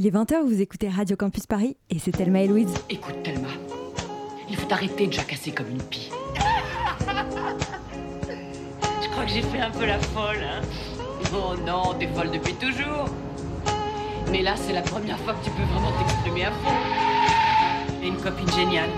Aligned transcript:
Il 0.00 0.06
est 0.06 0.14
20h, 0.14 0.44
vous 0.46 0.60
écoutez 0.60 0.88
Radio 0.88 1.16
Campus 1.16 1.48
Paris 1.48 1.76
et 1.90 1.98
c'est 1.98 2.12
Thelma 2.12 2.42
et 2.42 2.46
Louise. 2.46 2.72
Écoute 2.88 3.20
Thelma, 3.24 3.48
il 4.48 4.54
faut 4.54 4.72
arrêter 4.72 5.08
de 5.08 5.12
jacasser 5.12 5.50
comme 5.50 5.68
une 5.68 5.82
pie. 5.82 6.12
Je 9.02 9.08
crois 9.08 9.24
que 9.24 9.30
j'ai 9.32 9.42
fait 9.42 9.58
un 9.58 9.72
peu 9.72 9.86
la 9.86 9.98
folle, 9.98 10.38
hein. 10.40 10.62
Oh 11.34 11.56
non, 11.66 11.94
t'es 11.98 12.06
folle 12.06 12.30
depuis 12.30 12.54
toujours. 12.54 13.06
Mais 14.30 14.42
là, 14.42 14.54
c'est 14.54 14.72
la 14.72 14.82
première 14.82 15.18
fois 15.18 15.34
que 15.34 15.44
tu 15.44 15.50
peux 15.50 15.64
vraiment 15.64 15.90
t'exprimer 15.98 16.44
à 16.44 16.52
fond. 16.52 16.76
Et 18.00 18.06
une 18.06 18.18
copine 18.18 18.52
géniale. 18.52 18.90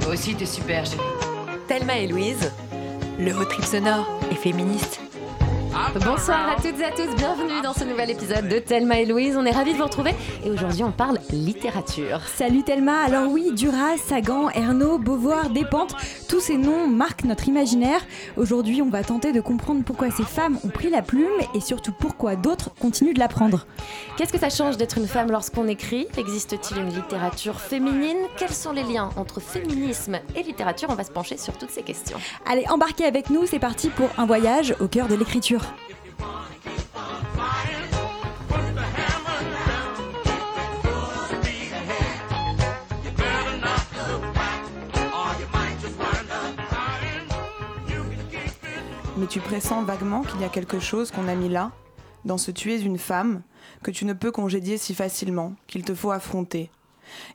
Toi 0.00 0.14
aussi, 0.14 0.34
t'es 0.34 0.46
super, 0.46 0.86
chérie. 0.86 1.02
Thelma 1.68 1.98
et 1.98 2.08
Louise, 2.08 2.50
le 3.18 3.36
road 3.36 3.50
trip 3.50 3.66
sonore 3.66 4.08
et 4.30 4.36
féministe. 4.36 4.98
Bonsoir 6.04 6.50
à 6.50 6.56
toutes 6.56 6.78
et 6.80 6.84
à 6.84 6.90
tous, 6.90 7.16
bienvenue 7.16 7.62
dans 7.62 7.72
ce 7.72 7.84
nouvel 7.84 8.10
épisode 8.10 8.46
de 8.46 8.58
Thelma 8.58 9.00
et 9.00 9.06
Louise. 9.06 9.38
On 9.38 9.46
est 9.46 9.52
ravis 9.52 9.72
de 9.72 9.78
vous 9.78 9.84
retrouver 9.84 10.14
et 10.44 10.50
aujourd'hui 10.50 10.84
on 10.84 10.92
parle 10.92 11.18
littérature. 11.30 12.20
Salut 12.26 12.62
Thelma, 12.62 13.00
alors 13.00 13.30
oui, 13.30 13.52
Duras, 13.54 13.96
Sagan, 13.96 14.50
Ernaud, 14.50 14.98
Beauvoir, 14.98 15.48
Despentes, 15.48 15.94
tous 16.28 16.40
ces 16.40 16.58
noms 16.58 16.86
marquent 16.88 17.24
notre 17.24 17.48
imaginaire. 17.48 18.00
Aujourd'hui 18.36 18.82
on 18.82 18.90
va 18.90 19.02
tenter 19.02 19.32
de 19.32 19.40
comprendre 19.40 19.82
pourquoi 19.82 20.10
ces 20.10 20.24
femmes 20.24 20.58
ont 20.62 20.68
pris 20.68 20.90
la 20.90 21.00
plume 21.00 21.40
et 21.54 21.60
surtout 21.60 21.92
pourquoi 21.98 22.36
d'autres 22.36 22.70
continuent 22.78 23.14
de 23.14 23.20
l'apprendre. 23.20 23.66
Qu'est-ce 24.18 24.32
que 24.32 24.38
ça 24.38 24.50
change 24.50 24.76
d'être 24.76 24.98
une 24.98 25.08
femme 25.08 25.30
lorsqu'on 25.30 25.68
écrit? 25.68 26.06
Existe-t-il 26.18 26.82
une 26.82 26.94
littérature 26.94 27.58
féminine? 27.58 28.18
Quels 28.36 28.52
sont 28.52 28.72
les 28.72 28.84
liens 28.84 29.08
entre 29.16 29.40
féminisme 29.40 30.18
et 30.36 30.42
littérature? 30.42 30.90
On 30.90 30.96
va 30.96 31.04
se 31.04 31.12
pencher 31.12 31.38
sur 31.38 31.56
toutes 31.56 31.70
ces 31.70 31.82
questions. 31.82 32.18
Allez, 32.46 32.66
embarquez 32.68 33.06
avec 33.06 33.30
nous, 33.30 33.46
c'est 33.46 33.58
parti 33.58 33.88
pour 33.88 34.10
un 34.18 34.26
voyage 34.26 34.74
au 34.78 34.86
cœur 34.86 35.08
de 35.08 35.14
l'écriture. 35.14 35.61
Mais 49.22 49.28
tu 49.28 49.38
pressens 49.38 49.84
vaguement 49.84 50.22
qu'il 50.22 50.40
y 50.40 50.44
a 50.44 50.48
quelque 50.48 50.80
chose 50.80 51.12
qu'on 51.12 51.28
a 51.28 51.36
mis 51.36 51.48
là, 51.48 51.70
dans 52.24 52.38
ce 52.38 52.50
tuer 52.50 52.80
une 52.80 52.98
femme, 52.98 53.42
que 53.84 53.92
tu 53.92 54.04
ne 54.04 54.14
peux 54.14 54.32
congédier 54.32 54.78
si 54.78 54.96
facilement, 54.96 55.54
qu'il 55.68 55.84
te 55.84 55.94
faut 55.94 56.10
affronter. 56.10 56.72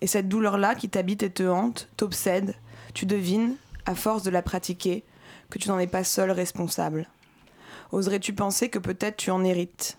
Et 0.02 0.08
cette 0.08 0.28
douleur-là 0.28 0.76
qui 0.76 0.90
t'habite 0.90 1.24
et 1.24 1.30
te 1.30 1.44
hante, 1.44 1.88
t'obsède, 1.96 2.56
tu 2.94 3.06
devines, 3.06 3.56
à 3.86 3.96
force 3.96 4.24
de 4.24 4.30
la 4.30 4.42
pratiquer, 4.42 5.06
que 5.50 5.60
tu 5.60 5.70
n'en 5.70 5.80
es 5.80 5.88
pas 5.88 6.04
seul 6.04 6.30
responsable. 6.32 7.08
Oserais-tu 7.92 8.34
penser 8.34 8.70
que 8.70 8.80
peut-être 8.80 9.18
tu 9.18 9.32
en 9.32 9.44
hérites? 9.44 9.98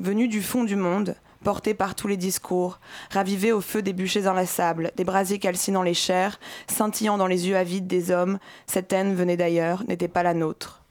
Venu 0.00 0.26
du 0.26 0.42
fond 0.42 0.64
du 0.64 0.74
monde, 0.74 1.14
porté 1.44 1.74
par 1.74 1.94
tous 1.94 2.08
les 2.08 2.16
discours, 2.16 2.80
ravivé 3.10 3.52
au 3.52 3.60
feu 3.60 3.82
des 3.82 3.92
bûchers 3.92 4.26
inlassables, 4.26 4.90
des 4.96 5.04
brasiers 5.04 5.38
calcinant 5.38 5.82
les 5.82 5.94
chairs, 5.94 6.40
scintillant 6.68 7.16
dans 7.16 7.28
les 7.28 7.46
yeux 7.46 7.56
avides 7.56 7.86
des 7.86 8.10
hommes, 8.10 8.38
cette 8.66 8.92
haine 8.92 9.14
venait 9.14 9.36
d'ailleurs, 9.36 9.84
n'était 9.86 10.08
pas 10.08 10.24
la 10.24 10.34
nôtre. 10.34 10.82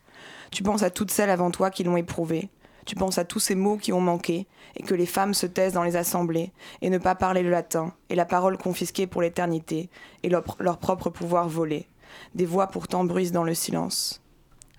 Tu 0.51 0.63
penses 0.63 0.83
à 0.83 0.89
toutes 0.89 1.11
celles 1.11 1.29
avant 1.29 1.51
toi 1.51 1.69
qui 1.69 1.83
l'ont 1.83 1.97
éprouvée. 1.97 2.49
Tu 2.85 2.95
penses 2.95 3.17
à 3.17 3.25
tous 3.25 3.39
ces 3.39 3.55
mots 3.55 3.77
qui 3.77 3.91
ont 3.91 4.01
manqué, 4.01 4.47
et 4.77 4.83
que 4.83 4.93
les 4.93 5.05
femmes 5.05 5.33
se 5.33 5.45
taisent 5.45 5.73
dans 5.73 5.83
les 5.83 5.97
assemblées, 5.97 6.53
et 6.81 6.89
ne 6.89 6.97
pas 6.97 7.15
parler 7.15 7.43
le 7.43 7.49
latin, 7.49 7.93
et 8.09 8.15
la 8.15 8.25
parole 8.25 8.57
confisquée 8.57 9.07
pour 9.07 9.21
l'éternité, 9.21 9.89
et 10.21 10.29
leur, 10.29 10.43
leur 10.59 10.77
propre 10.77 11.09
pouvoir 11.09 11.49
volé. 11.49 11.87
Des 12.35 12.45
voix 12.45 12.67
pourtant 12.67 13.03
bruisent 13.03 13.31
dans 13.31 13.43
le 13.43 13.53
silence. 13.53 14.22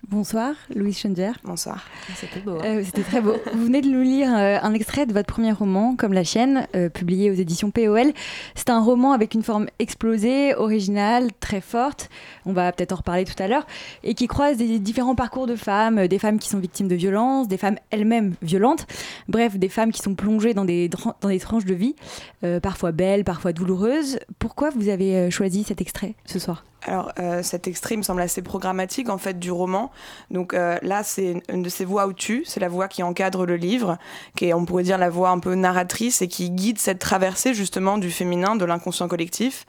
Bonsoir, 0.09 0.53
Louise 0.75 0.99
Schoenzer. 0.99 1.33
Bonsoir. 1.43 1.83
C'était 2.15 2.39
beau. 2.39 2.57
hein. 2.59 2.63
Euh, 2.63 2.83
C'était 2.85 3.01
très 3.01 3.21
beau. 3.21 3.33
Vous 3.53 3.65
venez 3.65 3.81
de 3.81 3.87
nous 3.89 4.03
lire 4.03 4.29
euh, 4.37 4.57
un 4.61 4.73
extrait 4.75 5.07
de 5.07 5.13
votre 5.13 5.25
premier 5.33 5.51
roman, 5.51 5.95
Comme 5.95 6.13
la 6.13 6.23
chienne, 6.23 6.67
euh, 6.75 6.89
publié 6.89 7.31
aux 7.31 7.33
éditions 7.33 7.71
POL. 7.71 8.13
C'est 8.53 8.69
un 8.69 8.79
roman 8.79 9.13
avec 9.13 9.33
une 9.33 9.41
forme 9.41 9.65
explosée, 9.79 10.53
originale, 10.53 11.29
très 11.39 11.59
forte. 11.59 12.09
On 12.45 12.53
va 12.53 12.71
peut-être 12.71 12.91
en 12.91 12.97
reparler 12.97 13.25
tout 13.25 13.41
à 13.41 13.47
l'heure. 13.47 13.65
Et 14.03 14.13
qui 14.13 14.27
croise 14.27 14.57
des 14.57 14.77
différents 14.77 15.15
parcours 15.15 15.47
de 15.47 15.55
femmes, 15.55 16.07
des 16.07 16.19
femmes 16.19 16.37
qui 16.37 16.49
sont 16.49 16.59
victimes 16.59 16.87
de 16.87 16.95
violences, 16.95 17.47
des 17.47 17.57
femmes 17.57 17.77
elles-mêmes 17.89 18.35
violentes. 18.43 18.85
Bref, 19.27 19.57
des 19.57 19.69
femmes 19.69 19.91
qui 19.91 20.01
sont 20.03 20.13
plongées 20.13 20.53
dans 20.53 20.65
des, 20.65 20.87
dans 21.21 21.29
des 21.29 21.39
tranches 21.39 21.65
de 21.65 21.73
vie, 21.73 21.95
euh, 22.43 22.59
parfois 22.59 22.91
belles, 22.91 23.23
parfois 23.23 23.53
douloureuses. 23.53 24.19
Pourquoi 24.37 24.69
vous 24.69 24.87
avez 24.89 25.31
choisi 25.31 25.63
cet 25.63 25.81
extrait 25.81 26.13
ce 26.25 26.37
soir? 26.37 26.63
Alors, 26.87 27.11
euh, 27.19 27.41
cet 27.41 27.67
extrait 27.67 27.97
me 27.97 28.03
semble 28.03 28.21
assez 28.21 28.43
programmatique 28.43 29.09
en 29.09 29.17
fait 29.17 29.39
du 29.39 29.51
roman. 29.51 29.91
Donc 30.29 30.53
euh, 30.53 30.77
là, 30.83 31.01
c'est 31.03 31.41
une 31.51 31.63
de 31.63 31.69
ces 31.69 31.83
voix 31.83 32.05
au-dessus, 32.05 32.43
c'est 32.45 32.59
la 32.59 32.69
voix 32.69 32.87
qui 32.87 33.01
encadre 33.01 33.45
le 33.45 33.55
livre, 33.55 33.97
qui 34.35 34.45
est, 34.45 34.53
on 34.53 34.65
pourrait 34.65 34.83
dire, 34.83 34.99
la 34.99 35.09
voix 35.09 35.29
un 35.29 35.39
peu 35.39 35.55
narratrice 35.55 36.21
et 36.21 36.27
qui 36.27 36.51
guide 36.51 36.77
cette 36.77 36.99
traversée 36.99 37.55
justement 37.55 37.97
du 37.97 38.11
féminin, 38.11 38.55
de 38.55 38.65
l'inconscient 38.65 39.07
collectif. 39.07 39.65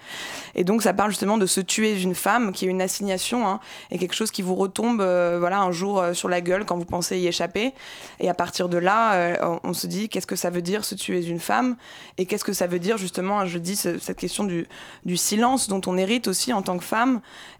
Et 0.54 0.64
donc, 0.64 0.82
ça 0.82 0.92
parle 0.92 1.10
justement 1.10 1.38
de 1.38 1.46
se 1.46 1.60
tuer 1.60 1.94
d'une 1.94 2.14
femme, 2.14 2.52
qui 2.52 2.66
est 2.66 2.68
une 2.68 2.82
assignation 2.82 3.48
hein, 3.48 3.60
et 3.90 3.98
quelque 3.98 4.14
chose 4.14 4.30
qui 4.30 4.42
vous 4.42 4.54
retombe, 4.54 5.00
euh, 5.00 5.38
voilà, 5.40 5.60
un 5.60 5.72
jour 5.72 6.04
sur 6.12 6.28
la 6.28 6.42
gueule 6.42 6.66
quand 6.66 6.76
vous 6.76 6.84
pensez 6.84 7.18
y 7.18 7.26
échapper. 7.26 7.72
Et 8.20 8.28
à 8.28 8.34
partir 8.34 8.68
de 8.68 8.76
là, 8.76 9.38
on, 9.64 9.72
se 9.72 9.86
dit 9.86 10.08
qu'est-ce 10.08 10.26
que 10.26 10.36
ça 10.36 10.50
veut 10.50 10.62
dire 10.62 10.84
se 10.84 10.94
tuer 10.94 11.20
d'une 11.20 11.40
femme? 11.40 11.76
Et 12.18 12.26
qu'est-ce 12.26 12.44
que 12.44 12.52
ça 12.52 12.66
veut 12.66 12.78
dire 12.78 12.98
justement, 12.98 13.46
je 13.46 13.58
dis 13.58 13.76
ce- 13.76 13.98
cette 13.98 14.18
question 14.18 14.44
du, 14.44 14.66
du 15.04 15.16
silence 15.16 15.68
dont 15.68 15.80
on 15.86 15.96
hérite 15.96 16.28
aussi 16.28 16.52
en 16.52 16.62
tant 16.62 16.78
que 16.78 16.84
femme 16.84 17.05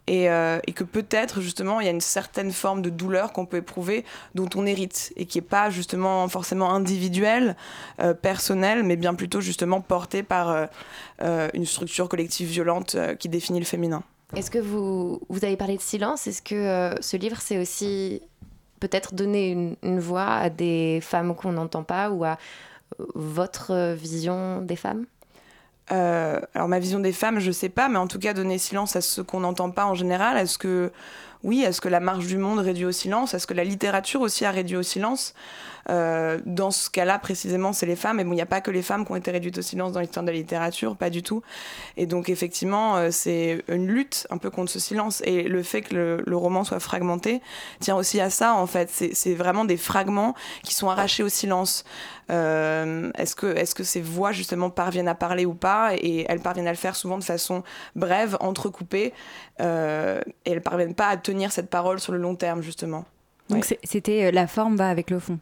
et, 0.07 0.31
euh, 0.31 0.59
et 0.67 0.73
que 0.73 0.85
peut-être 0.85 1.41
justement 1.41 1.81
il 1.81 1.87
y 1.87 1.89
a 1.89 1.93
une 1.93 2.01
certaine 2.01 2.53
forme 2.53 2.83
de 2.83 2.91
douleur 2.91 3.33
qu'on 3.33 3.47
peut 3.47 3.59
éprouver 3.59 4.05
dont 4.35 4.49
on 4.55 4.67
hérite 4.67 5.13
et 5.17 5.27
qui 5.27 5.39
est 5.39 5.43
pas 5.43 5.71
justement 5.71 6.29
forcément 6.29 6.73
individuelle, 6.73 7.57
euh, 8.01 8.15
personnelle, 8.15 8.83
mais 8.83 8.97
bien 8.97 9.15
plutôt 9.15 9.41
justement 9.41 9.81
portée 9.81 10.23
par 10.23 10.69
euh, 11.23 11.49
une 11.55 11.67
structure 11.67 12.09
collective 12.09 12.49
violente 12.49 12.97
qui 13.19 13.29
définit 13.29 13.59
le 13.59 13.65
féminin. 13.65 14.03
Est-ce 14.35 14.51
que 14.51 14.59
vous, 14.59 15.21
vous 15.29 15.45
avez 15.45 15.57
parlé 15.57 15.77
de 15.77 15.83
silence? 15.83 16.27
Est-ce 16.27 16.43
que 16.43 16.95
ce 17.01 17.17
livre, 17.17 17.41
c'est 17.41 17.59
aussi 17.59 18.23
peut-être 18.81 19.15
donner 19.15 19.77
une, 19.83 20.01
voix 20.01 20.27
à 20.27 20.51
des 20.51 21.01
femmes 21.01 21.35
qu'on 21.35 21.53
n'entend 21.53 21.85
pas 21.85 22.11
ou 22.11 22.25
à 22.25 22.37
votre 23.15 23.95
vision 23.95 24.61
des 24.63 24.77
femmes? 24.77 25.07
Euh, 25.93 26.41
alors 26.55 26.69
ma 26.69 26.79
vision 26.79 26.99
des 26.99 27.13
femmes, 27.13 27.39
je 27.39 27.53
sais 27.53 27.69
pas, 27.69 27.89
mais 27.89 27.99
en 27.99 28.09
tout 28.09 28.19
cas 28.19 28.35
donner 28.35 28.59
silence 28.59 28.97
à 28.97 29.01
ce 29.01 29.21
qu'on 29.21 29.41
n'entend 29.41 29.71
pas 29.71 29.87
en 29.87 29.95
général. 29.95 30.37
Est-ce 30.37 30.59
que 30.59 30.91
oui, 31.45 31.63
est-ce 31.63 31.81
que 31.81 31.89
la 31.89 32.01
marche 32.01 32.27
du 32.27 32.39
monde 32.39 32.59
réduit 32.59 32.87
au 32.87 32.93
silence? 32.93 33.35
Est-ce 33.35 33.47
que 33.47 33.55
la 33.55 33.65
littérature 33.65 34.21
aussi 34.21 34.45
a 34.45 34.51
réduit 34.51 34.77
au 34.77 34.83
silence? 34.83 35.35
Euh, 35.89 36.39
Dans 36.45 36.71
ce 36.71 36.91
cas-là, 36.91 37.19
précisément, 37.19 37.73
c'est 37.73 37.87
les 37.87 37.97
femmes. 37.97 38.21
Et 38.21 38.25
bon, 38.25 38.33
il 38.33 38.37
n'y 38.37 38.43
a 38.43 38.47
pas 38.47 38.61
que 38.61 38.71
les 38.71 38.83
femmes 38.83 39.05
qui 39.05 39.13
ont 39.13 39.17
été 39.17 39.31
réduites 39.31 39.59
au 39.59 39.63
silence 39.63 39.93
dans 39.93 40.01
l'histoire 40.01 40.25
de 40.25 40.31
la 40.31 40.37
littérature, 40.37 40.97
pas 40.97 41.11
du 41.11 41.23
tout. 41.23 41.43
Et 41.97 42.07
donc 42.07 42.29
effectivement, 42.29 42.97
euh, 42.97 43.11
c'est 43.11 43.65
une 43.69 43.87
lutte 43.87 44.27
un 44.31 44.39
peu 44.39 44.51
contre 44.51 44.71
ce 44.71 44.81
silence. 44.81 45.23
Et 45.25 45.45
le 45.45 45.63
fait 45.63 45.83
que 45.83 45.95
le, 45.95 46.23
le 46.27 46.37
roman 46.37 46.65
soit 46.65 46.81
fragmenté 46.81 47.41
tient 47.81 47.97
aussi 47.97 48.21
à 48.21 48.31
ça, 48.31 48.55
en 48.55 48.67
fait. 48.67 48.91
C'est 48.91 49.35
vraiment 49.35 49.65
des 49.65 49.77
fragments 49.77 50.35
qui 50.63 50.75
sont 50.75 50.89
arrachés 50.89 51.23
au 51.23 51.29
silence. 51.29 51.85
Euh, 52.31 53.11
est-ce 53.17 53.37
que, 53.37 53.47
est 53.47 53.73
que 53.73 53.85
ces 53.85 54.01
voix 54.01 54.33
justement 54.33 54.71
parviennent 54.71 55.09
à 55.09 55.15
parler 55.15 55.47
ou 55.47 55.55
pas? 55.55 55.95
Et 55.95 56.27
elles 56.29 56.41
parviennent 56.41 56.69
à 56.69 56.73
le 56.73 56.77
faire 56.77 56.97
souvent 56.97 57.19
de 57.19 57.25
façon 57.25 57.63
brève, 57.95 58.37
entrecoupée, 58.41 59.13
et 59.61 59.65
elles 60.45 60.63
parviennent 60.63 60.95
pas 60.95 61.09
à 61.09 61.17
tenir 61.17 61.53
cette 61.53 61.71
parole 61.71 62.01
sur 62.01 62.13
le 62.13 62.19
long 62.19 62.35
terme 62.35 62.63
justement. 62.63 63.05
Donc 63.49 63.65
c'était 63.85 64.33
la 64.33 64.47
forme 64.47 64.77
va 64.77 64.89
avec 64.89 65.11
le 65.11 65.21
fond. 65.21 65.39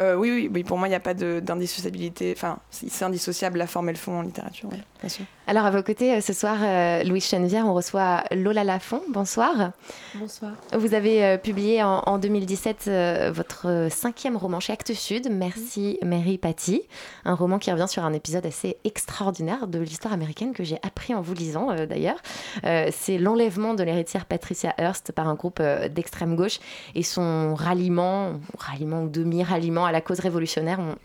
Euh, 0.00 0.14
oui, 0.14 0.30
oui, 0.30 0.50
oui, 0.52 0.64
pour 0.64 0.76
moi 0.78 0.88
il 0.88 0.90
n'y 0.90 0.96
a 0.96 1.00
pas 1.00 1.14
d'indissociabilité. 1.14 2.34
Enfin, 2.36 2.58
c'est 2.70 3.04
indissociable 3.04 3.58
la 3.58 3.66
forme 3.66 3.88
et 3.88 3.92
le 3.92 3.98
fond 3.98 4.18
en 4.18 4.22
littérature, 4.22 4.68
oui, 4.70 4.78
bien 5.00 5.08
sûr. 5.08 5.24
Alors, 5.48 5.64
à 5.64 5.70
vos 5.70 5.82
côtés, 5.84 6.16
euh, 6.16 6.20
ce 6.20 6.32
soir, 6.32 6.56
euh, 6.60 7.04
Louise 7.04 7.24
Chenevière, 7.24 7.66
on 7.68 7.74
reçoit 7.74 8.24
Lola 8.32 8.64
Lafont. 8.64 9.00
Bonsoir. 9.10 9.70
Bonsoir. 10.16 10.50
Vous 10.76 10.92
avez 10.92 11.24
euh, 11.24 11.38
publié 11.38 11.84
en, 11.84 12.02
en 12.04 12.18
2017 12.18 12.86
euh, 12.88 13.30
votre 13.32 13.86
cinquième 13.88 14.36
roman 14.36 14.58
chez 14.58 14.72
Actes 14.72 14.94
Sud, 14.94 15.28
Merci 15.30 16.00
Mary 16.04 16.36
Patty, 16.36 16.82
un 17.24 17.34
roman 17.34 17.60
qui 17.60 17.70
revient 17.70 17.86
sur 17.86 18.04
un 18.04 18.12
épisode 18.12 18.44
assez 18.44 18.76
extraordinaire 18.82 19.68
de 19.68 19.78
l'histoire 19.78 20.12
américaine 20.12 20.52
que 20.52 20.64
j'ai 20.64 20.80
appris 20.82 21.14
en 21.14 21.20
vous 21.20 21.34
lisant 21.34 21.68
d'ailleurs. 21.86 22.18
C'est 22.62 23.18
l'enlèvement 23.18 23.74
de 23.74 23.84
l'héritière 23.84 24.26
Patricia 24.26 24.74
Hearst 24.78 25.12
par 25.12 25.28
un 25.28 25.34
groupe 25.34 25.62
d'extrême 25.62 26.34
gauche 26.34 26.58
et 26.94 27.02
son 27.02 27.54
ralliement, 27.54 28.32
ralliement 28.58 29.02
ou 29.02 29.08
demi-ralliement 29.08 29.86
à 29.86 29.92
la 29.92 30.00
cause 30.00 30.20
révolutionnaire. 30.20 30.80
On, 30.80 30.96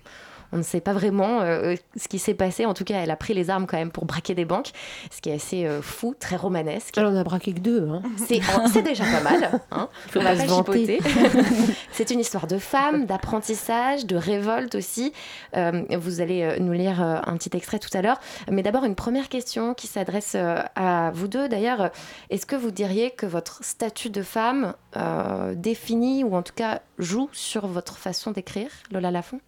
on 0.52 0.58
ne 0.58 0.64
sait 0.64 0.82
pas 0.82 0.94
vraiment 0.94 1.42
euh, 1.42 1.76
ce 1.96 2.08
qui 2.08 2.20
s'est 2.20 2.34
passé. 2.34 2.66
En 2.66 2.74
tout 2.74 2.84
cas, 2.84 2.96
elle 3.02 3.12
a 3.12 3.16
pris 3.16 3.34
les 3.34 3.50
armes 3.50 3.68
quand 3.68 3.78
même 3.78 3.92
pour 3.92 4.06
braquer 4.06 4.36
des 4.36 4.46
banques, 4.46 4.72
ce 5.10 5.22
qui 5.22 5.30
est 5.30 5.36
assez 5.36 5.66
euh, 5.66 5.82
fou, 5.82 6.16
très 6.20 6.36
romanesque. 6.36 6.98
Alors 6.98 7.12
on 7.12 7.18
a 7.18 7.24
braqué 7.24 7.54
que 7.54 7.60
deux. 7.60 7.88
Hein. 7.90 8.02
C'est 8.18 8.42
c'est 8.72 8.82
déjà 8.82 9.06
pas 9.06 9.22
mal. 9.22 9.62
Hein. 9.72 9.90
Faut 10.10 10.20
On 10.20 10.24
va 10.24 10.36
pas 10.36 10.44
se 10.44 10.48
vanter. 10.48 11.00
C'est 11.92 12.12
une 12.12 12.20
histoire 12.20 12.48
de 12.48 12.58
femme, 12.58 13.06
d'apprentissage, 13.06 14.06
de 14.06 14.16
révolte 14.16 14.76
aussi. 14.76 15.14
Euh, 15.56 15.84
vous 15.92 16.22
allez 16.22 16.44
euh, 16.44 16.58
nous 16.60 16.74
lire 16.74 17.02
euh, 17.02 17.20
un 17.26 17.38
petit 17.38 17.56
extrait 17.56 17.80
tout 17.80 17.96
à 17.96 18.02
l'heure. 18.02 18.20
Mais 18.50 18.64
d'abord, 18.64 18.86
une 18.86 18.96
première 18.96 19.30
question 19.30 19.74
qui 19.74 19.88
s'adresse 19.88 20.34
euh, 20.36 20.62
à 20.76 21.12
vous 21.14 21.28
deux. 21.28 21.48
D'ailleurs, 21.50 21.82
euh, 21.82 21.90
est-ce 22.30 22.46
que 22.46 22.56
vous 22.56 22.72
diriez 22.72 23.12
que 23.12 23.26
votre 23.26 23.64
statut 23.64 24.10
de 24.10 24.22
femme 24.22 24.74
euh, 24.98 25.56
définit 25.56 26.24
ou 26.24 26.36
en 26.36 26.42
tout 26.42 26.54
cas 26.54 26.82
joue 26.98 27.30
sur 27.32 27.68
votre 27.68 27.98
façon 27.98 28.32
d'écrire, 28.32 28.70
Lola 28.92 29.12
Lafont 29.12 29.40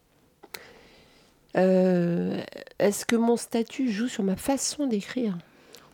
Euh, 1.55 2.41
est-ce 2.79 3.05
que 3.05 3.15
mon 3.15 3.38
statut 3.38 3.91
joue 3.91 4.07
sur 4.07 4.23
ma 4.23 4.35
façon 4.35 4.88
d'écrire? 4.88 5.38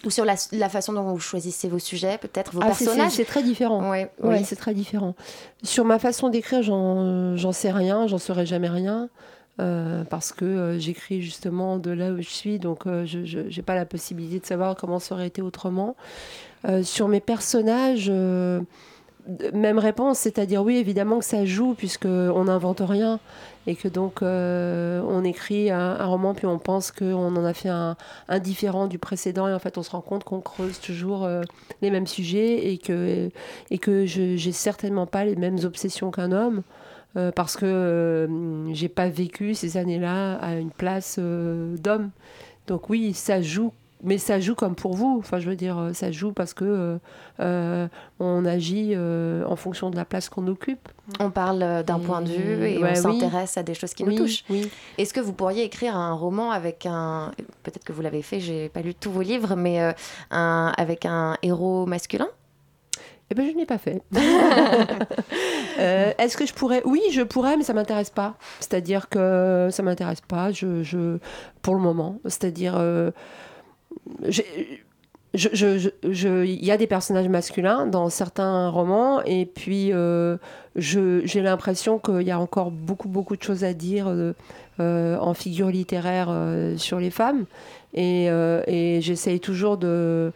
Ou 0.05 0.09
sur 0.09 0.23
la, 0.23 0.35
la 0.53 0.69
façon 0.69 0.93
dont 0.93 1.03
vous 1.03 1.19
choisissez 1.19 1.67
vos 1.67 1.79
sujets, 1.79 2.17
peut-être 2.17 2.53
vos 2.53 2.61
Ah, 2.63 2.67
personnages? 2.67 3.11
C'est 3.11 3.25
très 3.25 3.43
différent. 3.43 3.89
Ouais, 3.89 4.09
oui. 4.23 4.45
c'est 4.45 4.55
très 4.55 4.73
différent. 4.73 5.13
Sur 5.61 5.83
ma 5.83 5.99
façon 5.99 6.29
d'écrire, 6.29 6.61
j'en 6.63 7.51
sais 7.51 7.71
rien, 7.71 8.07
j'en 8.07 8.17
saurai 8.17 8.45
jamais 8.45 8.69
rien. 8.69 9.09
euh, 9.59 10.05
parce 10.05 10.31
que 10.31 10.45
euh, 10.45 10.79
j'écris 10.79 11.21
justement 11.21 11.77
de 11.79 11.91
là 11.91 12.11
où 12.11 12.21
je 12.21 12.29
suis, 12.29 12.59
donc 12.59 12.87
euh, 12.87 13.05
je 13.05 13.39
n'ai 13.39 13.61
pas 13.61 13.75
la 13.75 13.85
possibilité 13.85 14.39
de 14.39 14.45
savoir 14.45 14.77
comment 14.77 14.99
ça 14.99 15.15
aurait 15.15 15.27
été 15.27 15.41
autrement. 15.41 15.97
Sur 16.83 17.07
mes 17.09 17.19
personnages, 17.21 18.11
même 19.53 19.79
réponse, 19.79 20.19
c'est-à-dire 20.19 20.63
oui, 20.63 20.77
évidemment 20.77 21.19
que 21.19 21.25
ça 21.25 21.45
joue, 21.45 21.73
puisqu'on 21.73 22.43
n'invente 22.43 22.81
rien, 22.81 23.19
et 23.67 23.75
que 23.75 23.87
donc 23.87 24.21
euh, 24.21 25.01
on 25.07 25.23
écrit 25.23 25.69
un, 25.69 26.05
roman, 26.05 26.33
puis 26.33 26.45
on 26.45 26.59
pense 26.59 26.91
qu'on 26.91 27.35
en 27.35 27.45
a 27.45 27.53
fait 27.53 27.69
un, 27.69 27.95
un 28.27 28.39
différent 28.39 28.87
du 28.87 28.99
précédent, 28.99 29.47
et 29.47 29.53
en 29.53 29.59
fait 29.59 29.77
on 29.77 29.83
se 29.83 29.91
rend 29.91 30.01
compte 30.01 30.23
qu'on 30.23 30.41
creuse 30.41 30.79
toujours 30.79 31.25
euh, 31.25 31.41
les 31.81 31.91
mêmes 31.91 32.07
sujets, 32.07 32.71
et 32.71 32.77
que 32.77 33.29
et 33.69 33.77
que 33.77 34.05
je 34.05 34.35
j'ai 34.35 34.51
certainement 34.51 35.05
pas 35.05 35.25
les 35.25 35.35
mêmes 35.35 35.59
obsessions 35.63 36.11
qu'un 36.11 36.31
homme 36.31 36.63
euh, 37.17 37.31
parce 37.31 37.55
que 37.55 38.27
j'ai 38.71 38.89
pas 38.89 39.09
vécu 39.09 39.55
ces 39.55 39.77
années-là 39.77 40.35
à 40.35 40.55
une 40.55 40.71
place 40.71 41.19
d'homme. 41.19 42.11
Donc 42.67 42.89
oui, 42.89 43.13
ça 43.13 43.41
joue, 43.41 43.73
mais 44.03 44.17
ça 44.17 44.39
joue 44.39 44.55
comme 44.55 44.75
pour 44.75 44.95
vous. 44.95 45.17
Enfin, 45.19 45.39
je 45.39 45.49
veux 45.49 45.55
dire, 45.55 45.77
euh, 45.77 45.93
ça 45.93 46.11
joue 46.11 46.31
parce 46.31 46.53
que 46.53 46.65
euh, 46.65 46.97
euh, 47.39 47.87
on 48.19 48.45
agit 48.45 48.93
euh, 48.95 49.43
en 49.45 49.55
fonction 49.55 49.89
de 49.89 49.95
la 49.95 50.05
place 50.05 50.29
qu'on 50.29 50.47
occupe. 50.47 50.89
On 51.19 51.31
parle 51.31 51.83
d'un 51.83 51.99
point 51.99 52.21
de 52.21 52.29
vue 52.29 52.65
et 52.65 52.77
ouais, 52.77 52.99
on 53.03 53.09
oui. 53.09 53.19
s'intéresse 53.19 53.57
à 53.57 53.63
des 53.63 53.73
choses 53.73 53.93
qui 53.93 54.03
oui, 54.03 54.15
nous 54.15 54.23
touchent. 54.23 54.43
Oui. 54.49 54.69
Est-ce 54.97 55.13
que 55.13 55.19
vous 55.19 55.33
pourriez 55.33 55.63
écrire 55.63 55.95
un 55.95 56.13
roman 56.13 56.51
avec 56.51 56.85
un. 56.85 57.31
Peut-être 57.63 57.83
que 57.83 57.93
vous 57.93 58.01
l'avez 58.01 58.21
fait, 58.21 58.39
j'ai 58.39 58.69
pas 58.69 58.81
lu 58.81 58.93
tous 58.93 59.11
vos 59.11 59.21
livres, 59.21 59.55
mais 59.55 59.93
un... 60.31 60.73
avec 60.77 61.05
un 61.05 61.37
héros 61.41 61.85
masculin? 61.85 62.29
Eh 63.31 63.35
ben, 63.35 63.47
je 63.47 63.55
n'ai 63.55 63.65
pas 63.65 63.77
fait. 63.77 64.01
Euh, 65.79 66.11
Est-ce 66.17 66.35
que 66.35 66.45
je 66.45 66.53
pourrais? 66.53 66.81
Oui, 66.83 67.01
je 67.13 67.21
pourrais, 67.21 67.55
mais 67.55 67.63
ça 67.63 67.73
m'intéresse 67.73 68.09
pas. 68.09 68.35
C'est-à-dire 68.59 69.07
que 69.07 69.69
ça 69.71 69.81
m'intéresse 69.81 70.19
pas. 70.19 70.51
Je, 70.51 70.83
je, 70.83 71.19
pour 71.61 71.73
le 71.73 71.79
moment. 71.79 72.19
C'est-à-dire, 72.25 72.75
euh, 72.77 73.11
il 75.33 76.65
y 76.65 76.71
a 76.71 76.77
des 76.77 76.87
personnages 76.87 77.29
masculins 77.29 77.85
dans 77.85 78.09
certains 78.09 78.69
romans, 78.69 79.21
et 79.23 79.45
puis 79.45 79.93
euh, 79.93 80.37
j'ai 80.75 81.41
l'impression 81.41 81.99
qu'il 81.99 82.21
y 82.21 82.31
a 82.31 82.39
encore 82.39 82.71
beaucoup, 82.71 83.09
beaucoup 83.09 83.35
de 83.35 83.43
choses 83.43 83.63
à 83.63 83.73
dire 83.73 84.07
euh, 84.07 84.33
euh, 84.79 85.17
en 85.17 85.33
figure 85.33 85.67
littéraire 85.67 86.35
sur 86.77 86.99
les 86.99 87.11
femmes, 87.11 87.45
et, 87.93 88.25
et 88.25 89.01
j'essaye 89.01 89.39
toujours 89.39 89.77
de, 89.77 90.31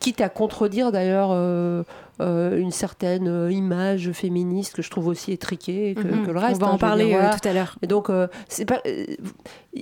quitte 0.00 0.20
à 0.20 0.28
contredire 0.28 0.92
d'ailleurs 0.92 1.30
euh, 1.32 1.82
euh, 2.20 2.58
une 2.58 2.70
certaine 2.70 3.28
euh, 3.28 3.50
image 3.52 4.12
féministe 4.12 4.74
que 4.74 4.82
je 4.82 4.90
trouve 4.90 5.08
aussi 5.08 5.32
étriquée 5.32 5.94
que, 5.94 6.06
Mhm. 6.06 6.26
que 6.26 6.30
le 6.30 6.38
reste. 6.38 6.62
On 6.62 6.66
va 6.66 6.70
hein, 6.72 6.74
en 6.74 6.78
parler 6.78 7.06
dire, 7.06 7.18
voilà. 7.18 7.36
tout 7.38 7.48
à 7.48 7.52
l'heure. 7.52 7.76
Et 7.82 7.86
donc, 7.86 8.08
euh, 8.10 8.28
c'est 8.48 8.64
pas, 8.64 8.80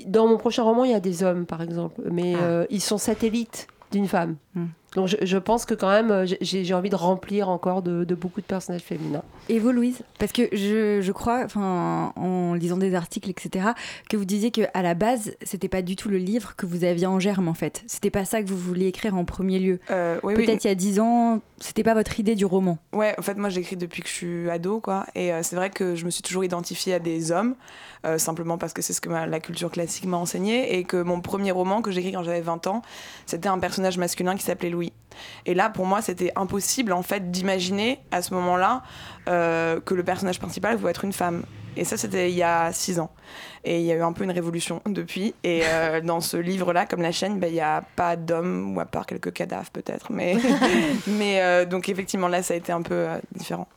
dans 0.07 0.27
mon 0.27 0.39
prochain 0.39 0.63
roman, 0.63 0.85
il 0.85 0.91
y 0.91 0.95
a 0.95 1.01
des 1.01 1.23
hommes, 1.23 1.47
par 1.47 1.63
exemple, 1.63 2.01
mais 2.11 2.35
Ah. 2.35 2.65
ils 2.71 2.81
sont 2.81 2.99
satellites 2.99 3.67
d'une 3.91 4.09
femme. 4.09 4.37
Hmm. 4.55 4.67
Donc, 4.94 5.09
je, 5.09 5.17
je 5.23 5.39
pense 5.39 5.65
que 5.65 5.75
quand 5.75 5.89
même, 5.91 6.11
euh, 6.11 6.27
j'ai 6.41 6.75
envie 6.75 6.91
de 6.91 6.97
remplir 6.97 7.49
encore 7.49 7.81
de, 7.83 8.05
de 8.05 8.15
beaucoup 8.15 8.41
de 8.41 8.47
personnages 8.47 8.83
féminins. 8.83 9.23
Et 9.49 9.59
vous, 9.59 9.73
Louise 9.73 10.03
Parce 10.19 10.33
que 10.33 10.43
je, 10.53 11.00
je 11.00 11.12
crois, 11.12 11.47
en 11.56 12.55
lisant 12.55 12.77
des 12.77 12.94
articles, 12.94 13.31
etc., 13.31 13.69
que 14.09 14.17
vous 14.17 14.25
disiez 14.25 14.50
que 14.50 14.62
à 14.75 14.83
la 14.83 14.94
base, 14.94 15.35
c'était 15.43 15.69
pas 15.69 15.83
du 15.83 15.97
tout 15.97 16.09
le 16.09 16.19
livre 16.19 16.55
que 16.56 16.67
vous 16.67 16.85
aviez 16.85 17.06
en 17.06 17.19
germe, 17.21 17.49
en 17.49 17.55
fait. 17.55 17.83
C'était 17.87 18.11
pas 18.11 18.25
ça 18.25 18.43
que 18.43 18.49
vous 18.49 18.56
vouliez 18.59 18.87
écrire 18.87 19.15
en 19.17 19.25
premier 19.25 19.59
lieu. 19.59 19.81
Euh, 19.91 20.19
oui, 20.23 20.35
oui. 20.37 20.44
Peut-être 20.44 20.65
il 20.65 20.69
y 20.69 20.71
a 20.71 20.75
dix 20.75 21.00
ans, 21.00 21.41
c'était 21.59 21.83
pas 21.85 21.94
votre 21.94 22.19
idée 22.21 22.35
du 22.35 22.44
roman. 22.44 22.79
Ouais, 22.93 23.15
en 23.19 23.23
fait, 23.23 23.35
moi 23.37 23.49
j'écris 23.49 23.77
depuis 23.77 24.03
que 24.03 24.09
je 24.09 24.12
suis 24.15 24.50
ado, 24.50 24.81
quoi. 24.81 25.06
Et 25.15 25.33
euh, 25.33 25.41
c'est 25.43 25.56
vrai 25.56 25.71
que 25.71 25.94
je 25.94 26.05
me 26.05 26.11
suis 26.11 26.23
toujours 26.23 26.44
identifiée 26.44 26.94
à 26.94 26.99
des 26.99 27.33
hommes, 27.33 27.55
euh, 28.05 28.19
simplement 28.19 28.59
parce 28.59 28.73
que 28.73 28.83
c'est 28.83 28.93
ce 28.93 29.00
que 29.00 29.09
ma- 29.09 29.27
la 29.27 29.41
culture 29.41 29.71
classique 29.71 30.05
m'a 30.06 30.17
enseigné. 30.17 30.77
Et 30.79 30.85
que 30.85 31.00
mon 31.03 31.21
premier 31.21 31.50
roman 31.53 31.83
que 31.83 31.91
j'ai 31.91 32.00
écrit 32.00 32.12
quand 32.12 32.23
j'avais 32.25 32.41
20 32.41 32.67
ans, 32.67 32.83
c'était 33.27 33.49
un 33.49 33.59
personnage 33.59 33.97
masculin 33.99 34.37
qui 34.37 34.43
s'appelait 34.44 34.71
Louis. 34.71 34.81
Et 35.46 35.55
là, 35.55 35.70
pour 35.70 35.87
moi, 35.87 36.02
c'était 36.02 36.32
impossible, 36.37 36.93
en 36.93 37.02
fait, 37.02 37.31
d'imaginer 37.31 38.00
à 38.11 38.23
ce 38.23 38.34
moment-là 38.34 38.82
euh, 39.29 39.81
que 39.81 39.94
le 39.94 40.02
personnage 40.02 40.38
principal 40.38 40.76
pouvait 40.76 40.90
être 40.90 41.05
une 41.05 41.12
femme. 41.12 41.44
Et 41.76 41.84
ça, 41.84 41.96
c'était 41.96 42.31
il 42.31 42.37
y 42.37 42.43
a 42.43 42.70
6 42.73 43.00
ans. 43.00 43.11
Et 43.64 43.81
il 43.81 43.87
y 43.87 43.93
a 43.93 43.94
eu 43.94 44.02
un 44.02 44.12
peu 44.12 44.25
une 44.25 44.31
révolution 44.31 44.82
depuis. 44.87 45.34
Et 45.44 45.62
euh, 45.64 46.00
dans 46.05 46.20
ce 46.20 46.37
livre-là, 46.37 46.87
comme 46.87 47.02
la 47.02 47.12
chaîne, 47.12 47.38
bah, 47.38 47.49
il 47.49 47.55
n'y 47.55 47.61
a 47.61 47.82
pas 47.96 48.17
d'hommes, 48.17 48.76
ou 48.76 48.81
à 48.81 48.87
part 48.87 49.06
quelques 49.06 49.32
cadavres 49.32 49.70
peut-être. 49.70 50.12
Mais, 50.12 50.37
mais 51.06 51.40
euh, 51.40 51.64
donc 51.64 51.88
effectivement, 51.88 52.29
là, 52.29 52.43
ça 52.43 52.55
a 52.55 52.56
été 52.56 52.73
un 52.73 52.82
peu 52.82 53.06
différent. 53.34 53.69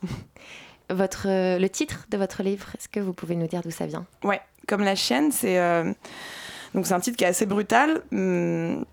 votre, 0.90 1.26
Le 1.26 1.68
titre 1.68 2.06
de 2.10 2.16
votre 2.16 2.42
livre, 2.42 2.66
est-ce 2.76 2.88
que 2.88 3.00
vous 3.00 3.12
pouvez 3.12 3.36
nous 3.36 3.46
dire 3.46 3.62
d'où 3.62 3.70
ça 3.70 3.86
vient? 3.86 4.06
Ouais, 4.24 4.40
comme 4.66 4.82
la 4.82 4.94
chienne, 4.94 5.32
c'est 5.32 5.58
donc 6.76 6.86
c'est 6.86 6.92
un 6.92 7.00
titre 7.00 7.16
qui 7.16 7.24
est 7.24 7.28
assez 7.28 7.46
brutal. 7.46 8.02
Hum, 8.12 8.84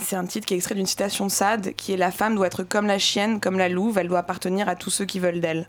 C'est 0.00 0.16
un 0.16 0.24
titre 0.26 0.46
qui 0.46 0.54
est 0.54 0.56
extrait 0.56 0.74
d'une 0.76 0.86
citation 0.86 1.26
de 1.26 1.30
Sade, 1.30 1.72
qui 1.74 1.92
est 1.92 1.96
la 1.96 2.10
femme 2.12 2.34
doit 2.36 2.46
être 2.46 2.62
comme 2.62 2.86
la 2.86 2.98
chienne, 2.98 3.40
comme 3.40 3.58
la 3.58 3.68
louve, 3.68 3.98
elle 3.98 4.08
doit 4.08 4.20
appartenir 4.20 4.68
à 4.68 4.76
tous 4.76 4.90
ceux 4.90 5.04
qui 5.04 5.18
veulent 5.18 5.40
d'elle. 5.40 5.68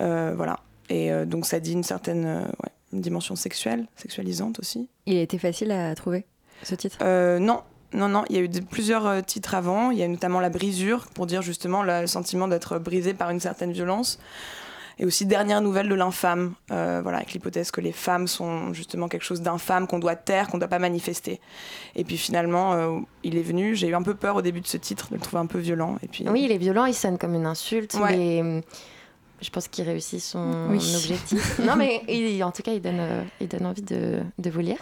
Euh, 0.00 0.32
voilà. 0.36 0.58
Et 0.88 1.12
euh, 1.12 1.24
donc 1.24 1.46
ça 1.46 1.60
dit 1.60 1.72
une 1.72 1.84
certaine 1.84 2.24
euh, 2.26 2.40
ouais, 2.40 2.70
une 2.92 3.00
dimension 3.00 3.36
sexuelle, 3.36 3.86
sexualisante 3.96 4.58
aussi. 4.58 4.88
Il 5.06 5.16
a 5.16 5.20
été 5.22 5.38
facile 5.38 5.70
à 5.70 5.94
trouver, 5.94 6.24
ce 6.64 6.74
titre? 6.74 6.98
Non, 7.38 7.62
non, 7.92 8.08
non. 8.08 8.24
Il 8.30 8.36
y 8.36 8.38
a 8.38 8.42
eu 8.42 8.48
de- 8.48 8.60
plusieurs 8.60 9.24
titres 9.24 9.54
avant. 9.54 9.90
Il 9.92 9.98
y 9.98 10.02
a 10.02 10.08
notamment 10.08 10.40
la 10.40 10.50
brisure 10.50 11.06
pour 11.14 11.26
dire 11.26 11.42
justement 11.42 11.82
le 11.84 12.06
sentiment 12.08 12.48
d'être 12.48 12.78
brisé 12.78 13.14
par 13.14 13.30
une 13.30 13.40
certaine 13.40 13.70
violence. 13.72 14.18
Et 15.00 15.06
aussi 15.06 15.24
dernière 15.24 15.62
nouvelle 15.62 15.88
de 15.88 15.94
l'infâme, 15.94 16.52
euh, 16.70 17.00
voilà, 17.02 17.18
avec 17.18 17.32
l'hypothèse 17.32 17.70
que 17.70 17.80
les 17.80 17.90
femmes 17.90 18.28
sont 18.28 18.74
justement 18.74 19.08
quelque 19.08 19.24
chose 19.24 19.40
d'infâme 19.40 19.86
qu'on 19.86 19.98
doit 19.98 20.14
taire, 20.14 20.48
qu'on 20.48 20.58
ne 20.58 20.60
doit 20.60 20.68
pas 20.68 20.78
manifester. 20.78 21.40
Et 21.96 22.04
puis 22.04 22.18
finalement, 22.18 22.74
euh, 22.74 22.98
il 23.24 23.38
est 23.38 23.42
venu. 23.42 23.74
J'ai 23.74 23.88
eu 23.88 23.94
un 23.94 24.02
peu 24.02 24.14
peur 24.14 24.36
au 24.36 24.42
début 24.42 24.60
de 24.60 24.66
ce 24.66 24.76
titre, 24.76 25.08
de 25.08 25.14
le 25.14 25.20
trouver 25.22 25.40
un 25.40 25.46
peu 25.46 25.58
violent. 25.58 25.96
Et 26.02 26.06
puis 26.08 26.26
Oui, 26.28 26.42
il 26.44 26.52
est 26.52 26.58
violent, 26.58 26.84
il 26.84 26.92
sonne 26.94 27.16
comme 27.16 27.34
une 27.34 27.46
insulte, 27.46 27.94
Ouais. 27.94 28.14
mais 28.14 28.62
je 29.42 29.50
pense 29.50 29.68
qu'il 29.68 29.84
réussit 29.84 30.20
son 30.20 30.68
Oui. 30.70 30.76
objectif. 30.96 31.58
non, 31.66 31.76
mais 31.76 32.02
il- 32.08 32.42
en 32.44 32.50
tout 32.50 32.62
cas, 32.62 32.72
il 32.72 32.80
donne, 32.82 32.98
euh, 33.00 33.22
il 33.40 33.48
donne 33.48 33.66
envie 33.66 33.82
de, 33.82 34.20
de 34.38 34.50
vous 34.50 34.60
lire. 34.60 34.78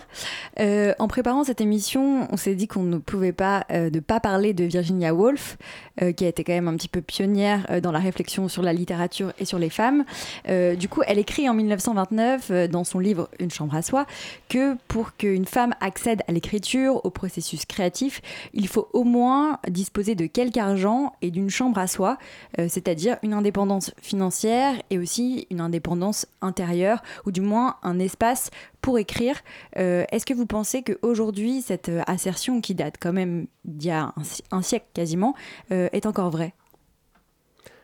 Euh, 0.61 0.93
en 0.99 1.09
préparant 1.09 1.45
cette 1.45 1.61
émission, 1.61 2.27
on 2.31 2.37
s'est 2.37 2.55
dit 2.55 2.67
qu'on 2.69 2.83
ne 2.83 2.99
pouvait 2.99 3.33
pas 3.33 3.65
euh, 3.71 3.91
ne 3.91 4.01
pas 4.01 4.21
parler 4.21 4.53
de 4.55 4.65
Virginia 4.65 5.15
Woolf, 5.15 5.57
euh, 6.03 6.13
qui 6.13 6.25
a 6.25 6.29
été 6.29 6.45
quand 6.45 6.53
même 6.53 6.69
un 6.69 6.77
petit 6.77 6.89
peu 6.89 7.01
pionnière 7.01 7.81
dans 7.83 7.93
la 7.93 7.99
réflexion 7.99 8.49
sur 8.49 8.63
la 8.63 8.73
littérature 8.73 9.33
et 9.39 9.45
sur 9.45 9.59
les 9.59 9.71
femmes. 9.71 10.05
Du 10.49 10.89
coup, 10.89 11.03
elle 11.07 11.19
écrit 11.19 11.49
en 11.49 11.55
1929 11.55 12.49
euh, 12.51 12.69
dans 12.69 12.85
son 12.85 12.99
livre 12.99 13.29
Une 13.39 13.51
chambre 13.51 13.75
à 13.75 13.83
soi 13.83 14.07
que 14.49 14.75
pour 14.89 15.17
qu'une 15.17 15.45
femme 15.45 15.75
accède 15.81 16.23
à 16.29 16.33
l'écriture, 16.33 17.05
au 17.05 17.11
processus 17.11 17.65
créatif, 17.67 18.21
il 18.55 18.69
faut 18.69 18.89
au 18.93 19.05
moins 19.05 19.59
disposer 19.69 20.15
de 20.15 20.27
quelque 20.27 20.59
argent 20.59 21.13
et 21.23 21.31
d'une 21.31 21.51
chambre 21.51 21.79
à 21.79 21.87
soi, 21.87 22.19
c'est-à-dire 22.57 23.17
une 23.23 23.33
indépendance 23.33 23.93
financière 24.01 24.48
et 24.91 24.99
aussi 24.99 25.47
une 25.51 25.61
indépendance 25.61 26.27
intérieure, 26.41 27.03
ou 27.27 27.31
du 27.31 27.41
moins 27.41 27.77
un 27.83 27.99
espace 27.99 28.51
pour 28.81 28.99
écrire. 28.99 29.41
Euh, 29.77 30.05
Est-ce 30.11 30.27
que 30.27 30.35
vous 30.35 30.47
pensez 30.47 30.83
qu'aujourd'hui, 30.83 31.63
cette 31.63 31.91
assertion 32.07 32.61
qui 32.61 32.75
date 32.75 32.97
quand 33.01 33.13
même 33.13 33.47
d'il 33.65 33.89
y 33.89 33.93
a 33.93 34.13
un 34.51 34.63
siècle 34.63 34.87
quasiment, 34.95 35.35
euh, 35.73 35.89
est 35.93 36.07
encore 36.07 36.31
vraie? 36.31 36.55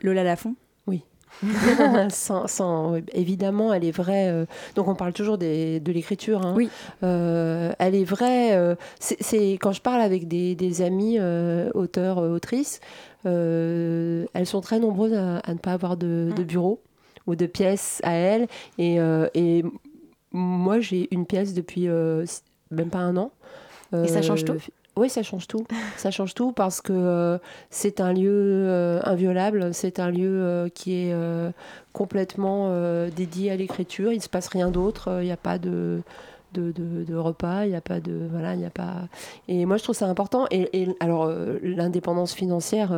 Lola 0.02 0.24
Lafont 0.24 0.54
sans, 2.10 2.96
évidemment, 3.12 3.72
elle 3.72 3.84
est 3.84 3.90
vraie. 3.96 4.28
euh, 4.30 4.46
donc, 4.74 4.88
on 4.88 4.94
parle 4.94 5.12
toujours 5.12 5.38
des- 5.38 5.80
de 5.80 5.92
l'écriture. 5.92 6.44
hein. 6.44 6.54
Oui. 6.56 6.70
Euh, 7.02 7.72
elle 7.78 7.94
est 7.94 8.04
vraie. 8.04 8.56
euh, 8.56 8.74
c'est 8.98 9.52
quand 9.60 9.72
je 9.72 9.80
parle 9.80 10.00
avec 10.00 10.26
des, 10.28 10.54
des 10.54 10.82
amis 10.82 11.18
auteurs, 11.74 12.18
autrices, 12.18 12.80
elles 13.24 14.46
sont 14.46 14.60
très 14.60 14.78
nombreuses 14.78 15.14
à, 15.14 15.38
à 15.38 15.52
ne 15.54 15.58
pas 15.58 15.72
avoir 15.72 15.96
de, 15.96 16.30
de 16.36 16.42
bureau 16.44 16.80
ou 17.26 17.34
de 17.36 17.46
pièce 17.46 18.00
à 18.04 18.12
elles. 18.12 18.46
Et, 18.78 18.96
et 19.34 19.64
moi, 20.32 20.80
j'ai 20.80 21.08
une 21.10 21.26
pièce 21.26 21.54
depuis 21.54 21.88
même 22.70 22.90
pas 22.90 22.98
un 22.98 23.16
an. 23.16 23.30
Et 23.92 24.08
ça 24.08 24.22
change 24.22 24.44
tout? 24.44 24.54
Oui, 24.96 25.10
ça 25.10 25.22
change 25.24 25.48
tout. 25.48 25.66
Ça 25.96 26.10
change 26.10 26.34
tout 26.34 26.52
parce 26.52 26.80
que 26.80 26.92
euh, 26.92 27.38
c'est 27.70 28.00
un 28.00 28.12
lieu 28.12 28.30
euh, 28.30 29.00
inviolable, 29.02 29.74
c'est 29.74 29.98
un 29.98 30.10
lieu 30.10 30.42
euh, 30.42 30.68
qui 30.68 30.94
est 30.94 31.14
complètement 31.92 32.70
dédié 33.08 33.50
à 33.50 33.56
l'écriture. 33.56 34.12
Il 34.12 34.16
ne 34.16 34.22
se 34.22 34.28
passe 34.28 34.48
rien 34.48 34.70
d'autre. 34.70 35.18
Il 35.20 35.26
n'y 35.26 35.32
a 35.32 35.36
pas 35.36 35.58
de, 35.58 36.02
de, 36.60 37.04
de, 37.04 37.14
repas, 37.16 37.64
il 37.64 37.70
n'y 37.70 37.76
a 37.76 37.80
pas 37.80 38.00
de 38.00 38.28
voilà, 38.30 38.54
il 38.54 38.60
n'y 38.60 38.66
a 38.66 38.70
pas. 38.70 39.08
Et 39.48 39.66
moi 39.66 39.76
je 39.76 39.82
trouve 39.82 39.96
ça 39.96 40.06
important. 40.06 40.46
Et, 40.50 40.88
alors 41.00 41.30
l'indépendance 41.62 42.34
financière 42.34 42.96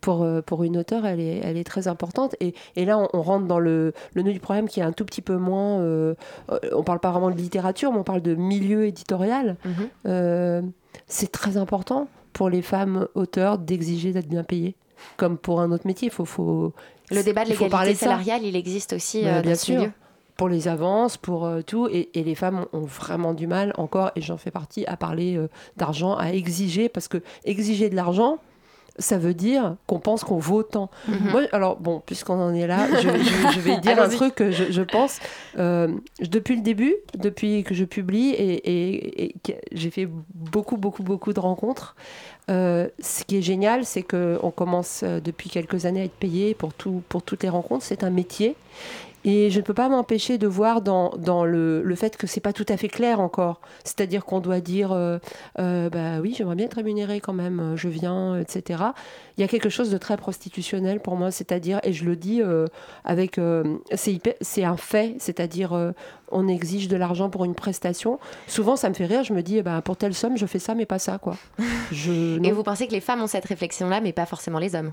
pour 0.00 0.26
pour 0.44 0.64
une 0.64 0.76
auteure, 0.76 1.06
elle 1.06 1.20
est 1.20 1.40
elle 1.42 1.56
est 1.56 1.64
très 1.64 1.88
importante. 1.88 2.34
Et, 2.40 2.54
et 2.76 2.84
là 2.84 3.08
on, 3.12 3.22
rentre 3.22 3.46
dans 3.46 3.58
le 3.58 3.92
le 4.14 4.22
nœud 4.22 4.32
du 4.32 4.40
problème 4.40 4.68
qui 4.68 4.80
est 4.80 4.84
un 4.84 4.92
tout 4.92 5.04
petit 5.04 5.22
peu 5.22 5.36
moins. 5.36 5.80
on 6.72 6.82
parle 6.82 7.00
pas 7.00 7.10
vraiment 7.10 7.30
de 7.30 7.36
littérature, 7.36 7.92
mais 7.92 7.98
on 7.98 8.04
parle 8.04 8.22
de 8.22 8.34
milieu 8.34 8.86
éditorial. 8.86 9.56
Mhm. 9.64 10.72
c'est 11.06 11.32
très 11.32 11.56
important 11.56 12.08
pour 12.32 12.50
les 12.50 12.62
femmes 12.62 13.08
auteurs 13.14 13.58
d'exiger 13.58 14.12
d'être 14.12 14.28
bien 14.28 14.44
payées, 14.44 14.74
comme 15.16 15.38
pour 15.38 15.60
un 15.60 15.72
autre 15.72 15.86
métier. 15.86 16.08
Il 16.08 16.12
faut, 16.12 16.26
faut 16.26 16.74
le 17.10 17.22
débat 17.22 17.44
de 17.44 17.50
l'égalité 17.50 17.94
salariale, 17.94 18.42
il 18.44 18.56
existe 18.56 18.92
aussi 18.92 19.22
bah, 19.22 19.36
euh, 19.36 19.42
bien 19.42 19.54
sûr. 19.54 19.90
Pour 20.36 20.48
les 20.48 20.68
avances, 20.68 21.16
pour 21.16 21.46
euh, 21.46 21.62
tout. 21.62 21.88
Et, 21.90 22.10
les 22.14 22.34
femmes 22.34 22.66
ont 22.72 22.84
vraiment 22.84 23.34
du 23.34 23.46
mal 23.46 23.72
encore, 23.78 24.10
et 24.16 24.20
j'en 24.20 24.36
fais 24.36 24.50
partie, 24.50 24.84
à 24.86 24.96
parler 24.96 25.36
euh, 25.36 25.48
d'argent, 25.76 26.16
à 26.16 26.32
exiger, 26.32 26.88
parce 26.88 27.08
que 27.08 27.18
exiger 27.44 27.88
de 27.88 27.96
l'argent, 27.96 28.38
ça 28.98 29.18
veut 29.18 29.34
dire 29.34 29.76
qu'on 29.86 29.98
pense 29.98 30.24
qu'on 30.24 30.38
vaut 30.38 30.62
tant. 30.62 30.90
Mhm. 31.08 31.30
Moi, 31.30 31.42
alors, 31.52 31.76
bon, 31.76 32.02
puisqu'on 32.04 32.40
en 32.40 32.54
est 32.54 32.66
là, 32.66 32.86
je, 33.00 33.60
vais 33.60 33.76
dire 33.80 34.02
un 34.02 34.08
truc 34.08 34.34
que 34.34 34.50
je, 34.50 34.82
pense. 34.82 35.20
depuis 35.54 36.56
le 36.56 36.62
début, 36.62 36.94
depuis 37.16 37.62
que 37.62 37.74
je 37.74 37.84
publie, 37.84 38.30
et, 38.30 39.26
et 39.26 39.34
j'ai 39.72 39.90
fait 39.90 40.08
beaucoup, 40.34 40.76
beaucoup, 40.78 41.02
beaucoup 41.02 41.34
de 41.34 41.40
rencontres, 41.40 41.94
euh, 42.48 42.88
ce 43.00 43.24
qui 43.24 43.38
est 43.38 43.42
génial, 43.42 43.84
c'est 43.84 44.02
qu'on 44.02 44.52
commence 44.54 45.00
euh, 45.02 45.20
depuis 45.20 45.50
quelques 45.50 45.84
années 45.84 46.02
à 46.02 46.04
être 46.04 46.12
payé 46.12 46.54
pour, 46.54 46.72
tout, 46.72 47.02
pour 47.08 47.22
toutes 47.22 47.42
les 47.42 47.48
rencontres. 47.48 47.84
C'est 47.84 48.04
un 48.04 48.10
métier. 48.10 48.54
Et 49.28 49.50
je 49.50 49.58
ne 49.58 49.64
peux 49.64 49.74
pas 49.74 49.88
m'empêcher 49.88 50.38
de 50.38 50.46
voir 50.46 50.82
dans, 50.82 51.10
dans 51.18 51.44
le, 51.44 51.82
le, 51.82 51.94
fait 51.96 52.16
que 52.16 52.28
c'est 52.28 52.40
pas 52.40 52.52
tout 52.52 52.64
à 52.68 52.76
fait 52.76 52.86
clair 52.86 53.18
encore. 53.18 53.60
C'est-à-dire 53.82 54.24
qu'on 54.24 54.38
doit 54.38 54.60
dire, 54.60 54.92
euh, 54.92 55.18
euh, 55.58 55.90
bah 55.90 56.20
oui, 56.22 56.32
j'aimerais 56.38 56.54
bien 56.54 56.66
être 56.66 56.74
rémunéré 56.74 57.18
quand 57.18 57.32
même, 57.32 57.58
euh, 57.58 57.76
je 57.76 57.88
viens, 57.88 58.38
etc. 58.38 58.84
Il 59.36 59.40
y 59.40 59.44
a 59.44 59.48
quelque 59.48 59.68
chose 59.68 59.90
de 59.90 59.98
très 59.98 60.16
prostitutionnel 60.16 61.00
pour 61.00 61.16
moi, 61.16 61.32
c'est-à-dire, 61.32 61.80
et 61.82 61.92
je 61.92 62.04
le 62.04 62.14
dis 62.14 62.40
avec, 63.04 63.40
c'est 63.92 64.64
un 64.64 64.76
fait, 64.76 65.16
c'est-à-dire, 65.18 65.92
on 66.30 66.46
exige 66.46 66.86
de 66.86 66.96
l'argent 66.96 67.28
pour 67.28 67.44
une 67.44 67.56
prestation. 67.56 68.20
Souvent, 68.46 68.76
ça 68.76 68.88
me 68.88 68.94
fait 68.94 69.06
rire. 69.06 69.24
Je 69.24 69.34
me 69.34 69.42
dis, 69.42 69.60
bah, 69.60 69.82
pour 69.82 69.96
telle 69.96 70.14
somme, 70.14 70.38
je 70.38 70.46
fais 70.46 70.60
ça, 70.60 70.74
mais 70.74 70.86
pas 70.86 71.00
ça, 71.00 71.18
quoi. 71.18 71.36
Je, 71.90 72.40
et 72.44 72.52
vous 72.52 72.62
pensez 72.62 72.86
que 72.86 72.92
les 72.92 73.00
femmes 73.00 73.22
ont 73.22 73.26
cette 73.26 73.44
réflexion-là, 73.44 74.00
mais 74.00 74.12
pas 74.12 74.26
forcément 74.26 74.60
les 74.60 74.74
hommes? 74.74 74.92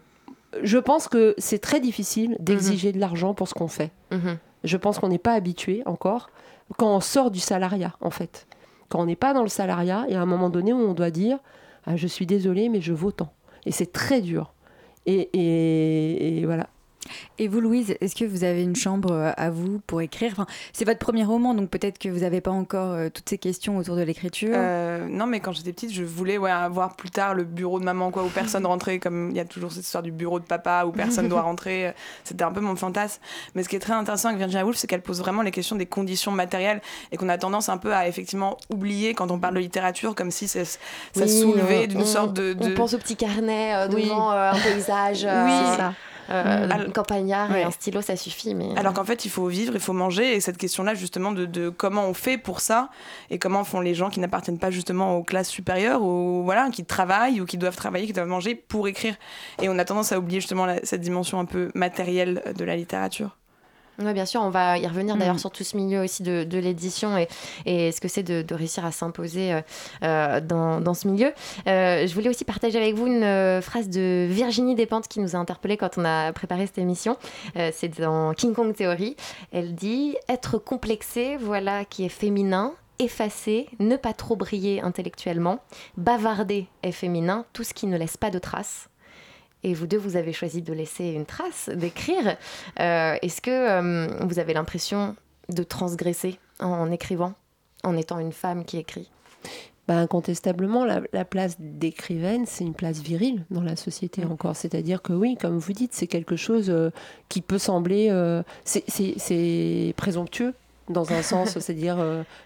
Je 0.61 0.77
pense 0.77 1.07
que 1.07 1.33
c'est 1.37 1.59
très 1.59 1.79
difficile 1.79 2.35
d'exiger 2.39 2.89
mhm. 2.89 2.95
de 2.95 2.99
l'argent 2.99 3.33
pour 3.33 3.47
ce 3.47 3.53
qu'on 3.53 3.67
fait. 3.67 3.91
Mhm. 4.11 4.37
Je 4.63 4.77
pense 4.77 4.99
qu'on 4.99 5.09
n'est 5.09 5.17
pas 5.17 5.33
habitué 5.33 5.83
encore 5.85 6.29
quand 6.77 6.95
on 6.95 7.01
sort 7.01 7.31
du 7.31 7.39
salariat, 7.39 7.93
en 8.01 8.09
fait. 8.09 8.47
Quand 8.89 8.99
on 8.99 9.05
n'est 9.05 9.15
pas 9.15 9.33
dans 9.33 9.43
le 9.43 9.49
salariat, 9.49 10.05
il 10.07 10.13
y 10.13 10.15
a 10.15 10.21
un 10.21 10.25
moment 10.25 10.49
donné 10.49 10.71
où 10.73 10.77
on 10.77 10.93
doit 10.93 11.11
dire 11.11 11.39
ah, 11.85 11.95
Je 11.95 12.07
suis 12.07 12.25
désolé, 12.25 12.69
mais 12.69 12.81
je 12.81 12.93
vaux 12.93 13.11
tant. 13.11 13.33
Et 13.65 13.71
c'est 13.71 13.91
très 13.91 14.21
dur. 14.21 14.53
et, 15.05 16.41
voilà. 16.45 16.67
Et 17.39 17.47
vous, 17.47 17.61
Louise, 17.61 17.95
est-ce 18.01 18.15
que 18.15 18.25
vous 18.25 18.43
avez 18.43 18.63
une 18.63 18.75
chambre 18.75 19.11
euh, 19.11 19.31
à 19.37 19.49
vous 19.49 19.81
pour 19.87 20.01
écrire? 20.01 20.31
Enfin, 20.33 20.45
C'est 20.71 20.85
votre 20.85 20.99
premier 20.99 21.23
roman, 21.23 21.53
donc 21.53 21.69
peut-être 21.69 21.97
que 21.97 22.09
vous 22.09 22.19
n'avez 22.19 22.41
pas 22.41 22.51
encore 22.51 22.93
euh, 22.93 23.09
toutes 23.09 23.27
ces 23.29 23.37
questions 23.37 23.77
autour 23.77 23.95
de 23.95 24.01
l'écriture. 24.01 24.53
Euh, 24.55 25.07
non, 25.09 25.25
mais 25.25 25.39
quand 25.39 25.51
j'étais 25.51 25.73
petite, 25.73 25.93
je 25.93 26.03
voulais 26.03 26.37
ouais, 26.37 26.51
avoir 26.51 26.95
plus 26.95 27.09
tard 27.09 27.33
le 27.33 27.43
bureau 27.43 27.79
de 27.79 27.85
maman, 27.85 28.11
quoi, 28.11 28.23
où 28.23 28.29
personne 28.29 28.65
rentrait, 28.73 28.99
comme 28.99 29.31
il 29.31 29.37
y 29.37 29.39
a 29.39 29.45
toujours 29.45 29.71
cette 29.71 29.83
histoire 29.83 30.03
du 30.03 30.11
bureau 30.11 30.39
de 30.39 30.45
papa, 30.45 30.85
où 30.85 30.91
personne 30.91 31.27
doit 31.27 31.41
rentrer. 31.43 31.93
C'était 32.23 32.43
un 32.43 32.51
peu 32.51 32.61
mon 32.61 32.75
fantasme. 32.75 33.21
Mais 33.55 33.63
ce 33.63 33.69
qui 33.69 33.75
est 33.75 33.79
très 33.79 33.93
intéressant 33.93 34.29
avec 34.29 34.39
Virginia 34.39 34.65
Woolf, 34.65 34.77
c'est 34.77 34.87
qu'elle 34.87 35.01
pose 35.01 35.19
vraiment 35.19 35.41
les 35.41 35.51
questions 35.51 35.75
des 35.75 35.85
conditions 35.85 36.31
matérielles 36.31 36.81
et 37.11 37.17
qu'on 37.17 37.29
a 37.29 37.37
tendance 37.37 37.69
un 37.69 37.77
peu 37.77 37.93
à 37.93 38.07
effectivement 38.07 38.57
oublier 38.69 39.13
quand 39.13 39.31
on 39.31 39.39
parle 39.39 39.55
de 39.55 39.59
littérature, 39.59 40.15
comme 40.15 40.31
si 40.31 40.47
ça, 40.47 40.63
soulevait 41.15 41.87
d'une 41.87 42.05
sorte 42.05 42.33
de, 42.33 42.55
On 42.61 42.73
pense 42.73 42.93
au 42.93 42.97
petit 42.97 43.15
carnet 43.15 43.87
devant 43.87 44.31
un 44.31 44.53
paysage. 44.53 45.23
oui, 45.23 45.77
ça. 45.77 45.93
Euh, 46.29 46.69
un 46.69 46.89
campagnard 46.91 47.55
et 47.55 47.63
un 47.63 47.71
stylo, 47.71 48.01
ça 48.01 48.15
suffit. 48.15 48.55
Mais... 48.55 48.69
Alors 48.77 48.93
qu'en 48.93 49.03
fait, 49.03 49.25
il 49.25 49.29
faut 49.29 49.47
vivre, 49.47 49.73
il 49.73 49.79
faut 49.79 49.93
manger. 49.93 50.35
Et 50.35 50.39
cette 50.39 50.57
question-là, 50.57 50.93
justement, 50.93 51.31
de, 51.31 51.69
comment 51.69 52.05
on 52.05 52.13
fait 52.13 52.37
pour 52.37 52.59
ça 52.59 52.89
et 53.29 53.39
comment 53.39 53.63
font 53.63 53.79
les 53.79 53.93
gens 53.93 54.09
qui 54.09 54.19
n'appartiennent 54.19 54.59
pas 54.59 54.71
justement 54.71 55.17
aux 55.17 55.23
classes 55.23 55.49
supérieures 55.49 56.01
ou 56.01 56.43
voilà, 56.43 56.69
qui 56.69 56.85
travaillent 56.85 57.41
ou 57.41 57.45
qui 57.45 57.57
doivent 57.57 57.75
travailler, 57.75 58.05
qui 58.05 58.13
doivent 58.13 58.27
manger 58.27 58.55
pour 58.55 58.87
écrire. 58.87 59.15
Et 59.61 59.69
on 59.69 59.77
a 59.79 59.85
tendance 59.85 60.11
à 60.11 60.19
oublier 60.19 60.39
justement 60.39 60.67
cette 60.83 61.01
dimension 61.01 61.39
un 61.39 61.45
peu 61.45 61.71
matérielle 61.75 62.41
de 62.57 62.65
la 62.65 62.75
littérature. 62.75 63.37
Oui, 63.99 64.13
bien 64.13 64.25
sûr, 64.25 64.41
on 64.41 64.49
va 64.49 64.79
y 64.79 64.87
revenir 64.87 65.17
d'ailleurs 65.17 65.35
mm. 65.35 65.39
sur 65.39 65.51
tout 65.51 65.63
ce 65.63 65.77
milieu 65.77 66.01
aussi 66.01 66.23
de, 66.23 66.57
l'édition 66.57 67.17
et, 67.17 67.27
et, 67.65 67.91
ce 67.91 68.01
que 68.01 68.07
c'est 68.07 68.23
de, 68.23 68.53
réussir 68.53 68.85
à 68.85 68.91
s'imposer 68.91 69.53
euh, 69.53 69.61
euh, 70.03 70.41
dans, 70.41 70.93
ce 70.93 71.07
milieu. 71.07 71.31
Euh, 71.67 72.07
je 72.07 72.13
voulais 72.13 72.29
aussi 72.29 72.45
partager 72.45 72.77
avec 72.77 72.95
vous 72.95 73.07
une 73.07 73.61
phrase 73.61 73.89
de 73.89 74.27
Virginie 74.29 74.75
Despentes 74.75 75.07
qui 75.07 75.19
nous 75.19 75.35
a 75.35 75.39
interpellés 75.39 75.77
quand 75.77 75.97
on 75.97 76.05
a 76.05 76.31
préparé 76.33 76.65
cette 76.65 76.77
émission. 76.77 77.17
c'est 77.55 77.99
dans 77.99 78.33
King 78.33 78.53
Kong 78.53 78.73
Theory. 78.73 79.15
Elle 79.51 79.75
dit 79.75 80.15
Être 80.27 80.57
complexé, 80.57 81.37
voilà 81.37 81.85
qui 81.85 82.05
est 82.05 82.09
féminin. 82.09 82.73
Effacer, 82.99 83.67
ne 83.79 83.97
pas 83.97 84.13
trop 84.13 84.35
briller 84.35 84.81
intellectuellement. 84.81 85.59
Bavarder 85.97 86.67
est 86.83 86.91
féminin, 86.91 87.45
tout 87.51 87.63
ce 87.63 87.73
qui 87.73 87.87
ne 87.87 87.97
laisse 87.97 88.17
pas 88.17 88.29
de 88.29 88.39
traces 88.39 88.87
et 89.63 89.73
vous 89.73 89.87
deux, 89.87 89.97
vous 89.97 90.15
avez 90.17 90.33
choisi 90.33 90.61
de 90.61 90.73
laisser 90.73 91.05
une 91.05 91.25
trace, 91.25 91.69
d'écrire. 91.69 92.37
Euh, 92.79 93.15
est-ce 93.21 93.41
que 93.41 93.51
euh, 93.51 94.07
vous 94.25 94.39
avez 94.39 94.53
l'impression 94.53 95.15
de 95.49 95.63
transgresser 95.63 96.37
en, 96.59 96.91
écrivant, 96.91 97.33
en 97.83 97.95
étant 97.95 98.19
une 98.19 98.33
femme 98.33 98.65
qui 98.65 98.77
écrit? 98.77 99.09
Bah, 99.87 99.97
incontestablement, 99.97 100.85
la, 100.85 101.25
place 101.25 101.57
d'écrivaine, 101.59 102.45
c'est 102.45 102.63
une 102.63 102.73
place 102.73 102.99
virile 102.99 103.45
dans 103.51 103.63
la 103.63 103.75
société 103.75 104.23
mm. 104.23 104.31
encore. 104.31 104.55
C'est-à-dire 104.55 105.01
que 105.01 105.13
oui, 105.13 105.37
comme 105.39 105.57
vous 105.57 105.73
dites, 105.73 105.93
c'est 105.93 106.07
quelque 106.07 106.35
chose 106.35 106.69
euh, 106.69 106.89
qui 107.29 107.41
peut 107.41 107.57
sembler... 107.57 108.09
c'est 108.65 109.93
présomptueux 109.97 110.53
dans 110.89 111.13
un 111.13 111.21
sens, 111.21 111.49
c'est-à-dire 111.59 111.97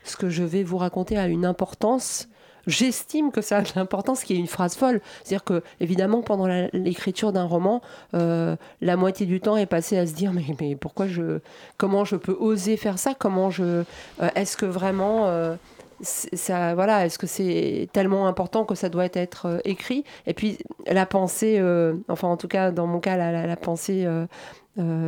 ce 0.04 0.16
que 0.16 0.30
je 0.30 0.44
vais 0.44 0.64
vous 0.64 0.78
raconter 0.78 1.18
a 1.18 1.28
une 1.28 1.46
importance 1.46 2.28
j'estime 2.68 3.32
que 3.32 3.42
ça 3.42 3.58
a 3.58 3.62
de 3.62 3.70
l'importance, 3.76 4.24
qui 4.24 4.34
est 4.34 4.38
une 4.38 4.48
phrase 4.48 4.76
folle. 4.76 5.02
C'est-à-dire 5.24 5.44
que, 5.44 5.64
évidemment, 5.80 6.22
pendant 6.22 6.48
l'écriture 6.74 7.32
d'un 7.32 7.46
roman, 7.46 7.82
euh, 8.14 8.56
la 8.82 8.98
moitié 8.98 9.26
du 9.26 9.40
temps 9.40 9.58
est 9.58 9.66
passé 9.66 9.98
à 9.98 10.06
se 10.06 10.14
dire 10.14 10.34
mais, 10.34 10.76
pourquoi 10.76 11.08
je, 11.08 11.40
comment 11.78 12.06
je 12.06 12.16
peux 12.16 12.36
oser 12.40 12.78
faire 12.78 13.00
ça? 13.00 13.14
Comment 13.18 13.50
je, 13.50 13.64
euh, 13.64 13.84
est-ce 14.36 14.58
que 14.58 14.66
vraiment 14.66 15.28
euh, 15.28 15.56
ça, 16.02 16.76
voilà, 16.76 17.06
est-ce 17.06 17.18
que 17.18 17.26
c'est 17.26 17.90
tellement 17.94 18.28
important 18.28 18.66
que 18.66 18.76
ça 18.76 18.90
doit 18.90 19.08
être 19.14 19.62
écrit? 19.66 20.04
Et 20.28 20.34
puis 20.34 20.60
la 20.86 21.06
pensée, 21.08 21.60
enfin 22.08 22.28
en 22.28 22.38
tout 22.38 22.48
cas 22.48 22.70
dans 22.70 22.86
mon 22.86 23.00
cas, 23.00 23.18
la 23.18 23.56
pensée 23.56 24.08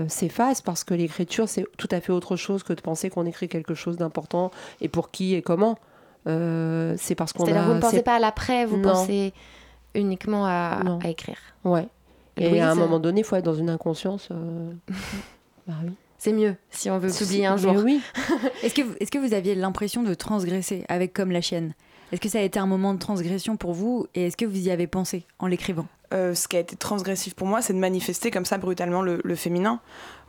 s'efface 0.07 0.61
parce 0.61 0.83
que 0.83 0.95
l'écriture 0.95 1.47
c'est 1.47 1.63
tout 1.77 1.89
à 1.91 2.01
fait 2.01 2.11
autre 2.11 2.35
chose 2.37 2.63
que 2.63 2.73
de 2.73 2.81
penser 2.81 3.11
qu'on 3.11 3.27
écrit 3.27 3.47
quelque 3.47 3.75
chose 3.75 3.97
d'important 3.97 4.49
et 4.81 4.89
pour 4.89 5.11
qui 5.11 5.35
et 5.35 5.43
comment. 5.43 5.77
Euh, 6.27 6.95
c'est 6.97 7.15
parce 7.15 7.33
qu'on 7.33 7.45
a. 7.45 7.61
Vous 7.63 7.73
ne 7.73 7.79
pensez 7.79 8.03
pas 8.03 8.15
à 8.15 8.19
l'après, 8.19 8.65
vous 8.65 8.81
pensez 8.81 9.33
uniquement 9.95 10.45
à, 10.45 10.81
à, 11.03 11.07
écrire. 11.09 11.37
Ouais. 11.63 11.87
Et 12.37 12.61
à 12.61 12.71
un 12.71 12.75
moment 12.75 12.99
donné, 12.99 13.21
il 13.21 13.23
faut 13.23 13.35
être 13.35 13.45
dans 13.45 13.55
une 13.55 13.69
inconscience. 13.69 14.29
Euh, 14.31 14.71
bah 15.67 15.73
oui. 15.83 15.91
C'est 16.17 16.33
mieux 16.33 16.55
si 16.69 16.89
on 16.89 16.99
veut 16.99 17.11
publier 17.11 17.45
un 17.45 17.55
jour. 17.55 17.75
Oui. 17.83 18.01
est-ce 18.63 18.73
que, 18.73 18.81
est 18.99 19.09
que 19.09 19.17
vous 19.17 19.33
aviez 19.33 19.55
l'impression 19.55 20.03
de 20.03 20.13
transgresser 20.13 20.83
avec 20.89 21.13
Comme 21.13 21.31
la 21.31 21.41
chienne? 21.41 21.73
Est-ce 22.11 22.21
que 22.21 22.29
ça 22.29 22.39
a 22.39 22.41
été 22.41 22.59
un 22.59 22.65
moment 22.65 22.93
de 22.93 22.99
transgression 22.99 23.55
pour 23.55 23.73
vous 23.73 24.07
et 24.15 24.27
est-ce 24.27 24.37
que 24.37 24.45
vous 24.45 24.67
y 24.67 24.71
avez 24.71 24.87
pensé 24.87 25.25
en 25.37 25.47
l'écrivant? 25.47 25.85
Euh, 26.11 26.33
ce 26.33 26.47
qui 26.47 26.57
a 26.57 26.59
été 26.59 26.75
transgressif 26.75 27.35
pour 27.35 27.47
moi, 27.47 27.61
c'est 27.61 27.73
de 27.73 27.77
manifester 27.77 28.31
comme 28.31 28.45
ça 28.45 28.57
brutalement 28.57 29.01
le, 29.03 29.35
féminin. 29.35 29.79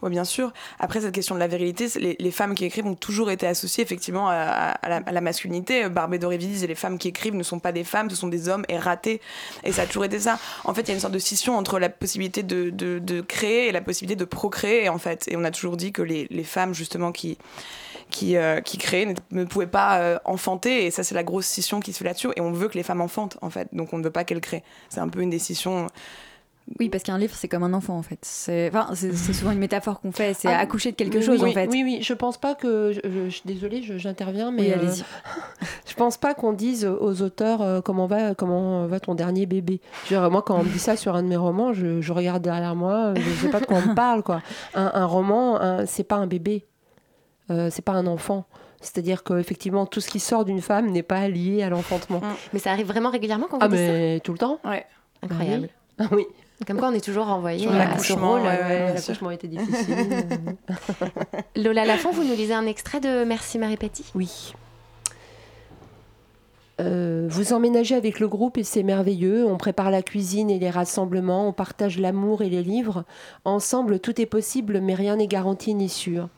Oui, 0.02 0.11
bien 0.11 0.25
sûr. 0.25 0.52
Après, 0.78 1.02
cette 1.02 1.14
question 1.14 1.35
de 1.35 1.40
la 1.40 1.47
virilité, 1.47 1.87
les, 2.19 2.30
femmes 2.30 2.54
qui 2.54 2.64
écrivent 2.64 2.87
ont 2.87 2.95
toujours 2.95 3.30
été 3.30 3.47
associées 3.47 3.85
effectivement 3.85 4.28
à, 4.30 4.78
la, 4.88 5.21
masculinité. 5.21 5.88
Barbé 5.88 6.19
Doréville 6.19 6.50
disait 6.50 6.66
les 6.66 6.75
femmes 6.75 6.99
qui 6.99 7.09
écrivent 7.09 7.35
ne 7.35 7.42
sont 7.42 7.59
pas 7.59 7.73
des 7.73 7.85
femmes, 7.85 8.09
ce 8.09 8.16
sont 8.16 8.28
des 8.28 8.49
hommes 8.49 8.64
et 8.69 8.78
ratés. 8.78 9.21
Et 9.64 9.73
ça 9.73 9.83
a 9.83 9.87
toujours 9.87 10.04
été 10.04 10.19
ça. 10.21 10.38
En 10.64 10.73
fait, 10.73 10.83
il 10.83 10.88
y 10.88 10.90
a 10.92 10.95
une 10.95 11.00
sorte 11.00 11.12
de 11.12 11.19
scission 11.19 11.57
entre 11.57 11.78
la 11.78 11.88
possibilité 11.88 12.42
de, 12.42 13.21
créer 13.21 13.69
et 13.69 13.73
la 13.73 13.83
possibilité 13.83 14.16
de 14.16 14.25
procréer, 14.25 14.88
en 14.88 14.99
fait. 14.99 15.28
Et 15.28 15.37
on 15.37 15.45
a 15.45 15.50
toujours 15.50 15.76
dit 15.76 15.92
que 15.92 16.02
les, 16.02 16.45
femmes, 16.45 16.75
justement, 16.75 17.12
qui 17.12 17.38
qui, 18.11 18.37
euh, 18.37 18.61
ne, 19.30 19.45
pouvait 19.45 19.69
pas 19.69 20.00
euh, 20.00 20.19
enfanter. 20.25 20.85
Et 20.87 20.90
ça, 20.90 21.04
c'est 21.04 21.14
la 21.14 21.23
grosse 21.23 21.47
scission 21.47 21.78
qui 21.78 21.92
se 21.92 21.99
fait 21.99 22.04
là-dessus. 22.04 22.28
Et 22.35 22.40
on 22.40 22.50
veut 22.50 22.69
que 22.69 22.76
les 22.76 22.83
femmes 22.83 23.00
enfantent, 23.00 23.37
en 23.40 23.50
fait. 23.50 23.69
Donc 23.73 23.92
on 23.92 23.99
ne 23.99 24.02
veut 24.02 24.11
pas 24.11 24.25
qu'elles 24.25 24.40
créent. 24.40 24.64
C'est 24.88 25.00
un 25.00 25.09
peu 25.09 25.21
une 25.21 25.30
décision. 25.30 25.87
Oui, 26.79 26.89
parce 26.89 27.03
qu'un 27.03 27.19
livre, 27.19 27.35
c'est 27.35 27.49
comme 27.49 27.62
un 27.62 27.73
enfant, 27.73 27.99
en 27.99 28.03
fait. 28.03 28.19
C'est 28.23 28.71
enfin, 28.73 28.95
souvent 28.95 29.50
une 29.50 29.59
métaphore 29.59 30.00
qu'on 30.00 30.12
fait. 30.12 30.35
C'est 30.35 30.49
ah, 30.49 30.59
accoucher 30.59 30.93
de 30.93 30.97
quelque 30.97 31.21
chose, 31.21 31.43
en 31.43 31.50
fait. 31.50 31.67
Oui, 31.67 31.83
oui. 31.85 31.99
Je 32.00 32.15
pense 32.15 32.39
pas 32.39 32.55
que. 32.55 32.93
Je, 32.93 33.29
suis 33.29 33.43
désolée, 33.45 33.83
j'interviens, 33.83 34.50
mais. 34.50 34.62
Oui, 34.62 34.73
allez-y. 34.73 35.00
Euh, 35.00 35.67
je 35.87 35.95
pense 35.95 36.17
pas 36.17 36.35
qu'on 36.35 36.53
dise 36.53 36.87
aux 36.87 37.23
auteurs 37.23 37.83
comment, 37.83 38.07
va, 38.07 38.35
comment 38.35 38.87
va 38.87 39.00
ton 39.00 39.15
dernier 39.15 39.47
bébé. 39.47 39.81
Je 40.09 40.17
moi, 40.29 40.43
quand 40.43 40.59
on 40.59 40.62
me 40.62 40.69
dit 40.69 40.79
ça 40.79 40.97
sur 40.97 41.17
un 41.17 41.23
de 41.23 41.29
mes 41.29 41.37
romans, 41.37 41.73
je, 41.73 42.00
je 42.00 42.12
regarde 42.12 42.43
derrière 42.43 42.77
moi, 42.77 43.15
je 43.17 43.31
sais 43.43 43.50
pas 43.50 43.61
de 43.61 43.67
quoi 43.67 43.79
on 43.79 43.91
me 43.91 43.95
parle, 43.95 44.23
quoi. 44.23 44.43
Un, 44.75 44.93
un 44.95 45.07
roman, 45.07 45.85
c'est 45.87 46.05
pas 46.05 46.17
un 46.17 46.27
bébé. 46.27 46.67
Euh, 47.50 47.69
c'est 47.71 47.83
pas 47.83 47.93
un 47.93 48.07
enfant. 48.07 48.47
C'est-à-dire 48.81 49.23
qu'effectivement, 49.25 49.85
tout 49.87 50.00
ce 50.00 50.09
qui 50.09 50.21
sort 50.21 50.45
d'une 50.45 50.62
femme 50.62 50.91
n'est 50.91 51.03
pas 51.03 51.29
lié 51.29 51.62
à 51.62 51.69
l'enfantement. 51.69 52.23
Mais 52.53 52.59
ça 52.59 52.71
arrive 52.71 52.87
vraiment 52.87 53.11
régulièrement 53.11 53.47
quand 53.50 53.59
vous 53.59 53.65
Ah, 53.65 53.69
dites 53.69 53.79
mais 53.79 54.21
tout 54.21 54.33
le 54.33 54.39
temps? 54.39 54.59
Ouais. 54.65 54.87
ça 55.21 55.27
Incroyable. 55.27 55.69
Ah 55.99 56.07
oui. 56.12 56.25
Comme 56.67 56.79
quoi, 56.79 56.88
on 56.88 56.95
est 56.95 57.05
toujours 57.05 57.29
envoyé 57.29 57.61
Sur 57.61 57.71
à 57.71 57.75
ce 57.75 57.79
l'accouchement, 57.79 58.31
rôle. 58.33 58.40
ouais, 58.43 58.49
Ouais, 58.49 58.85
bien 58.87 58.95
l'accouchement 58.95 59.31
était 59.31 59.49
difficile. 59.49 59.97
Lola 61.57 61.85
Lafont, 61.87 62.11
vous 62.12 62.23
nous 62.25 62.35
lisez 62.35 62.52
un 62.55 62.67
extrait 62.67 63.00
de 63.00 63.25
Merci 63.25 63.59
Marie 63.59 63.76
Petit 63.79 64.05
Oui. 64.14 64.52
Euh, 66.81 67.26
vous 67.31 67.52
emménagez 67.52 67.95
avec 67.95 68.21
le 68.21 68.29
groupe 68.29 68.57
et 68.57 68.64
c'est 68.64 68.83
merveilleux. 68.83 69.47
On 69.47 69.57
prépare 69.59 69.90
la 69.90 70.02
cuisine 70.02 70.50
et 70.50 70.59
les 70.59 70.71
rassemblements, 70.71 71.49
on 71.49 71.52
partage 71.52 71.99
l'amour 71.99 72.43
et 72.43 72.49
les 72.49 72.62
livres. 72.62 73.05
Ensemble, 73.45 74.00
tout 74.00 74.21
est 74.21 74.26
possible, 74.26 74.81
mais 74.81 74.95
rien 74.95 75.17
n'est 75.17 75.26
garanti 75.26 75.75
ni 75.75 75.88
sûr. 75.88 76.29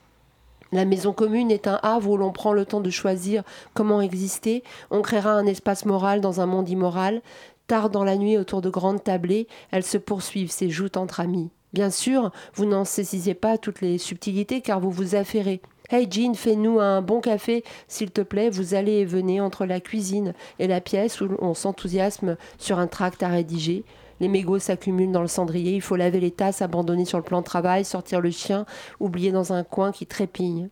La 0.73 0.85
maison 0.85 1.13
commune 1.13 1.51
est 1.51 1.67
un 1.67 1.79
havre 1.83 2.09
où 2.09 2.17
l'on 2.17 2.31
prend 2.31 2.51
le 2.51 2.65
temps 2.65 2.81
de 2.81 2.89
choisir 2.89 3.43
comment 3.75 4.01
exister. 4.01 4.63
On 4.89 5.01
créera 5.03 5.31
un 5.33 5.45
espace 5.45 5.85
moral 5.85 6.19
dans 6.19 6.41
un 6.41 6.47
monde 6.47 6.67
immoral. 6.67 7.21
Tard 7.67 7.89
dans 7.89 8.03
la 8.03 8.17
nuit, 8.17 8.37
autour 8.37 8.61
de 8.61 8.69
grandes 8.69 9.03
tablées, 9.03 9.47
elles 9.71 9.83
se 9.83 9.97
poursuivent, 9.97 10.51
ces 10.51 10.69
joutes 10.69 10.97
entre 10.97 11.21
amis. 11.21 11.49
Bien 11.71 11.89
sûr, 11.89 12.31
vous 12.55 12.65
n'en 12.65 12.83
saisissez 12.83 13.33
pas 13.33 13.57
toutes 13.57 13.81
les 13.81 13.97
subtilités 13.97 14.61
car 14.61 14.79
vous 14.79 14.91
vous 14.91 15.15
affairez. 15.15 15.61
Hey 15.89 16.07
Jean, 16.09 16.33
fais-nous 16.33 16.79
un 16.79 17.01
bon 17.01 17.21
café, 17.21 17.63
s'il 17.87 18.11
te 18.11 18.21
plaît. 18.21 18.49
Vous 18.49 18.73
allez 18.73 18.99
et 18.99 19.05
venez 19.05 19.39
entre 19.39 19.65
la 19.65 19.79
cuisine 19.79 20.33
et 20.59 20.67
la 20.67 20.81
pièce 20.81 21.21
où 21.21 21.29
on 21.39 21.53
s'enthousiasme 21.53 22.37
sur 22.57 22.79
un 22.79 22.87
tract 22.87 23.23
à 23.23 23.29
rédiger. 23.29 23.85
Les 24.19 24.27
mégots 24.27 24.59
s'accumulent 24.59 25.11
dans 25.11 25.21
le 25.21 25.27
cendrier. 25.27 25.73
Il 25.73 25.81
faut 25.81 25.95
laver 25.95 26.19
les 26.19 26.31
tasses 26.31 26.61
abandonnées 26.61 27.05
sur 27.05 27.17
le 27.17 27.23
plan 27.23 27.39
de 27.39 27.45
travail, 27.45 27.85
sortir 27.85 28.21
le 28.21 28.31
chien, 28.31 28.65
oublié 28.99 29.31
dans 29.31 29.53
un 29.53 29.63
coin 29.63 29.91
qui 29.91 30.05
trépigne. 30.05 30.69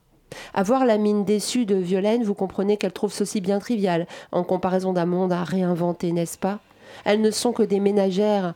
À 0.54 0.64
voir 0.64 0.86
la 0.86 0.98
mine 0.98 1.26
déçue 1.26 1.66
de 1.66 1.76
Violaine, 1.76 2.24
vous 2.24 2.36
comprenez 2.36 2.78
qu'elle 2.78 2.94
trouve 2.94 3.12
ceci 3.12 3.42
bien 3.42 3.60
trivial, 3.60 4.08
en 4.32 4.44
comparaison 4.44 4.94
d'un 4.94 5.06
monde 5.06 5.34
à 5.34 5.44
réinventer, 5.44 6.12
n'est-ce 6.12 6.38
pas? 6.38 6.60
Elles 7.06 7.22
ne 7.22 7.32
sont 7.32 7.54
que 7.54 7.64
des 7.64 7.80
ménagères 7.80 8.54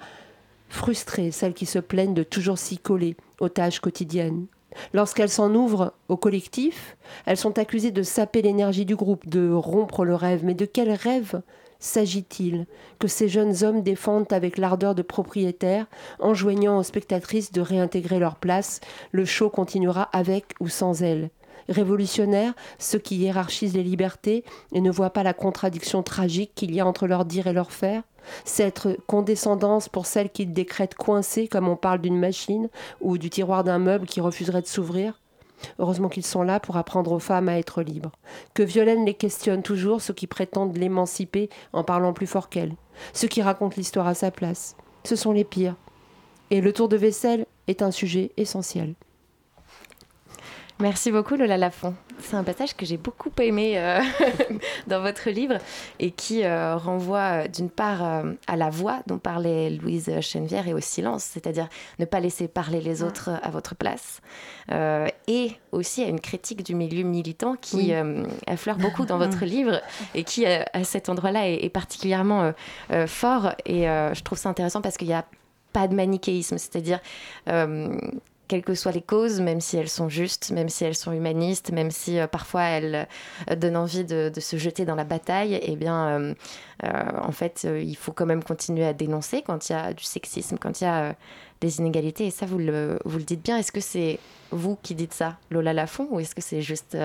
frustrées, 0.69 1.31
celles 1.31 1.53
qui 1.53 1.65
se 1.65 1.79
plaignent 1.79 2.13
de 2.13 2.23
toujours 2.23 2.57
s'y 2.57 2.77
coller 2.77 3.15
aux 3.39 3.49
tâches 3.49 3.79
quotidiennes. 3.79 4.47
Lorsqu'elles 4.93 5.29
s'en 5.29 5.53
ouvrent 5.53 5.93
au 6.09 6.17
collectif, 6.17 6.97
elles 7.25 7.37
sont 7.37 7.57
accusées 7.59 7.91
de 7.91 8.03
saper 8.03 8.41
l'énergie 8.41 8.85
du 8.85 8.95
groupe, 8.95 9.27
de 9.27 9.51
rompre 9.51 10.03
le 10.03 10.15
rêve. 10.15 10.43
Mais 10.43 10.53
de 10.53 10.65
quel 10.65 10.91
rêve 10.91 11.41
s'agit-il 11.79 12.65
que 12.99 13.07
ces 13.07 13.27
jeunes 13.27 13.63
hommes 13.63 13.83
défendent 13.83 14.31
avec 14.31 14.57
l'ardeur 14.57 14.95
de 14.95 15.01
propriétaires, 15.01 15.87
enjoignant 16.19 16.77
aux 16.77 16.83
spectatrices 16.83 17.51
de 17.51 17.61
réintégrer 17.61 18.19
leur 18.19 18.35
place? 18.35 18.81
Le 19.11 19.25
show 19.25 19.49
continuera 19.49 20.03
avec 20.11 20.55
ou 20.59 20.67
sans 20.67 21.01
elles? 21.03 21.29
Révolutionnaires, 21.69 22.53
ceux 22.79 22.99
qui 22.99 23.17
hiérarchisent 23.17 23.73
les 23.73 23.83
libertés 23.83 24.43
et 24.73 24.81
ne 24.81 24.91
voient 24.91 25.09
pas 25.09 25.23
la 25.23 25.33
contradiction 25.33 26.03
tragique 26.03 26.51
qu'il 26.55 26.73
y 26.73 26.79
a 26.79 26.85
entre 26.85 27.07
leur 27.07 27.25
dire 27.25 27.47
et 27.47 27.53
leur 27.53 27.71
faire 27.71 28.03
cette 28.43 28.87
condescendance 29.05 29.87
pour 29.87 30.07
celles 30.07 30.31
qu'ils 30.31 30.53
décrètent 30.53 30.95
coincées 30.95 31.47
comme 31.47 31.67
on 31.67 31.75
parle 31.75 32.01
d'une 32.01 32.17
machine 32.17 32.69
ou 32.99 33.19
du 33.19 33.29
tiroir 33.29 33.63
d'un 33.63 33.77
meuble 33.77 34.07
qui 34.07 34.19
refuserait 34.19 34.63
de 34.63 34.67
s'ouvrir 34.67 35.21
Heureusement 35.79 36.09
qu'ils 36.09 36.25
sont 36.25 36.43
là 36.43 36.59
pour 36.59 36.77
apprendre 36.77 37.11
aux 37.11 37.19
femmes 37.19 37.49
à 37.49 37.57
être 37.57 37.81
libres. 37.81 38.11
Que 38.53 38.61
Violaine 38.63 39.05
les 39.05 39.13
questionne 39.13 39.63
toujours, 39.63 40.01
ceux 40.01 40.13
qui 40.13 40.27
prétendent 40.27 40.77
l'émanciper 40.77 41.49
en 41.73 41.83
parlant 41.83 42.13
plus 42.13 42.27
fort 42.27 42.49
qu'elle. 42.49 42.75
Ceux 43.13 43.27
qui 43.27 43.41
racontent 43.41 43.75
l'histoire 43.77 44.07
à 44.07 44.13
sa 44.13 44.31
place. 44.31 44.75
Ce 45.05 45.15
sont 45.15 45.31
les 45.31 45.43
pires. 45.43 45.75
Et 46.51 46.61
le 46.61 46.73
tour 46.73 46.89
de 46.89 46.97
vaisselle 46.97 47.45
est 47.67 47.81
un 47.81 47.91
sujet 47.91 48.31
essentiel. 48.37 48.95
Merci 50.79 51.09
beaucoup 51.09 51.35
Lola 51.37 51.57
Lafont. 51.57 51.93
C'est 52.19 52.35
un 52.35 52.43
passage 52.43 52.75
que 52.75 52.85
j'ai 52.85 52.97
beaucoup 52.97 53.29
aimé 53.39 53.77
euh, 53.77 54.01
dans 54.87 55.01
votre 55.01 55.29
livre 55.29 55.55
et 55.99 56.11
qui 56.11 56.43
euh, 56.43 56.75
renvoie 56.75 57.43
euh, 57.43 57.47
d'une 57.47 57.69
part 57.69 58.03
euh, 58.03 58.33
à 58.47 58.57
la 58.57 58.69
voix 58.69 58.99
dont 59.07 59.17
parlait 59.17 59.69
Louise 59.69 60.11
Chenevière 60.19 60.67
et 60.67 60.73
au 60.73 60.81
silence, 60.81 61.23
c'est-à-dire 61.23 61.69
ne 61.99 62.03
pas 62.03 62.19
laisser 62.19 62.49
parler 62.49 62.81
les 62.81 63.03
autres 63.03 63.29
à 63.41 63.49
votre 63.51 63.75
place, 63.75 64.21
et 65.27 65.51
aussi 65.71 66.03
à 66.03 66.07
une 66.07 66.19
critique 66.19 66.63
du 66.63 66.75
milieu 66.75 67.03
militant 67.03 67.55
qui 67.55 67.93
Oui. 67.93 67.93
affleure 68.47 68.77
beaucoup 68.77 69.05
dans 69.05 69.17
votre 69.25 69.45
livre 69.45 69.81
et 70.13 70.23
qui 70.23 70.45
à 70.45 70.83
cet 70.83 71.07
endroit-là 71.09 71.49
est, 71.49 71.63
est 71.63 71.69
particulièrement 71.69 72.51
fort 73.07 73.53
et 73.65 73.83
je 73.83 74.21
trouve 74.23 74.37
ça 74.37 74.49
intéressant 74.49 74.81
parce 74.81 74.97
qu'il 74.97 75.07
n'y 75.07 75.13
a 75.13 75.25
pas 75.75 75.89
de 75.89 75.93
manichéisme, 75.93 76.57
c'est-à-dire 76.57 76.99
euh, 77.49 77.97
quelles 78.47 78.63
que 78.63 78.75
soient 78.75 78.91
les 78.91 79.01
causes, 79.01 79.41
même 79.41 79.61
si 79.61 79.77
elles 79.77 79.89
sont 79.89 80.09
justes, 80.09 80.51
même 80.51 80.69
si 80.69 80.85
elles 80.85 80.95
sont 80.95 81.11
humanistes, 81.11 81.71
même 81.71 81.91
si 81.91 82.19
euh, 82.19 82.27
parfois 82.27 82.63
elles 82.63 83.07
euh, 83.49 83.55
donnent 83.55 83.77
envie 83.77 84.03
de, 84.03 84.31
se 84.39 84.57
jeter 84.57 84.85
dans 84.85 84.95
la 84.95 85.03
bataille, 85.03 85.59
eh 85.61 85.75
bien, 85.75 86.07
euh, 86.07 86.33
en 86.83 87.31
fait, 87.31 87.65
il 87.65 87.95
faut 87.95 88.11
quand 88.11 88.25
même 88.25 88.43
continuer 88.43 88.85
à 88.85 88.93
dénoncer 88.93 89.41
quand 89.41 89.69
il 89.69 89.73
y 89.73 89.75
a 89.75 89.93
du 89.93 90.03
sexisme, 90.03 90.57
quand 90.59 90.81
il 90.81 90.83
y 90.83 90.87
a 90.87 91.15
des 91.61 91.79
inégalités. 91.79 92.27
Et 92.27 92.31
ça, 92.31 92.45
vous 92.45 92.59
le, 92.59 92.99
vous 93.05 93.17
le 93.17 93.23
dites 93.23 93.43
bien. 93.43 93.57
Est-ce 93.57 93.71
que 93.71 93.79
c'est 93.79 94.19
vous 94.51 94.77
qui 94.81 94.93
dites 94.93 95.13
ça, 95.13 95.37
Lola 95.49 95.73
Lafont, 95.73 96.07
ou 96.11 96.19
est-ce 96.19 96.35
que 96.35 96.41
c'est 96.41 96.61
juste 96.61 96.97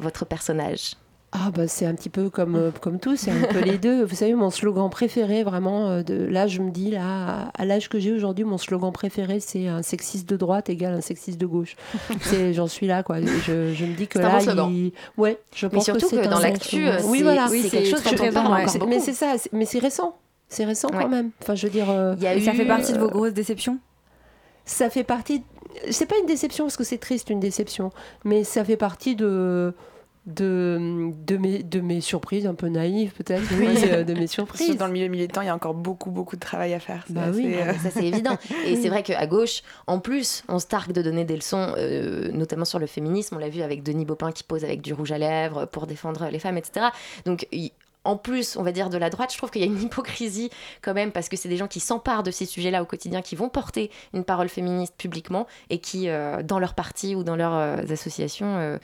votre 0.00 0.24
personnage? 0.24 0.96
Ah 1.32 1.52
bah 1.54 1.68
c'est 1.68 1.86
un 1.86 1.94
petit 1.94 2.08
peu 2.08 2.28
comme, 2.28 2.56
euh, 2.56 2.70
comme 2.80 2.98
tout, 2.98 3.14
c'est 3.14 3.30
un 3.30 3.42
peu 3.52 3.60
les 3.60 3.78
deux. 3.78 4.02
Vous 4.04 4.16
savez, 4.16 4.34
mon 4.34 4.50
slogan 4.50 4.90
préféré, 4.90 5.44
vraiment, 5.44 5.88
euh, 5.88 6.02
de 6.02 6.14
là 6.24 6.48
je 6.48 6.60
me 6.60 6.70
dis, 6.72 6.90
là, 6.90 7.02
à, 7.04 7.62
à 7.62 7.64
l'âge 7.64 7.88
que 7.88 8.00
j'ai 8.00 8.10
aujourd'hui, 8.12 8.44
mon 8.44 8.58
slogan 8.58 8.90
préféré, 8.90 9.38
c'est 9.38 9.68
un 9.68 9.82
sexiste 9.82 10.28
de 10.28 10.36
droite 10.36 10.68
égale 10.70 10.94
un 10.94 11.00
sexiste 11.00 11.40
de 11.40 11.46
gauche. 11.46 11.76
C'est- 12.22 12.52
J'en 12.52 12.66
suis 12.66 12.88
là, 12.88 13.04
quoi. 13.04 13.20
Je, 13.20 13.72
je 13.72 13.84
me 13.84 13.94
dis 13.94 14.08
que 14.08 14.18
là, 14.18 14.40
bon 14.56 14.70
il... 14.70 14.92
ouais, 15.18 15.38
je 15.54 15.66
Mais 15.66 15.70
pense 15.74 15.84
surtout 15.84 16.08
c'est 16.08 16.20
que 16.20 16.26
dans 16.28 16.40
l'actu, 16.40 16.84
euh, 16.88 16.98
oui, 17.04 17.18
c'est- 17.18 17.22
voilà. 17.24 17.46
oui, 17.48 17.62
c'est 17.62 17.70
quelque 17.70 17.90
chose 17.90 18.20
ouais. 18.20 18.30
beaucoup. 18.32 18.86
mais 18.88 18.98
c'est 18.98 19.12
ça, 19.12 19.34
mais 19.52 19.66
c'est 19.66 19.78
récent. 19.78 20.16
C'est 20.48 20.64
récent 20.64 20.88
Ouais. 20.88 20.98
quand 21.02 21.08
même. 21.08 21.30
Enfin, 21.42 21.54
je 21.54 21.64
veux 21.68 21.72
dire, 21.72 21.88
euh, 21.90 22.16
y 22.20 22.26
a 22.26 22.40
ça 22.40 22.52
fait 22.54 22.64
partie 22.66 22.92
de 22.92 22.98
vos 22.98 23.08
grosses 23.08 23.32
déceptions? 23.34 23.78
Ça 24.64 24.90
fait 24.90 25.04
partie. 25.04 25.44
C'est 25.90 26.06
pas 26.06 26.16
une 26.20 26.26
déception 26.26 26.64
parce 26.64 26.76
que 26.76 26.82
c'est 26.82 26.98
triste 26.98 27.30
une 27.30 27.38
déception, 27.38 27.90
mais 28.24 28.42
ça 28.42 28.64
fait 28.64 28.76
partie 28.76 29.14
de 29.14 29.72
de, 30.26 31.12
de, 31.26 31.36
mes, 31.36 31.62
de 31.62 31.80
mes 31.80 32.00
surprises 32.00 32.46
un 32.46 32.54
peu 32.54 32.68
naïves 32.68 33.12
peut-être, 33.12 33.42
oui, 33.58 33.68
euh, 33.84 34.04
de 34.04 34.14
mes 34.14 34.26
surprises. 34.26 34.76
dans 34.76 34.86
le 34.86 34.92
milieu 34.92 35.08
militant, 35.08 35.40
il 35.40 35.46
y 35.46 35.48
a 35.48 35.54
encore 35.54 35.74
beaucoup, 35.74 36.10
beaucoup 36.10 36.36
de 36.36 36.40
travail 36.40 36.74
à 36.74 36.80
faire. 36.80 37.04
C'est 37.06 37.14
Bah 37.14 37.26
oui. 37.32 37.54
Ah, 37.54 37.62
euh, 37.62 37.72
mais 37.72 37.78
ça 37.78 37.90
c'est 37.90 38.06
évident. 38.06 38.36
Et 38.66 38.76
c'est 38.76 38.88
vrai 38.88 39.02
qu'à 39.02 39.26
gauche, 39.26 39.62
en 39.86 39.98
plus, 39.98 40.44
on 40.48 40.58
se 40.58 40.66
targue 40.66 40.92
de 40.92 41.02
donner 41.02 41.24
des 41.24 41.36
leçons, 41.36 41.74
euh, 41.78 42.30
notamment 42.32 42.64
sur 42.64 42.78
le 42.78 42.86
féminisme. 42.86 43.36
On 43.36 43.38
l'a 43.38 43.48
vu 43.48 43.62
avec 43.62 43.82
Denis 43.82 44.04
Baupin 44.04 44.32
qui 44.32 44.44
pose 44.44 44.64
avec 44.64 44.82
du 44.82 44.92
rouge 44.92 45.12
à 45.12 45.18
lèvres 45.18 45.66
pour 45.66 45.86
défendre 45.86 46.28
les 46.30 46.38
femmes, 46.38 46.58
etc. 46.58 46.86
Donc 47.24 47.46
en 48.04 48.16
plus, 48.16 48.56
on 48.56 48.62
va 48.62 48.72
dire 48.72 48.88
de 48.88 48.98
la 48.98 49.10
droite, 49.10 49.32
je 49.32 49.36
trouve 49.36 49.50
qu'il 49.50 49.60
y 49.60 49.64
a 49.64 49.66
une 49.66 49.80
hypocrisie 49.82 50.50
quand 50.80 50.94
même, 50.94 51.12
parce 51.12 51.28
que 51.28 51.36
c'est 51.36 51.48
des 51.48 51.56
gens 51.56 51.68
qui 51.68 51.80
s'emparent 51.80 52.22
de 52.22 52.30
ces 52.30 52.46
sujets-là 52.46 52.82
au 52.82 52.86
quotidien, 52.86 53.20
qui 53.22 53.36
vont 53.36 53.48
porter 53.48 53.90
une 54.14 54.24
parole 54.24 54.48
féministe 54.48 54.94
publiquement 54.96 55.46
et 55.68 55.78
qui, 55.78 56.08
euh, 56.08 56.42
dans 56.42 56.58
leur 56.58 56.74
parti 56.74 57.14
ou 57.14 57.24
dans 57.24 57.36
leurs 57.36 57.54
euh, 57.54 57.76
associations, 57.90 58.56
euh, 58.56 58.78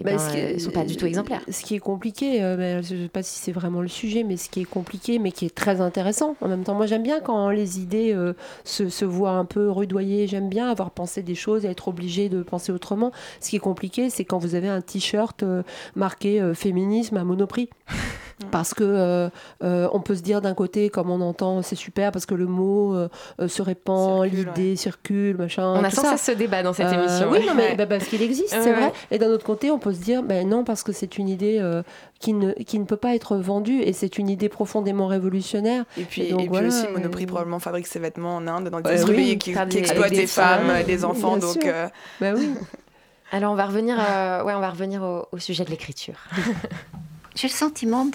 eh 0.00 0.04
Bah, 0.04 0.10
ben, 0.12 0.18
ce 0.18 0.30
qui 0.32 0.38
est- 0.38 0.58
sont 0.58 0.70
pas 0.70 0.84
du 0.84 0.96
tout 0.96 1.06
exemplaires. 1.06 1.42
Ce 1.50 1.62
qui 1.62 1.74
est 1.74 1.78
compliqué, 1.78 2.42
euh, 2.42 2.56
bah, 2.56 2.82
je 2.82 2.94
ne 2.94 3.02
sais 3.02 3.08
pas 3.08 3.22
si 3.22 3.38
c'est 3.38 3.52
vraiment 3.52 3.80
le 3.82 3.88
sujet, 3.88 4.22
mais 4.24 4.36
ce 4.36 4.48
qui 4.48 4.60
est 4.60 4.64
compliqué, 4.64 5.18
mais 5.18 5.30
qui 5.32 5.46
est 5.46 5.54
très 5.54 5.80
intéressant 5.80 6.36
en 6.40 6.48
même 6.48 6.64
temps. 6.64 6.74
Moi, 6.74 6.86
j'aime 6.86 7.02
bien 7.02 7.20
quand 7.20 7.50
les 7.50 7.80
idées 7.80 8.12
euh, 8.14 8.32
se, 8.64 8.88
se 8.88 9.04
voient 9.04 9.32
un 9.32 9.44
peu 9.44 9.70
rudoyer. 9.70 10.26
J'aime 10.26 10.48
bien 10.48 10.70
avoir 10.70 10.90
pensé 10.90 11.22
des 11.22 11.34
choses, 11.34 11.64
être 11.66 11.88
obligé 11.88 12.28
de 12.28 12.42
penser 12.42 12.72
autrement. 12.72 13.12
Ce 13.40 13.50
qui 13.50 13.56
est 13.56 13.60
compliqué, 13.60 14.10
c'est 14.10 14.24
quand 14.24 14.38
vous 14.38 14.54
avez 14.54 14.68
un 14.68 14.80
t-shirt 14.80 15.42
euh, 15.42 15.62
marqué 15.96 16.42
féminisme 16.54 17.16
à 17.16 17.24
monoprix. 17.24 17.68
Parce 18.50 18.72
que 18.74 18.84
euh, 18.84 19.28
euh, 19.62 19.88
on 19.92 20.00
peut 20.00 20.14
se 20.14 20.22
dire 20.22 20.40
d'un 20.40 20.54
côté, 20.54 20.88
comme 20.88 21.10
on 21.10 21.20
entend, 21.20 21.60
c'est 21.62 21.76
super 21.76 22.10
parce 22.10 22.24
que 22.26 22.34
le 22.34 22.46
mot 22.46 22.94
euh, 22.94 23.08
se 23.48 23.60
répand, 23.60 24.24
l'idée 24.24 24.76
circule, 24.76 25.36
machin. 25.36 25.74
On 25.78 25.84
a 25.84 25.90
tout 25.90 25.96
sans 25.96 26.02
ça. 26.02 26.16
cesse 26.16 26.22
ce 26.34 26.38
débat 26.38 26.62
dans 26.62 26.72
cette 26.72 26.86
Euh, 26.86 27.02
émission. 27.04 27.28
Oui, 27.30 27.44
non, 27.46 27.54
mais 27.54 27.70
Ouais. 27.70 27.76
bah, 27.76 27.86
parce 27.86 28.06
qu'il 28.06 28.22
existe, 28.22 28.52
Ouais, 28.54 28.62
c'est 28.62 28.72
vrai. 28.72 28.92
Et 29.10 29.18
d'un 29.18 29.28
autre 29.28 29.44
côté, 29.44 29.70
on 29.70 29.78
peut 29.78 29.92
se 29.92 30.00
dire, 30.00 30.22
ben 30.22 30.48
non, 30.48 30.64
parce 30.64 30.82
que 30.82 30.92
c'est 30.92 31.18
une 31.18 31.28
idée 31.28 31.58
euh, 31.60 31.82
qui, 32.18 32.32
ne, 32.32 32.52
qui 32.52 32.78
ne 32.78 32.84
peut 32.84 32.96
pas 32.96 33.14
être 33.14 33.36
vendue 33.36 33.80
et 33.82 33.92
c'est 33.92 34.16
une 34.16 34.28
idée 34.30 34.48
profondément 34.48 35.06
révolutionnaire. 35.06 35.84
Et 35.98 36.04
puis, 36.04 36.22
Et 36.22 36.30
donc, 36.30 36.40
et 36.40 36.42
puis 36.44 36.48
voilà, 36.48 36.68
aussi, 36.68 36.86
Monoprix 36.88 37.26
probablement 37.26 37.58
fabrique 37.58 37.86
ses 37.86 37.98
vêtements 37.98 38.36
en 38.36 38.46
Inde, 38.48 38.68
dans 38.70 38.80
des 38.80 39.04
pays 39.04 39.38
qui, 39.38 39.50
exploitent 39.50 40.10
les 40.10 40.26
femmes, 40.26 40.72
les 40.86 41.04
enfants. 41.04 41.36
bien 41.36 41.46
Donc, 41.46 41.64
euh, 41.66 41.88
Ben 42.20 42.34
oui. 42.36 42.50
Alors 43.32 43.52
on 43.52 43.54
va 43.56 43.66
revenir, 43.66 43.96
euh, 44.00 44.42
ouais, 44.44 44.54
on 44.54 44.60
va 44.60 44.70
revenir 44.70 45.02
au, 45.02 45.26
au 45.30 45.38
sujet 45.38 45.64
de 45.64 45.70
l'écriture. 45.70 46.14
J'ai 47.34 47.48
le 47.48 47.52
sentiment 47.52 48.08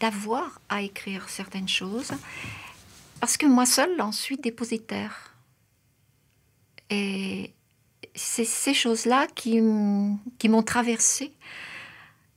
d'avoir 0.00 0.60
à 0.68 0.82
écrire 0.82 1.28
certaines 1.28 1.68
choses 1.68 2.12
parce 3.20 3.36
que 3.36 3.46
moi 3.46 3.66
seule 3.66 4.00
en 4.00 4.12
suis 4.12 4.36
dépositaire. 4.36 5.34
Et 6.90 7.52
c'est 8.14 8.44
ces 8.44 8.74
choses-là 8.74 9.26
qui, 9.34 9.60
qui 10.38 10.48
m'ont 10.48 10.62
traversée. 10.62 11.32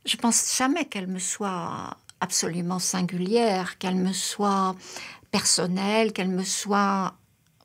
Je 0.05 0.17
pense 0.17 0.57
jamais 0.57 0.85
qu'elles 0.85 1.07
me 1.07 1.19
soient 1.19 1.97
absolument 2.19 2.79
singulières, 2.79 3.77
qu'elles 3.77 3.95
me 3.95 4.13
soient 4.13 4.75
personnelles, 5.31 6.11
qu'elles 6.13 6.29
me 6.29 6.43
soient 6.43 7.15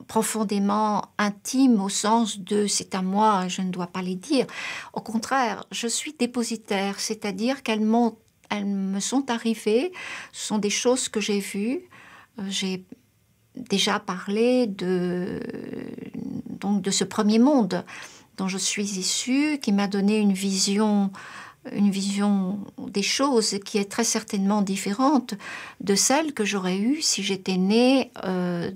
profondément 0.06 1.02
intimes 1.18 1.80
au 1.80 1.88
sens 1.88 2.38
de 2.38 2.66
c'est 2.66 2.94
à 2.94 3.02
moi, 3.02 3.48
je 3.48 3.62
ne 3.62 3.70
dois 3.70 3.86
pas 3.88 4.02
les 4.02 4.14
dire. 4.14 4.46
Au 4.92 5.00
contraire, 5.00 5.64
je 5.70 5.86
suis 5.86 6.12
dépositaire, 6.12 7.00
c'est-à-dire 7.00 7.62
qu'elles 7.62 7.84
m'ont 7.84 8.16
elles 8.48 8.66
me 8.66 9.00
sont 9.00 9.30
arrivées, 9.30 9.92
ce 10.32 10.46
sont 10.46 10.58
des 10.58 10.70
choses 10.70 11.08
que 11.08 11.20
j'ai 11.20 11.40
vues. 11.40 11.80
Euh, 12.38 12.44
j'ai 12.48 12.84
déjà 13.56 13.98
parlé 13.98 14.66
de, 14.66 15.40
donc 16.48 16.82
de 16.82 16.90
ce 16.90 17.04
premier 17.04 17.38
monde 17.38 17.84
dont 18.36 18.48
je 18.48 18.58
suis 18.58 18.98
issue, 18.98 19.58
qui 19.60 19.72
m'a 19.72 19.88
donné 19.88 20.18
une 20.18 20.34
vision, 20.34 21.10
une 21.72 21.90
vision 21.90 22.60
des 22.88 23.02
choses 23.02 23.58
qui 23.64 23.78
est 23.78 23.90
très 23.90 24.04
certainement 24.04 24.60
différente 24.60 25.34
de 25.80 25.94
celle 25.94 26.34
que 26.34 26.44
j'aurais 26.44 26.76
eue 26.76 27.00
si 27.00 27.22
j'étais 27.22 27.56
née 27.56 28.10
euh, 28.24 28.70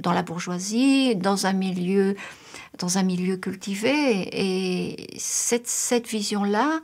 dans 0.00 0.12
la 0.12 0.22
bourgeoisie, 0.22 1.16
dans 1.16 1.46
un 1.46 1.52
milieu, 1.52 2.16
dans 2.78 2.98
un 2.98 3.02
milieu 3.02 3.36
cultivé. 3.36 4.28
Et 4.32 5.18
cette, 5.18 5.66
cette 5.66 6.08
vision-là, 6.08 6.80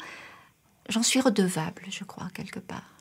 j'en 0.88 1.02
suis 1.02 1.20
redevable, 1.20 1.83
je 1.90 2.05
crois, 2.05 2.29
quelque 2.35 2.61
part. 2.61 2.96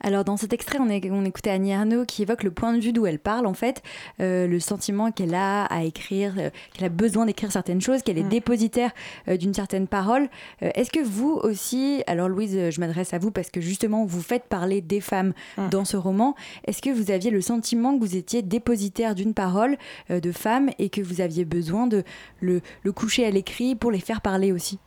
Alors 0.00 0.24
dans 0.24 0.36
cet 0.36 0.52
extrait, 0.52 0.78
on, 0.78 0.88
on 0.88 1.24
écoutait 1.24 1.50
Annie 1.50 1.72
Arnaud 1.72 2.04
qui 2.04 2.22
évoque 2.22 2.42
le 2.42 2.50
point 2.50 2.72
de 2.72 2.80
vue 2.80 2.92
d'où 2.92 3.06
elle 3.06 3.18
parle 3.18 3.46
en 3.46 3.54
fait, 3.54 3.82
euh, 4.20 4.46
le 4.46 4.60
sentiment 4.60 5.10
qu'elle 5.10 5.34
a 5.34 5.64
à 5.64 5.84
écrire, 5.84 6.34
euh, 6.38 6.50
qu'elle 6.74 6.86
a 6.86 6.90
besoin 6.90 7.26
d'écrire 7.26 7.50
certaines 7.50 7.80
choses, 7.80 8.02
qu'elle 8.02 8.18
est 8.18 8.24
mm. 8.24 8.28
dépositaire 8.28 8.90
euh, 9.28 9.36
d'une 9.36 9.54
certaine 9.54 9.86
parole. 9.86 10.28
Est-ce 10.60 10.90
que 10.90 11.00
vous 11.00 11.32
aussi, 11.42 12.02
alors 12.06 12.28
Louise, 12.28 12.70
je 12.70 12.80
m'adresse 12.80 13.14
à 13.14 13.18
vous 13.18 13.30
parce 13.30 13.50
que 13.50 13.60
justement 13.60 14.04
vous 14.04 14.20
faites 14.20 14.44
parler 14.44 14.80
des 14.80 15.00
femmes 15.00 15.32
mm. 15.56 15.68
dans 15.70 15.84
ce 15.84 15.96
roman, 15.96 16.34
est-ce 16.66 16.82
que 16.82 16.90
vous 16.90 17.10
aviez 17.10 17.30
le 17.30 17.40
sentiment 17.40 17.94
que 17.94 18.00
vous 18.00 18.16
étiez 18.16 18.42
dépositaire 18.42 19.14
d'une 19.14 19.34
parole 19.34 19.76
de 20.10 20.32
femmes 20.32 20.70
et 20.78 20.90
que 20.90 21.00
vous 21.00 21.20
aviez 21.20 21.44
besoin 21.44 21.86
de 21.86 22.04
le 22.40 22.60
coucher 22.92 23.26
à 23.26 23.30
l'écrit 23.30 23.74
pour 23.74 23.90
les 23.90 24.00
faire 24.00 24.20
parler 24.20 24.52
aussi? 24.52 24.78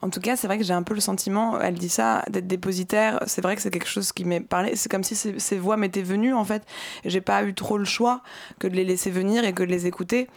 En 0.00 0.10
tout 0.10 0.20
cas, 0.20 0.36
c'est 0.36 0.46
vrai 0.46 0.58
que 0.58 0.64
j'ai 0.64 0.74
un 0.74 0.84
peu 0.84 0.94
le 0.94 1.00
sentiment, 1.00 1.60
elle 1.60 1.74
dit 1.74 1.88
ça, 1.88 2.22
d'être 2.30 2.46
dépositaire. 2.46 3.20
C'est 3.26 3.42
vrai 3.42 3.56
que 3.56 3.62
c'est 3.62 3.70
quelque 3.70 3.88
chose 3.88 4.12
qui 4.12 4.24
m'est 4.24 4.40
parlé. 4.40 4.76
C'est 4.76 4.88
comme 4.88 5.02
si 5.02 5.16
ces, 5.16 5.58
voix 5.58 5.76
m'étaient 5.76 6.02
venues, 6.02 6.34
en 6.34 6.44
fait. 6.44 6.62
J'ai 7.04 7.20
pas 7.20 7.42
eu 7.42 7.52
trop 7.52 7.78
le 7.78 7.84
choix 7.84 8.22
que 8.60 8.68
de 8.68 8.76
les 8.76 8.84
laisser 8.84 9.10
venir 9.10 9.44
et 9.44 9.52
que 9.52 9.64
de 9.64 9.70
les 9.70 9.86
écouter. 9.86 10.28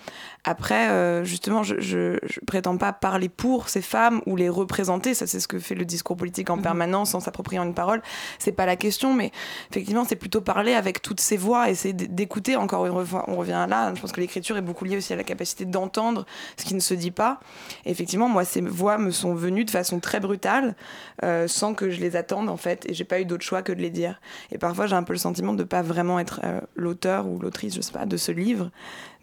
Après, 0.44 0.90
euh, 0.90 1.24
justement, 1.24 1.62
je, 1.62 1.80
je, 1.80 2.18
prétends 2.48 2.76
pas 2.78 2.94
parler 2.94 3.30
pour 3.30 3.70
ces 3.70 3.82
femmes 3.82 4.22
ou 4.26 4.36
les 4.36 4.50
représenter. 4.50 5.14
Ça, 5.14 5.28
c'est 5.28 5.40
ce 5.40 5.48
que 5.48 5.60
fait 5.60 5.76
le 5.76 5.86
discours 5.86 6.18
politique 6.18 6.50
en 6.50 6.58
mhm. 6.58 6.64
permanence 6.64 7.14
en 7.14 7.20
s'appropriant 7.20 7.64
une 7.64 7.76
parole. 7.76 8.02
C'est 8.40 8.52
pas 8.52 8.66
la 8.66 8.76
question, 8.76 9.14
mais 9.14 9.32
effectivement, 9.70 10.04
c'est 10.04 10.16
plutôt 10.16 10.42
parler 10.42 10.74
avec 10.74 11.04
toutes 11.04 11.20
ces 11.20 11.38
voix, 11.38 11.70
essayer 11.70 11.94
d'écouter. 11.94 12.56
Encore 12.56 12.88
une 12.88 13.06
fois, 13.06 13.26
on 13.28 13.36
revient 13.36 13.68
là. 13.70 13.94
Je 13.94 14.02
pense 14.02 14.12
que 14.12 14.20
l'écriture 14.20 14.58
est 14.58 14.64
beaucoup 14.64 14.84
liée 14.84 14.98
aussi 14.98 15.14
à 15.14 15.16
la 15.16 15.24
capacité 15.24 15.66
d'entendre 15.66 16.26
ce 16.58 16.66
qui 16.66 16.74
ne 16.74 16.80
se 16.80 16.96
dit 16.96 17.12
pas. 17.12 17.40
effectivement, 17.86 18.28
moi, 18.28 18.44
ces 18.44 18.62
voix 18.62 18.98
me 18.98 19.12
sont 19.12 19.36
venues 19.36 19.66
de 19.66 19.72
façon 19.72 20.00
très 20.00 20.20
brutale, 20.20 20.76
euh, 21.24 21.48
sans 21.48 21.76
que 21.76 21.92
je 21.92 22.00
les 22.00 22.16
attende, 22.16 22.50
en 22.50 22.58
fait. 22.58 22.90
Et 22.90 22.96
j'ai 22.96 23.04
pas 23.04 23.22
eu 23.22 23.26
d'autre 23.26 23.44
choix 23.44 23.62
que 23.62 23.72
de 23.72 23.82
les 23.82 23.92
dire. 23.92 24.20
Et 24.52 24.58
parfois, 24.58 24.88
j'ai 24.88 24.96
un 24.96 25.04
peu 25.04 25.14
le 25.14 25.20
sentiment 25.20 25.54
de 25.54 25.64
pas 25.64 25.84
vraiment 25.84 26.20
être 26.20 26.42
euh, 26.44 26.62
l'auteur 26.76 27.28
ou 27.28 27.38
l'autrice, 27.38 27.76
je 27.76 27.82
sais 27.82 27.94
pas, 27.94 28.08
de 28.08 28.18
ce 28.18 28.32
livre 28.32 28.72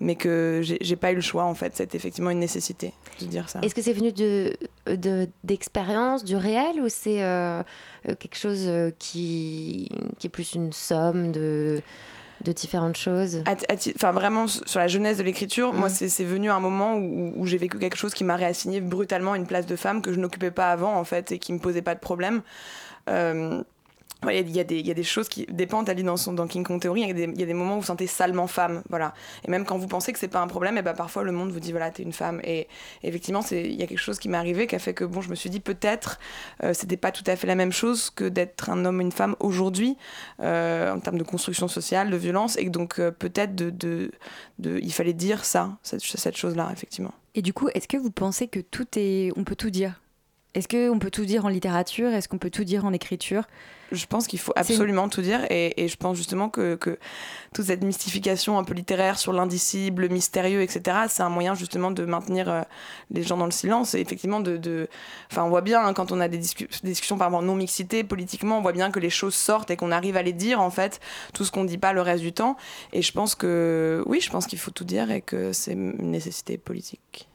mais 0.01 0.15
que 0.15 0.61
j'ai 0.63 0.97
pas 0.97 1.13
eu 1.13 1.17
le 1.17 1.21
choix 1.21 1.45
en 1.45 1.55
fait. 1.55 1.77
C'est 1.77 1.95
effectivement 1.95 2.31
une 2.31 2.39
nécessité 2.39 2.93
de 3.21 3.27
dire 3.27 3.49
ça. 3.49 3.61
Est-ce 3.63 3.75
que 3.75 3.83
c'est 3.83 3.93
venu 3.93 4.13
de 4.13 4.57
d'expérience, 5.45 6.25
du 6.25 6.37
réel, 6.37 6.81
ou 6.81 6.89
c'est 6.89 7.23
euh, 7.23 7.63
quelque 8.05 8.37
chose 8.37 8.65
euh, 8.67 8.91
qui, 8.99 9.91
qui 10.19 10.27
est 10.27 10.31
plus 10.31 10.55
une 10.55 10.73
somme 10.73 11.33
de 11.33 11.83
de 12.45 12.53
différentes 12.53 12.97
choses? 12.97 13.43
Enfin, 13.97 14.13
vraiment, 14.13 14.47
sur 14.47 14.79
la 14.79 14.87
jeunesse 14.87 15.19
de 15.19 15.25
l'écriture, 15.25 15.73
moi, 15.73 15.89
mmh. 15.89 16.09
c'est 16.09 16.25
venu 16.25 16.51
un 16.51 16.61
moment 16.61 16.95
où, 16.95 17.33
où 17.37 17.47
j'ai 17.47 17.59
vécu 17.59 17.79
quelque 17.79 17.97
chose 17.97 18.15
qui 18.15 18.23
m'a 18.23 18.37
réassigné 18.37 18.81
brutalement 18.81 19.35
une 19.35 19.47
place 19.47 19.67
de 19.67 19.75
femme 19.75 20.03
que 20.03 20.13
je 20.13 20.21
n'occupais 20.21 20.53
pas 20.53 20.71
avant, 20.71 20.97
en 20.97 21.05
fait, 21.05 21.33
et 21.33 21.39
qui 21.39 21.53
me 21.53 21.59
posait 21.59 21.83
pas 21.83 21.97
de 21.97 22.01
problème. 22.01 22.43
Euh, 23.11 23.63
il 24.27 24.51
y, 24.51 24.59
a 24.59 24.65
des, 24.65 24.81
y 24.81 24.91
a 24.91 24.95
des 24.95 25.05
choses 25.05 25.29
qui 25.29 25.47
dépendent, 25.47 25.89
Ali, 25.89 26.03
dans, 26.03 26.17
son, 26.17 26.33
dans 26.33 26.49
King 26.49 26.65
Kong 26.65 26.81
Theory, 26.81 27.03
il 27.03 27.19
y, 27.19 27.21
y, 27.21 27.43
a 27.43 27.47
des 27.47 27.55
moments 27.55 27.73
où 27.73 27.75
vous 27.75 27.81
vous 27.81 27.87
sentez 27.87 28.09
salement 28.09 28.49
femme, 28.49 28.83
voilà. 28.89 29.15
Et 29.47 29.51
même 29.51 29.65
quand 29.65 29.79
vous 29.79 29.87
pensez 29.87 30.13
que 30.13 30.19
c'est 30.19 30.29
pas 30.29 30.41
un 30.41 30.49
problème, 30.49 30.77
et 30.77 30.81
eh 30.81 30.83
ben 30.83 30.95
parfois 30.95 31.23
le 31.23 31.31
monde 31.31 31.53
vous 31.53 31.61
dit, 31.61 31.71
voilà, 31.71 31.91
t'es 31.91 32.03
une 32.03 32.13
femme. 32.13 32.41
Et, 32.43 32.67
effectivement, 33.05 33.43
il 33.53 33.75
y 33.75 33.83
a 33.83 33.87
quelque 33.87 33.99
chose 33.99 34.19
qui 34.19 34.29
m'est 34.29 34.37
arrivé 34.37 34.67
qui 34.67 34.75
a 34.75 34.81
fait 34.81 34.93
que, 34.95 35.05
bon, 35.05 35.21
je 35.21 35.31
me 35.31 35.37
suis 35.37 35.51
dit, 35.51 35.61
peut-être, 35.61 36.19
euh, 36.65 36.75
c'était 36.75 36.97
pas 36.97 37.13
tout 37.13 37.25
à 37.27 37.37
fait 37.37 37.47
la 37.47 37.55
même 37.55 37.73
chose 37.73 38.11
que 38.11 38.25
d'être 38.29 38.71
un 38.71 38.85
homme 38.85 38.99
ou 38.99 39.03
une 39.03 39.13
femme 39.13 39.37
aujourd'hui, 39.39 39.97
euh, 40.41 40.93
en 40.93 40.99
termes 40.99 41.19
de 41.19 41.25
construction 41.25 41.69
sociale, 41.69 42.11
de 42.11 42.17
violence, 42.17 42.59
et 42.59 42.69
donc 42.71 42.99
euh, 42.99 43.13
peut-être 43.13 43.55
de, 43.55 43.71
de, 43.71 44.11
de, 44.59 44.81
il 44.83 44.93
fallait 44.93 45.13
dire 45.13 45.45
ça, 45.45 45.79
cette, 45.83 46.03
cette 46.03 46.37
chose-là, 46.37 46.71
effectivement. 46.73 47.15
Et 47.35 47.43
du 47.43 47.53
coup, 47.53 47.69
est-ce 47.75 47.87
que 47.87 47.97
vous 47.97 48.11
pensez 48.11 48.49
que 48.49 48.59
tout 48.59 48.87
est, 48.97 49.31
on 49.37 49.45
peut 49.45 49.57
tout 49.57 49.71
dire? 49.71 50.01
Est-ce 50.55 50.69
qu'on 50.69 50.99
peut 50.99 51.11
tout 51.11 51.25
dire 51.25 51.45
en 51.45 51.49
littérature? 51.49 52.09
Est-ce 52.09 52.29
qu'on 52.29 52.39
peut 52.39 52.51
tout 52.51 52.65
dire 52.65 52.85
en 52.85 52.93
écriture? 52.93 53.45
Je 53.91 54.05
pense 54.05 54.27
qu'il 54.27 54.39
faut 54.39 54.53
absolument 54.55 55.09
tout 55.09 55.23
dire 55.23 55.47
et, 55.51 55.89
je 55.89 55.97
pense 55.97 56.17
justement 56.17 56.51
que, 56.51 56.75
que, 56.75 56.99
toute 57.55 57.67
cette 57.67 57.83
mystification 57.83 58.59
un 58.59 58.65
peu 58.65 58.75
littéraire 58.75 59.19
sur 59.19 59.33
l'indicible, 59.33 60.03
le 60.03 60.09
mystérieux, 60.09 60.61
etc., 60.61 60.99
c'est 61.09 61.23
un 61.23 61.31
moyen 61.31 61.55
justement 61.55 61.91
de 61.91 62.05
maintenir 62.05 62.51
euh, 62.51 62.63
les 63.11 63.23
gens 63.23 63.39
dans 63.39 63.47
le 63.47 63.51
silence 63.51 63.95
et 63.95 64.01
effectivement 64.01 64.41
de... 64.41 64.89
Enfin, 65.31 65.45
on 65.45 65.49
voit 65.49 65.63
bien 65.63 65.83
hein, 65.83 65.95
quand 65.95 66.13
on 66.13 66.21
a 66.21 66.29
des, 66.29 66.39
discussions 66.39 67.17
par 67.17 67.31
non-mixité, 67.31 68.05
politiquement, 68.05 68.59
on 68.59 68.63
voit 68.63 68.73
bien 68.73 68.91
que 68.91 69.01
les 69.01 69.11
choses 69.11 69.35
sortent 69.35 69.71
et 69.71 69.77
qu'on 69.77 69.93
arrive 69.93 70.17
à 70.17 70.23
les 70.23 70.35
dire 70.35 70.61
en 70.61 70.71
fait, 70.71 71.01
tout 71.33 71.45
ce 71.45 71.51
qu'on 71.51 71.63
ne 71.63 71.69
dit 71.69 71.79
pas 71.79 71.93
le 71.93 72.03
reste 72.03 72.23
du 72.23 72.33
temps. 72.33 72.57
Et 72.93 73.01
je 73.01 73.13
pense 73.13 73.35
que 73.35 74.03
oui, 74.07 74.21
je 74.21 74.31
pense 74.31 74.47
qu'il 74.47 74.59
faut 74.59 74.71
tout 74.71 74.85
dire 74.85 75.11
et 75.11 75.23
que 75.23 75.53
c'est 75.53 75.73
une 75.73 76.11
nécessité 76.11 76.59
politique. 76.59 77.29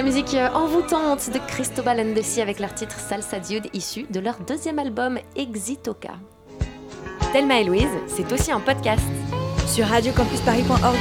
La 0.00 0.06
musique 0.06 0.34
envoûtante 0.54 1.28
de 1.28 1.38
Cristobal 1.46 2.02
Ndesi 2.02 2.40
avec 2.40 2.58
leur 2.58 2.72
titre 2.72 2.98
Salsa 2.98 3.38
Dude 3.38 3.66
issu 3.74 4.06
de 4.08 4.18
leur 4.18 4.38
deuxième 4.38 4.78
album 4.78 5.18
Exitoka. 5.36 6.14
Thelma 7.34 7.60
et 7.60 7.64
Louise, 7.64 7.90
c'est 8.06 8.32
aussi 8.32 8.50
un 8.50 8.60
podcast. 8.60 9.02
Sur 9.66 9.84
radiocampusparis.org. 9.84 10.96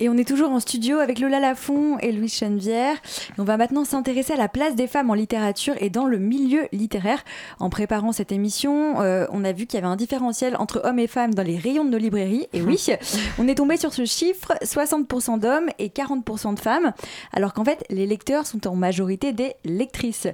Et 0.00 0.08
on 0.08 0.16
est 0.16 0.26
toujours 0.26 0.50
en 0.50 0.60
studio 0.60 0.96
avec 0.96 1.18
Lola 1.18 1.40
Lafont 1.40 1.98
et 1.98 2.10
Louise 2.10 2.34
Chenevière. 2.34 2.96
On 3.38 3.44
va 3.44 3.58
maintenant 3.58 3.84
s'intéresser 3.84 4.32
à 4.32 4.36
la 4.36 4.48
place 4.48 4.76
des 4.76 4.86
femmes 4.86 5.10
en 5.10 5.14
littérature 5.14 5.74
et 5.78 5.90
dans 5.90 6.06
le 6.06 6.18
milieu 6.18 6.68
littéraire. 6.72 7.22
En 7.58 7.68
préparant 7.68 8.12
cette 8.12 8.32
émission, 8.32 9.02
euh, 9.02 9.26
on 9.30 9.44
a 9.44 9.52
vu 9.52 9.66
qu'il 9.66 9.78
y 9.78 9.82
avait 9.82 9.92
un 9.92 9.96
différentiel 9.96 10.56
entre 10.56 10.80
hommes 10.84 10.98
et 10.98 11.06
femmes 11.06 11.34
dans 11.34 11.42
les 11.42 11.58
rayons 11.58 11.84
de 11.84 11.90
nos 11.90 11.98
librairies. 11.98 12.46
Et 12.54 12.62
oui, 12.62 12.86
on 13.38 13.46
est 13.46 13.56
tombé 13.56 13.76
sur 13.76 13.92
ce 13.92 14.06
chiffre 14.06 14.54
60% 14.62 15.38
d'hommes 15.38 15.68
et 15.78 15.88
40% 15.88 16.54
de 16.54 16.60
femmes. 16.60 16.92
Alors 17.34 17.52
qu'en 17.52 17.64
fait, 17.64 17.84
les 17.90 18.06
lecteurs 18.06 18.46
sont 18.46 18.66
en 18.66 18.74
majorité 18.74 19.34
des 19.34 19.54
lectrices. 19.64 20.28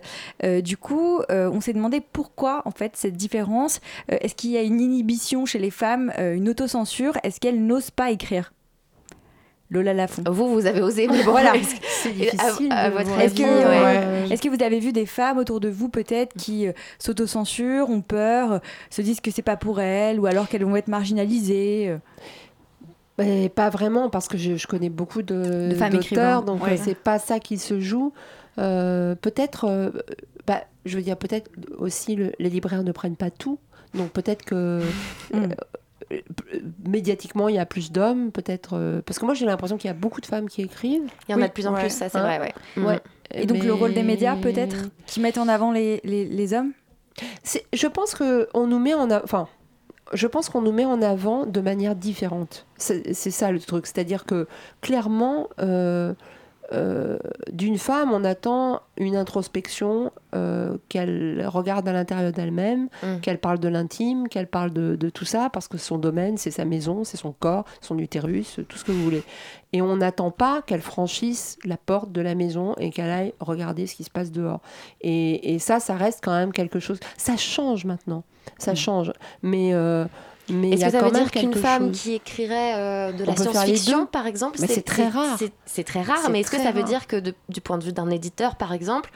Euh, 0.44 0.60
du 0.60 0.76
coup, 0.76 1.20
euh, 1.30 1.50
on 1.52 1.60
s'est 1.60 1.72
demandé 1.72 2.00
pourquoi 2.00 2.62
en 2.66 2.70
fait 2.70 2.92
cette 2.96 3.16
différence. 3.16 3.80
Est-ce 4.08 4.36
qu'il 4.36 4.50
y 4.50 4.56
a 4.56 4.62
une 4.62 4.80
inhibition 4.80 5.44
chez 5.44 5.58
les 5.58 5.70
femmes, 5.70 6.12
une 6.18 6.48
autocensure? 6.48 7.14
Est-ce 7.24 7.40
qu'elles 7.40 7.64
n'osent 7.64 7.90
pas 7.90 8.10
écrire? 8.10 8.52
Lola 9.72 9.94
Lafont. 9.94 10.22
Vous, 10.30 10.52
vous 10.52 10.66
avez 10.66 10.80
osé, 10.82 11.08
mais 11.08 11.22
bon, 11.24 11.32
Voilà. 11.32 11.52
C'est 12.02 12.10
À- 12.10 12.12
difficile. 12.12 12.68
à 12.72 12.88
de 12.90 12.94
votre 12.94 13.06
voir. 13.08 13.18
avis, 13.18 13.26
Est-ce 13.26 13.34
que, 13.34 13.42
ouais. 13.42 13.48
euh, 13.48 14.26
est-ce 14.28 14.42
que 14.42 14.48
vous 14.48 14.62
avez 14.62 14.78
vu 14.78 14.92
des 14.92 15.06
femmes 15.06 15.38
autour 15.38 15.58
de 15.60 15.68
vous 15.68 15.88
peut-être 15.88 16.34
qui 16.36 16.68
euh, 16.68 16.72
s'autocensurent, 16.98 17.88
ont 17.90 18.02
peur, 18.02 18.60
se 18.90 19.02
disent 19.02 19.20
que 19.20 19.30
c'est 19.30 19.42
pas 19.42 19.56
pour 19.56 19.80
elles, 19.80 20.20
ou 20.20 20.26
alors 20.26 20.48
qu'elles 20.48 20.64
vont 20.64 20.76
être 20.76 20.88
marginalisées 20.88 21.88
euh? 21.88 21.98
Mais 23.18 23.48
pas 23.50 23.68
vraiment, 23.68 24.08
parce 24.08 24.26
que 24.26 24.38
je, 24.38 24.56
je 24.56 24.66
connais 24.66 24.88
beaucoup 24.88 25.22
de, 25.22 25.68
De 25.70 25.74
femmes 25.74 25.94
écrivains, 25.96 26.40
d'auteurs, 26.40 26.42
donc 26.42 26.64
ouais. 26.64 26.76
c'est 26.78 26.94
pas 26.94 27.18
ça 27.18 27.38
qui 27.40 27.58
se 27.58 27.78
joue. 27.78 28.12
Euh, 28.58 29.14
peut-être, 29.14 29.66
euh, 29.68 29.90
bah, 30.46 30.62
je 30.86 30.96
veux 30.96 31.02
dire, 31.02 31.16
peut-être 31.16 31.50
aussi 31.78 32.16
le- 32.16 32.32
les 32.38 32.48
libraires 32.48 32.82
ne 32.82 32.90
prennent 32.92 33.16
pas 33.16 33.30
tout, 33.30 33.58
donc 33.94 34.10
peut-être 34.10 34.44
que 34.44 34.80
Mm. 35.32 35.36
euh, 35.36 35.36
euh, 35.36 35.48
médiatiquement 36.86 37.48
il 37.48 37.54
y 37.56 37.58
a 37.58 37.66
plus 37.66 37.92
d'hommes, 37.92 38.30
peut-être 38.32 38.76
euh, 38.76 39.02
parce 39.04 39.18
que 39.18 39.24
moi 39.24 39.34
j'ai 39.34 39.46
l'impression 39.46 39.76
qu'il 39.76 39.88
y 39.88 39.90
a 39.90 39.94
beaucoup 39.94 40.20
de 40.20 40.26
femmes 40.26 40.48
qui 40.48 40.62
écrivent. 40.62 41.08
Il 41.28 41.32
y 41.32 41.34
en 41.34 41.38
Oui. 41.38 41.44
a 41.44 41.48
de 41.48 41.52
plus 41.52 41.66
en 41.66 41.74
Ouais. 41.74 41.80
plus, 41.80 41.90
ça 41.90 42.08
c'est 42.08 42.18
Hein 42.18 42.22
vrai, 42.22 42.40
ouais. 42.40 42.52
Mhm. 42.76 42.84
Ouais. 42.86 43.00
Et 43.34 43.46
donc 43.46 43.64
le 43.64 43.72
rôle 43.72 43.94
des 43.94 44.02
médias 44.02 44.36
peut-être, 44.36 44.76
qui 45.06 45.20
mettent 45.20 45.38
en 45.38 45.48
avant 45.48 45.72
les, 45.72 46.00
les, 46.04 46.24
les 46.24 46.54
hommes 46.54 46.72
Je 47.72 47.86
pense 47.86 48.14
que 48.14 48.48
on 48.54 48.66
nous 48.66 48.78
met 48.78 48.94
en 48.94 49.10
a- 49.10 49.22
enfin, 49.24 49.48
je 50.12 50.26
pense 50.26 50.48
qu'on 50.50 50.60
nous 50.60 50.72
met 50.72 50.84
en 50.84 51.00
avant 51.00 51.46
de 51.46 51.60
manière 51.60 51.94
différente. 51.96 52.66
C'est 52.76 53.14
c'est 53.14 53.30
ça 53.30 53.50
le 53.52 53.60
truc, 53.60 53.86
c'est-à-dire 53.86 54.24
que 54.26 54.46
clairement, 54.82 55.48
euh, 55.60 56.12
euh, 56.72 57.18
d'une 57.50 57.78
femme, 57.78 58.12
on 58.12 58.24
attend 58.24 58.80
une 58.96 59.16
introspection, 59.16 60.10
euh, 60.34 60.76
qu'elle 60.88 61.46
regarde 61.46 61.86
à 61.88 61.92
l'intérieur 61.92 62.32
d'elle-même, 62.32 62.88
Mm. 63.02 63.20
qu'elle 63.20 63.38
parle 63.38 63.58
de 63.58 63.68
l'intime, 63.68 64.28
qu'elle 64.28 64.46
parle 64.46 64.72
de, 64.72 64.96
de 64.96 65.10
tout 65.10 65.24
ça, 65.24 65.50
parce 65.52 65.68
que 65.68 65.78
son 65.78 65.98
domaine, 65.98 66.36
c'est 66.38 66.50
sa 66.50 66.64
maison, 66.64 67.04
c'est 67.04 67.16
son 67.16 67.32
corps, 67.32 67.64
son 67.80 67.98
utérus, 67.98 68.58
tout 68.68 68.78
ce 68.78 68.84
que 68.84 68.92
vous 68.92 69.02
voulez. 69.02 69.22
Et 69.72 69.82
on 69.82 69.96
n'attend 69.96 70.30
pas 70.30 70.62
qu'elle 70.62 70.82
franchisse 70.82 71.58
la 71.64 71.76
porte 71.76 72.12
de 72.12 72.20
la 72.20 72.34
maison 72.34 72.74
et 72.78 72.90
qu'elle 72.90 73.10
aille 73.10 73.34
regarder 73.40 73.86
ce 73.86 73.94
qui 73.94 74.04
se 74.04 74.10
passe 74.10 74.30
dehors. 74.30 74.60
Et, 75.00 75.54
et 75.54 75.58
ça, 75.58 75.80
ça 75.80 75.96
reste 75.96 76.20
quand 76.22 76.32
même 76.34 76.52
quelque 76.52 76.78
chose. 76.80 77.00
Ça 77.16 77.36
change 77.36 77.84
maintenant, 77.84 78.22
ça 78.58 78.74
change. 78.74 79.12
Mais 79.42 79.72
euh, 79.72 80.04
Est-ce 80.48 80.84
que 80.84 80.90
ça 80.90 81.02
veut 81.02 81.10
dire 81.12 81.30
qu'une 81.30 81.54
femme 81.54 81.88
chose. 81.88 82.00
qui 82.02 82.14
écrirait 82.14 82.74
euh, 82.76 83.12
de 83.12 83.22
On 83.24 83.26
la 83.26 83.36
science-fiction, 83.36 84.06
par 84.06 84.26
exemple, 84.26 84.58
c'est 84.58 84.82
très 84.82 85.08
rare. 85.08 85.36
C'est 85.38 85.52
c'est 85.66 85.84
très 85.84 86.02
rare, 86.02 86.28
mais 86.30 86.40
est-ce 86.40 86.50
que 86.50 86.58
ça 86.58 86.72
veut 86.72 86.82
dire 86.82 87.06
que 87.06 87.16
de- 87.16 87.34
du 87.48 87.60
point 87.60 87.78
de 87.78 87.84
vue 87.84 87.92
d'un 87.92 88.10
éditeur, 88.10 88.56
par 88.56 88.72
exemple, 88.72 89.10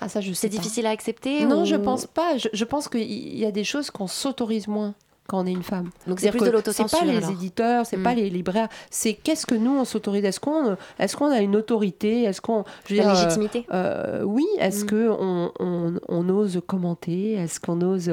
Ah 0.00 0.08
ça, 0.08 0.20
je 0.20 0.28
sais 0.32 0.42
c'est 0.42 0.48
difficile 0.48 0.86
à 0.86 0.90
accepter 0.90 1.44
Non, 1.44 1.62
ou- 1.62 1.64
je 1.66 1.74
pense 1.76 2.06
pas. 2.06 2.36
Je, 2.38 2.48
je 2.52 2.64
pense 2.64 2.88
qu'il 2.88 3.36
y 3.38 3.44
a 3.44 3.50
des 3.50 3.64
choses 3.64 3.90
qu'on 3.90 4.06
s'autorise 4.06 4.66
moins 4.68 4.94
quand 5.30 5.40
on 5.42 5.46
est 5.46 5.52
une 5.52 5.62
femme. 5.62 5.90
Donc 6.08 6.18
c'est 6.20 6.30
plus 6.30 6.40
de 6.40 6.50
l'autocensure. 6.50 6.98
C'est 6.98 7.06
pas 7.06 7.12
les 7.12 7.30
éditeurs, 7.30 7.86
c'est 7.86 7.96
Mm. 7.96 8.02
pas 8.02 8.14
les 8.14 8.28
libraires. 8.30 8.68
C'est 8.90 9.14
qu'est-ce 9.14 9.46
que 9.46 9.54
nous 9.54 9.70
on 9.78 9.84
s'autorise? 9.84 10.24
Est-ce 10.24 10.40
qu'on, 10.40 10.76
est-ce 10.98 11.16
qu'on 11.16 11.30
a 11.30 11.38
une 11.40 11.54
autorité? 11.56 12.24
Est-ce 12.24 12.40
qu'on, 12.40 12.64
je 12.86 12.94
veux 12.94 13.00
La 13.00 13.04
dire, 13.06 13.12
euh, 13.12 13.24
légitimité. 13.24 13.66
euh, 13.72 14.22
oui. 14.24 14.46
Est-ce 14.58 14.84
Mm. 14.84 14.88
que 14.88 15.08
on, 15.10 15.52
on, 15.60 15.94
on 16.08 16.28
ose 16.28 16.60
commenter? 16.66 17.34
Est-ce 17.34 17.60
qu'on 17.60 17.80
ose 17.82 18.10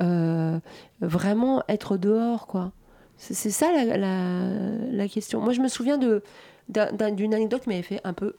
euh, 0.00 0.58
vraiment 1.00 1.62
être 1.68 1.96
dehors, 1.96 2.46
quoi? 2.46 2.72
C'est, 3.18 3.50
ça 3.50 3.70
la, 3.72 3.96
la, 3.96 4.50
la 4.90 5.08
question. 5.08 5.40
Moi, 5.40 5.52
je 5.52 5.60
me 5.60 5.68
souviens 5.68 5.98
de 5.98 6.22
d'un- 6.68 6.92
d'un- 6.92 7.12
d'une 7.12 7.32
anecdote 7.32 7.62
qui 7.62 7.68
m'avait 7.70 7.82
fait 7.82 8.00
un 8.04 8.12
peu 8.12 8.34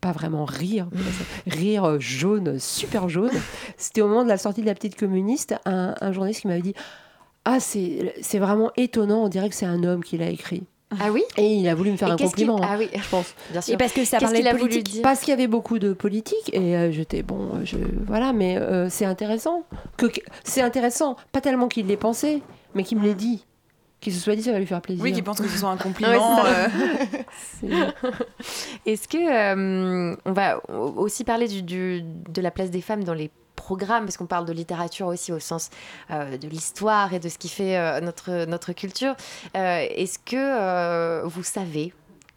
pas 0.00 0.10
vraiment 0.12 0.44
rire, 0.44 0.88
rire 1.46 2.00
jaune, 2.00 2.58
super 2.58 3.08
jaune. 3.08 3.30
C'était 3.78 4.00
au 4.02 4.08
moment 4.08 4.24
de 4.24 4.28
la 4.28 4.36
sortie 4.36 4.60
de 4.60 4.66
la 4.66 4.74
petite 4.74 4.96
communiste, 4.98 5.54
un, 5.64 5.94
un 6.00 6.12
journaliste 6.12 6.40
qui 6.40 6.48
m'avait 6.48 6.60
dit 6.62 6.74
Ah, 7.44 7.58
c'est 7.60 8.14
c'est 8.20 8.38
vraiment 8.38 8.70
étonnant, 8.76 9.24
on 9.24 9.28
dirait 9.28 9.48
que 9.48 9.54
c'est 9.54 9.66
un 9.66 9.82
homme 9.84 10.02
qui 10.04 10.16
l'a 10.18 10.28
écrit. 10.30 10.62
Ah 11.00 11.10
oui? 11.10 11.22
Et 11.38 11.54
il 11.54 11.66
a 11.68 11.74
voulu 11.74 11.90
me 11.90 11.96
faire 11.96 12.08
Et 12.08 12.12
un 12.12 12.16
qu'il- 12.16 12.26
compliment, 12.26 12.62
hein, 12.62 12.68
Ah 12.70 12.76
oui, 12.78 12.88
je 12.94 13.08
pense. 13.08 13.34
bien 13.50 13.62
sûr. 13.62 13.72
Et 13.74 13.76
parce 13.78 13.92
que 13.94 14.04
ça 14.04 14.18
parlait 14.18 14.42
qu'il 14.42 14.52
de 14.52 14.58
politique. 14.58 14.84
dire? 14.90 15.02
Parce 15.02 15.20
qu'il 15.20 15.30
y 15.30 15.32
avait 15.32 15.46
beaucoup 15.46 15.78
de 15.78 15.94
politique 15.94 16.50
et 16.52 16.76
euh, 16.76 16.92
j'étais 16.92 17.22
bon, 17.22 17.48
euh, 17.54 17.64
je, 17.64 17.78
voilà, 18.06 18.32
mais 18.34 18.58
euh, 18.58 18.90
c'est 18.90 19.06
intéressant. 19.06 19.64
Que, 19.96 20.04
que- 20.06 20.20
c'est 20.44 20.60
intéressant, 20.60 21.16
pas 21.32 21.40
tellement 21.40 21.68
qu'il 21.68 21.86
l'ait 21.86 21.96
pensé, 21.96 22.42
mais 22.74 22.82
qu'il 22.84 22.98
me 22.98 23.04
l'ait 23.04 23.14
dit. 23.14 23.46
Qu'il 24.02 24.12
se 24.12 24.20
soit 24.20 24.34
dit, 24.36 24.42
ça 24.42 24.52
va 24.52 24.58
lui 24.58 24.66
faire 24.66 24.82
plaisir. 24.82 25.02
Oui, 25.02 25.12
qui 25.12 25.22
pense 25.22 25.40
que 25.40 25.48
ce 25.48 25.56
soit 25.58 25.70
un 25.70 25.76
compliment. 25.78 26.44
euh, 26.44 26.68
Est-ce 28.86 29.08
que 29.08 29.16
euh, 29.16 30.14
on 30.26 30.32
va 30.32 30.60
aussi 30.68 31.24
parler 31.24 31.48
du, 31.48 31.62
du- 31.62 32.02
de 32.02 32.42
la 32.42 32.50
place 32.50 32.70
des 32.70 32.80
femmes 32.80 33.04
dans 33.04 33.14
les 33.14 33.30
programmes, 33.56 34.04
parce 34.04 34.16
qu'on 34.16 34.26
parle 34.26 34.46
de 34.46 34.52
littérature 34.52 35.06
aussi 35.06 35.32
au 35.32 35.38
sens 35.38 35.70
euh, 36.10 36.36
de 36.36 36.48
l'histoire 36.48 37.12
et 37.14 37.18
de 37.20 37.28
ce 37.28 37.38
qui 37.38 37.48
fait 37.48 37.76
euh, 37.78 38.00
notre, 38.00 38.44
notre 38.46 38.72
culture. 38.72 39.14
Euh, 39.56 39.86
Est-ce 39.90 40.18
que 40.18 41.24
vous 41.26 41.42
savez, 41.42 41.92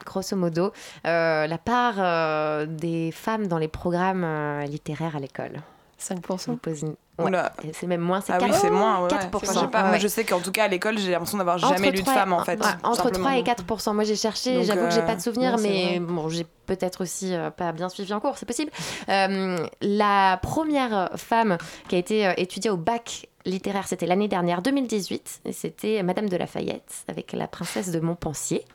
grosso 0.06 0.36
modo, 0.36 0.72
la 1.04 1.58
part 1.64 2.68
des 2.68 3.12
femmes 3.12 3.48
dans 3.48 3.58
les 3.58 3.68
programmes 3.68 4.62
littéraires 4.66 5.16
à 5.16 5.20
l'école? 5.20 5.62
Je 5.98 6.14
5%. 6.14 6.46
vous 6.48 6.58
pose 6.58 6.82
une- 6.82 6.96
Ouais. 7.18 7.32
C'est 7.74 7.88
même 7.88 8.02
moins, 8.02 8.20
c'est 8.22 8.34
Ah 8.34 8.38
4%. 8.40 8.46
oui, 8.46 8.52
c'est 8.60 8.70
moins. 8.70 8.98
ouais, 9.06 9.14
ouais. 9.14 9.20
4%. 9.20 9.40
Je 9.42 9.46
sais 9.60 9.68
pas. 9.68 9.84
ouais. 9.84 9.90
Moi, 9.90 9.98
je 10.00 10.08
sais 10.08 10.26
qu'en 10.26 10.40
tout 10.40 10.52
cas, 10.52 10.66
à 10.66 10.68
l'école, 10.68 10.98
j'ai 10.98 11.12
l'impression 11.12 11.38
d'avoir 11.38 11.58
jamais 11.58 11.92
lu 11.92 11.98
de 12.00 12.02
3 12.04 12.14
femmes, 12.14 12.34
en 12.34 12.44
fait. 12.44 12.60
entre 12.84 13.04
simplement. 13.04 13.26
3 13.30 13.38
et 13.38 13.44
4 13.44 13.94
Moi, 13.94 14.04
j'ai 14.04 14.16
cherché, 14.16 14.64
j'avoue 14.64 14.86
que 14.86 14.92
j'ai 14.92 15.00
euh, 15.00 15.06
pas 15.06 15.16
de 15.16 15.22
souvenir, 15.22 15.52
non, 15.52 15.58
c'est 15.58 15.68
mais 15.70 16.00
bon, 16.00 16.28
j'ai 16.30 16.46
peut-être 16.66 17.02
aussi 17.02 17.34
euh, 17.34 17.50
pas 17.52 17.72
bien 17.72 17.88
suivi 17.90 18.14
en 18.14 18.20
cours, 18.20 18.38
c'est 18.38 18.46
possible. 18.46 18.72
Euh, 19.10 19.58
la 19.82 20.40
première 20.42 21.12
femme 21.16 21.58
qui 21.88 21.96
a 21.96 22.00
été 22.00 22.28
euh, 22.28 22.34
étudiée 22.38 22.70
au 22.70 22.78
bac 22.78 23.28
littéraire, 23.46 23.88
c'était 23.88 24.08
l'année 24.08 24.28
dernière, 24.28 24.62
2018, 24.64 25.42
et 25.46 25.52
c'était 25.54 26.02
Madame 26.02 26.28
de 26.28 26.36
Lafayette 26.36 27.06
avec 27.08 27.32
la 27.34 27.48
princesse 27.48 27.92
de 27.92 28.00
Montpensier. 28.00 28.66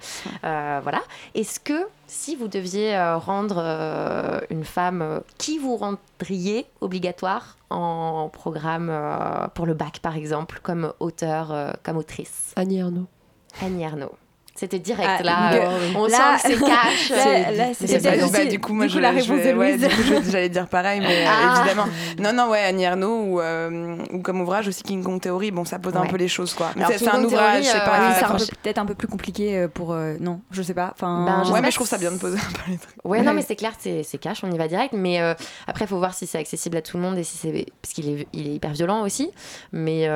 Euh, 0.44 0.78
voilà. 0.82 1.00
Est-ce 1.34 1.58
que 1.58 1.86
si 2.10 2.34
vous 2.34 2.48
deviez 2.48 2.96
euh, 2.96 3.16
rendre 3.16 3.58
euh, 3.58 4.40
une 4.50 4.64
femme, 4.64 5.00
euh, 5.00 5.20
qui 5.38 5.58
vous 5.58 5.76
rendriez 5.76 6.66
obligatoire 6.80 7.56
en 7.70 8.28
programme 8.28 8.92
pour 9.54 9.64
le 9.64 9.74
bac, 9.74 10.00
par 10.00 10.16
exemple, 10.16 10.58
comme 10.60 10.92
auteur, 10.98 11.76
comme 11.84 11.96
autrice? 11.96 12.52
Annie 12.56 12.78
Ernaux. 12.78 13.06
Annie 13.62 13.84
Ernaux. 13.84 14.12
C'était 14.60 14.78
direct, 14.78 15.08
Ah, 15.08 15.22
là. 15.22 15.52
euh, 15.54 15.78
on 15.96 16.04
là- 16.06 16.36
sent 16.36 16.48
que 16.50 16.54
c'est 16.54 16.60
cash. 16.66 17.10
Là- 17.10 17.50
là, 17.52 17.64
c'est 17.72 18.30
Bah, 18.30 18.44
du 18.44 18.60
coup, 18.60 18.74
moi, 18.74 18.84
du 18.84 18.90
coup, 18.92 18.96
je, 18.98 19.00
la 19.00 19.10
réponse 19.10 19.30
ouais, 19.30 19.78
j'allais 20.30 20.50
dire 20.50 20.66
pareil, 20.68 21.00
mais 21.00 21.24
euh, 21.26 21.30
Ah. 21.30 21.60
évidemment. 21.64 21.88
Non, 22.18 22.32
non, 22.34 22.50
ouais, 22.50 22.60
Annie 22.60 22.82
Ernaux 22.82 23.22
ou, 23.24 23.40
euh, 23.40 23.96
ou 24.12 24.20
comme 24.20 24.42
ouvrage 24.42 24.68
aussi 24.68 24.82
King 24.82 25.02
Kong 25.02 25.18
Theory, 25.18 25.50
bon, 25.50 25.64
ça 25.64 25.78
pose 25.78 25.96
un 25.96 26.04
peu 26.04 26.18
les 26.18 26.28
choses, 26.28 26.52
quoi. 26.52 26.72
C'est 26.98 27.08
un 27.08 27.24
ouvrage, 27.24 27.64
euh, 27.68 27.84
pas. 27.86 28.00
oui, 28.00 28.06
oui, 28.08 28.14
c'est 28.18 28.24
franch- 28.26 28.50
peu- 28.50 28.56
peut-être 28.62 28.76
un 28.78 28.84
peu 28.84 28.94
plus 28.94 29.08
compliqué 29.08 29.66
pour. 29.72 29.92
euh, 29.94 30.16
non, 30.20 30.40
je 30.50 30.60
sais 30.62 30.74
pas. 30.74 30.90
Enfin, 30.94 31.24
Ben, 31.24 31.38
je 31.40 31.46
sais 31.46 31.52
Ouais, 31.54 31.60
pas 31.60 31.64
mais 31.66 31.70
je 31.70 31.76
trouve 31.76 31.88
ça 31.88 31.96
bien 31.96 32.12
de 32.12 32.18
poser 32.18 32.36
un 32.36 32.52
peu 32.52 32.70
les 32.70 32.76
trucs. 32.76 32.94
Ouais, 33.04 33.22
non, 33.22 33.32
mais 33.32 33.40
c'est 33.42 33.56
clair, 33.56 33.72
c'est 33.80 34.18
cash, 34.20 34.44
on 34.44 34.50
y 34.52 34.58
va 34.58 34.68
direct. 34.68 34.92
Mais 34.92 35.22
euh, 35.22 35.32
après, 35.66 35.86
il 35.86 35.88
faut 35.88 35.96
voir 35.98 36.12
si 36.12 36.26
c'est 36.26 36.38
accessible 36.38 36.76
à 36.76 36.82
tout 36.82 36.98
le 36.98 37.02
monde 37.02 37.16
et 37.16 37.24
si 37.24 37.38
c'est. 37.38 37.64
Parce 37.80 37.94
qu'il 37.94 38.08
est, 38.10 38.26
il 38.34 38.46
est 38.48 38.54
hyper 38.56 38.72
violent 38.72 39.00
aussi. 39.04 39.30
Mais, 39.72 40.06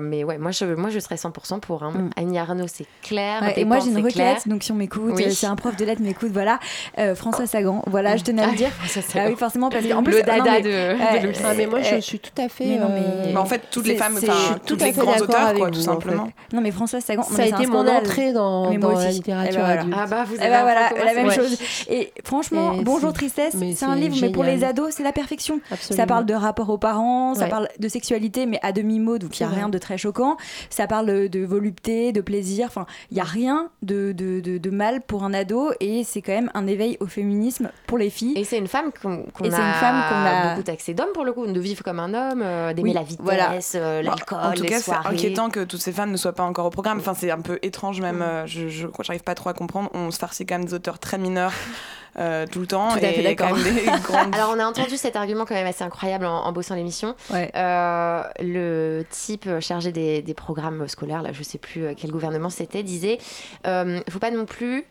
mais 0.00 0.24
ouais, 0.24 0.38
moi 0.38 0.50
je, 0.50 0.64
moi, 0.64 0.90
je 0.90 0.98
serais 0.98 1.14
100% 1.16 1.60
pour. 1.60 1.84
Hein. 1.84 1.92
Mm. 1.92 2.10
Annie 2.16 2.38
Arnaud, 2.40 2.66
c'est 2.66 2.86
clair. 3.02 3.52
Et 3.56 3.64
moi 3.64 3.78
j'ai 3.84 4.00
une 4.00 4.06
clair. 4.08 4.30
requête, 4.34 4.48
donc 4.48 4.62
si 4.62 4.72
on 4.72 4.74
m'écoute, 4.76 5.12
Oui. 5.16 5.24
euh, 5.26 5.30
si 5.30 5.46
un 5.46 5.56
prof 5.56 5.76
de 5.76 5.84
lettres 5.84 6.02
m'écoute, 6.02 6.30
voilà, 6.32 6.58
euh, 6.98 7.14
François 7.14 7.46
Sagan, 7.46 7.82
voilà, 7.86 8.16
je 8.16 8.24
tenais 8.24 8.42
à 8.42 8.46
Ah, 8.46 8.50
le 8.50 8.56
dire. 8.56 8.70
ça, 8.86 9.00
c'est 9.06 9.18
Ah 9.20 9.26
oui, 9.28 9.36
forcément, 9.36 9.70
parce 9.70 9.86
qu'en 9.86 10.02
plus, 10.02 10.12
le 10.14 10.20
non, 10.20 10.26
dada 10.26 10.50
mais- 10.52 10.60
de, 10.62 10.68
euh, 10.70 10.94
de. 10.94 11.32
Ah, 11.44 11.52
mais 11.56 11.66
moi, 11.66 11.82
je 11.82 11.94
euh, 11.94 12.00
suis 12.00 12.18
tout 12.18 12.30
à 12.42 12.48
fait. 12.48 12.66
mais 12.66 12.76
non, 12.78 12.88
mais- 12.88 13.32
Mais 13.32 13.36
en 13.36 13.44
fait, 13.44 13.62
toutes 13.70 13.86
les 13.86 13.96
femmes, 13.96 14.16
c'est- 14.18 14.28
enfin, 14.28 14.38
je 14.38 14.44
suis 14.46 14.54
tous 14.66 14.76
tout 14.76 14.82
à 14.82 14.86
les 14.86 14.92
grands 14.92 15.16
auteurs, 15.16 15.54
quoi, 15.54 15.70
tout 15.70 15.78
en 15.78 15.82
simplement. 15.82 16.28
Non, 16.52 16.60
mais 16.60 16.70
François 16.70 17.00
Sagan, 17.00 17.22
ça 17.22 17.42
a 17.42 17.46
été 17.46 17.66
mon 17.66 17.86
entrée 17.86 18.32
dans, 18.32 18.70
Mais 18.70 18.78
moi 18.78 18.92
dans 18.92 18.98
la 18.98 19.06
aussi. 19.06 19.14
littérature 19.16 19.52
Eh 19.54 19.58
ben 19.74 19.78
adulte. 19.80 19.96
Ah 19.98 20.06
bah, 20.06 20.24
vous 20.26 20.34
Eh 20.38 20.42
avez 20.42 20.50
ben 20.94 21.04
la 21.04 21.14
même 21.14 21.30
chose. 21.30 21.56
Et 21.88 22.12
franchement, 22.24 22.72
Bonjour 22.82 23.12
Tristesse, 23.12 23.54
c'est 23.74 23.84
un 23.84 23.94
livre, 23.96 24.16
mais 24.20 24.30
pour 24.30 24.44
les 24.44 24.64
ados, 24.64 24.94
c'est 24.94 25.02
la 25.02 25.12
perfection. 25.12 25.60
Ça 25.78 26.06
parle 26.06 26.26
de 26.26 26.34
rapport 26.34 26.70
aux 26.70 26.78
parents, 26.78 27.34
ça 27.34 27.46
parle 27.46 27.68
de 27.78 27.88
sexualité, 27.88 28.46
mais 28.46 28.58
à 28.62 28.72
demi-mot, 28.72 29.18
donc 29.18 29.38
il 29.38 29.46
n'y 29.46 29.52
a 29.52 29.54
rien 29.54 29.68
de 29.68 29.78
très 29.78 29.98
choquant. 29.98 30.36
Ça 30.70 30.86
parle 30.86 31.28
de 31.28 31.44
volupté, 31.44 32.12
de 32.12 32.20
plaisir, 32.20 32.66
enfin, 32.68 32.86
il 33.10 33.14
n'y 33.14 33.20
a 33.20 33.24
rien 33.24 33.68
de, 33.82 34.12
de, 34.12 34.40
de, 34.40 34.58
de 34.58 34.70
mal 34.70 35.00
pour 35.02 35.24
un 35.24 35.34
ado 35.34 35.72
et 35.80 36.04
c'est 36.04 36.22
quand 36.22 36.32
même 36.32 36.50
un 36.54 36.66
éveil 36.66 36.96
au 37.00 37.06
féminisme 37.06 37.70
pour 37.86 37.98
les 37.98 38.08
filles. 38.10 38.32
Et 38.36 38.44
c'est 38.44 38.56
une 38.58 38.66
femme 38.68 38.90
qu'on 39.02 39.24
c'est 39.42 39.52
a, 39.52 39.68
une 39.68 39.74
femme 39.74 40.04
qu'on 40.08 40.14
a- 40.24 40.48
beaucoup 40.50 40.62
taxée 40.62 40.94
d'hommes 40.94 41.12
pour 41.12 41.24
le 41.24 41.32
coup, 41.32 41.46
de 41.46 41.60
vivre 41.60 41.82
comme 41.84 42.00
un 42.00 42.14
homme, 42.14 42.40
euh, 42.42 42.72
d'aimer 42.72 42.88
Oui, 42.90 42.94
la 42.94 43.02
vitesse, 43.02 43.20
voilà. 43.22 43.52
euh, 43.76 44.02
l'alcool, 44.02 44.38
en 44.42 44.52
tout 44.52 44.62
les 44.62 44.68
cas, 44.70 44.80
c'est 44.80 44.92
inquiétant 44.92 45.50
que 45.50 45.64
toutes 45.64 45.82
ces 45.82 45.92
femmes 45.92 46.10
ne 46.12 46.16
soient 46.16 46.32
pas 46.34 46.44
encore 46.44 46.66
au 46.66 46.70
programme. 46.70 46.98
Enfin, 46.98 47.14
c'est 47.14 47.30
un 47.30 47.40
peu 47.40 47.58
étrange 47.62 48.00
même. 48.00 48.22
euh, 48.22 48.46
Je, 48.46 48.68
je 48.68 48.86
j'arrive 49.02 49.22
pas 49.22 49.34
trop 49.34 49.50
à 49.50 49.54
comprendre. 49.54 49.90
On 49.94 50.10
se 50.10 50.18
farcit 50.18 50.46
quand 50.46 50.56
même 50.56 50.64
des 50.66 50.74
auteurs 50.74 50.98
très 50.98 51.18
mineurs 51.18 51.52
euh, 52.18 52.46
tout 52.50 52.60
le 52.60 52.66
temps. 52.66 52.88
Tout 52.90 52.96
à 52.96 53.00
fait 53.00 53.18
il 53.18 53.24
d'accord. 53.24 53.56
grandes- 54.04 54.34
Alors 54.34 54.52
on 54.56 54.58
a 54.60 54.64
entendu 54.66 54.96
cet 54.96 55.16
argument 55.16 55.44
quand 55.44 55.54
même 55.54 55.66
assez 55.66 55.84
incroyable 55.84 56.26
en, 56.26 56.44
en 56.44 56.52
bossant 56.52 56.74
l'émission. 56.74 57.14
Ouais. 57.32 57.50
Euh, 57.56 58.22
le 58.40 59.04
type 59.10 59.48
chargé 59.60 59.92
des, 59.92 60.22
des 60.22 60.34
programmes 60.34 60.86
scolaires, 60.88 61.22
là 61.22 61.30
je 61.32 61.42
sais 61.42 61.58
plus 61.58 61.84
euh, 61.84 61.92
quel 61.96 62.10
gouvernement 62.10 62.50
c'était, 62.50 62.82
disait 62.82 63.18
euh, 63.66 64.00
faut 64.10 64.18
pas 64.18 64.30
non 64.30 64.46
plus 64.46 64.84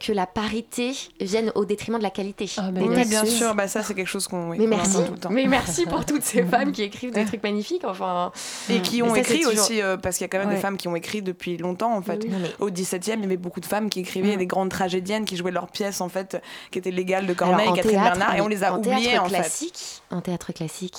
que 0.00 0.12
la 0.12 0.26
parité 0.26 0.92
vienne 1.20 1.52
au 1.54 1.64
détriment 1.64 1.98
de 1.98 2.02
la 2.02 2.10
qualité. 2.10 2.46
Ah, 2.58 2.70
mais 2.72 2.80
Oui, 2.82 2.94
textes. 2.94 3.10
bien 3.10 3.24
sûr. 3.24 3.54
Bah 3.54 3.68
ça, 3.68 3.82
c'est 3.82 3.94
quelque 3.94 4.08
chose 4.08 4.26
qu'on. 4.26 4.50
oui, 4.50 4.56
Mais 4.58 4.66
merci, 4.66 4.96
tout 5.04 5.12
le 5.12 5.18
temps. 5.18 5.30
mais 5.30 5.46
merci 5.46 5.86
pour 5.86 6.04
toutes 6.04 6.22
ces 6.22 6.42
femmes 6.44 6.72
qui 6.72 6.82
écrivent 6.82 7.12
des 7.12 7.24
trucs 7.24 7.42
magnifiques. 7.42 7.84
Enfin, 7.84 8.32
Et 8.68 8.80
qui 8.80 9.02
ont 9.02 9.14
ça, 9.14 9.20
écrit 9.20 9.40
toujours- 9.40 9.52
aussi, 9.64 9.80
parce 10.02 10.16
qu'il 10.16 10.24
y 10.24 10.26
a 10.26 10.28
quand 10.28 10.38
même 10.38 10.48
Ouais. 10.48 10.54
des 10.54 10.60
femmes 10.60 10.76
qui 10.76 10.88
ont 10.88 10.96
écrit 10.96 11.22
depuis 11.22 11.56
longtemps 11.58 11.94
en 11.96 12.02
fait. 12.02 12.26
Au 12.58 12.70
17e, 12.70 13.14
il 13.16 13.20
y 13.22 13.24
avait 13.24 13.36
beaucoup 13.36 13.60
de 13.60 13.66
femmes 13.66 13.88
qui 13.90 14.00
écrivaient 14.00 14.36
des 14.36 14.46
grandes 14.46 14.70
tragédiennes 14.70 15.24
qui 15.24 15.36
jouaient 15.36 15.50
leurs 15.52 15.68
pièces 15.68 16.00
en 16.00 16.08
fait, 16.08 16.40
qui 16.70 16.78
étaient 16.78 16.90
légales 16.90 17.26
de 17.26 17.34
Corneille, 17.34 17.62
Alors, 17.66 17.76
Catherine 17.76 17.98
théâtre, 18.00 18.18
Bernard, 18.18 18.36
et 18.36 18.40
on 18.40 18.48
les 18.48 18.64
a 18.64 18.72
en 18.74 18.78
oubliées 18.78 19.10
théâtre 19.10 19.22
en 19.24 19.28
fait. 19.28 19.34
classique, 19.36 20.02
En 20.10 20.20
théâtre 20.20 20.52
classique, 20.52 20.96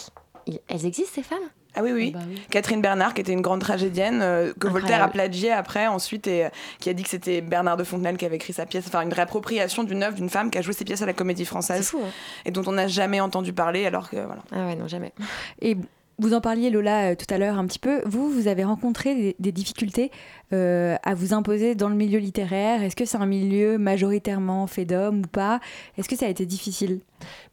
elles 0.67 0.85
existent 0.85 1.11
ces 1.15 1.23
femmes? 1.23 1.37
Ah 1.75 1.81
oui, 1.83 1.91
oui. 1.91 2.11
Ah 2.15 2.17
bah 2.19 2.25
oui. 2.27 2.41
Catherine 2.49 2.81
Bernard, 2.81 3.13
qui 3.13 3.21
était 3.21 3.31
une 3.31 3.41
grande 3.41 3.61
tragédienne, 3.61 4.21
euh, 4.23 4.53
que 4.59 4.67
Voltaire 4.67 5.01
a 5.01 5.05
Incroyable. 5.05 5.11
plagié 5.13 5.51
après, 5.51 5.85
ensuite, 5.85 6.25
et 6.25 6.45
euh, 6.45 6.49
qui 6.79 6.89
a 6.89 6.93
dit 6.93 7.03
que 7.03 7.09
c'était 7.09 7.41
Bernard 7.41 7.77
de 7.77 7.83
Fontenelle 7.83 8.17
qui 8.17 8.25
avait 8.25 8.37
écrit 8.37 8.53
sa 8.53 8.65
pièce, 8.65 8.85
enfin 8.87 9.01
une 9.01 9.13
réappropriation 9.13 9.83
d'une 9.83 10.01
œuvre 10.01 10.15
d'une 10.15 10.31
femme 10.31 10.49
qui 10.49 10.57
a 10.57 10.61
joué 10.63 10.73
ses 10.73 10.83
pièces 10.83 11.03
à 11.03 11.05
la 11.05 11.13
Comédie 11.13 11.43
C'est 11.43 11.49
Française 11.49 11.89
fou. 11.89 11.99
hein. 12.03 12.09
et 12.45 12.49
dont 12.51 12.63
on 12.65 12.71
n'a 12.71 12.87
jamais 12.87 13.21
entendu 13.21 13.53
parler, 13.53 13.85
alors 13.85 14.09
que 14.09 14.15
voilà. 14.15 14.41
Ah 14.51 14.65
ouais, 14.65 14.75
non, 14.75 14.87
jamais. 14.87 15.13
Et 15.61 15.77
vous 16.19 16.33
en 16.33 16.41
parliez, 16.41 16.69
Lola, 16.69 17.11
euh, 17.11 17.15
tout 17.15 17.33
à 17.33 17.37
l'heure 17.37 17.57
un 17.57 17.65
petit 17.65 17.79
peu. 17.79 18.01
Vous, 18.05 18.29
vous 18.29 18.47
avez 18.47 18.63
rencontré 18.63 19.35
des, 19.39 19.51
difficultés 19.51 20.11
euh, 20.53 20.97
à 21.03 21.15
vous 21.15 21.33
imposer 21.33 21.75
dans 21.75 21.89
le 21.89 21.95
milieu 21.95 22.19
littéraire. 22.19 22.83
Est-ce 22.83 22.95
que 22.95 23.05
c'est 23.05 23.17
un 23.17 23.25
milieu 23.25 23.77
majoritairement 23.77 24.67
fait 24.67 24.85
d'hommes 24.85 25.19
ou 25.19 25.27
pas? 25.27 25.59
Est-ce 25.97 26.09
que 26.09 26.15
ça 26.15 26.25
a 26.25 26.29
été 26.29 26.45
difficile? 26.45 26.99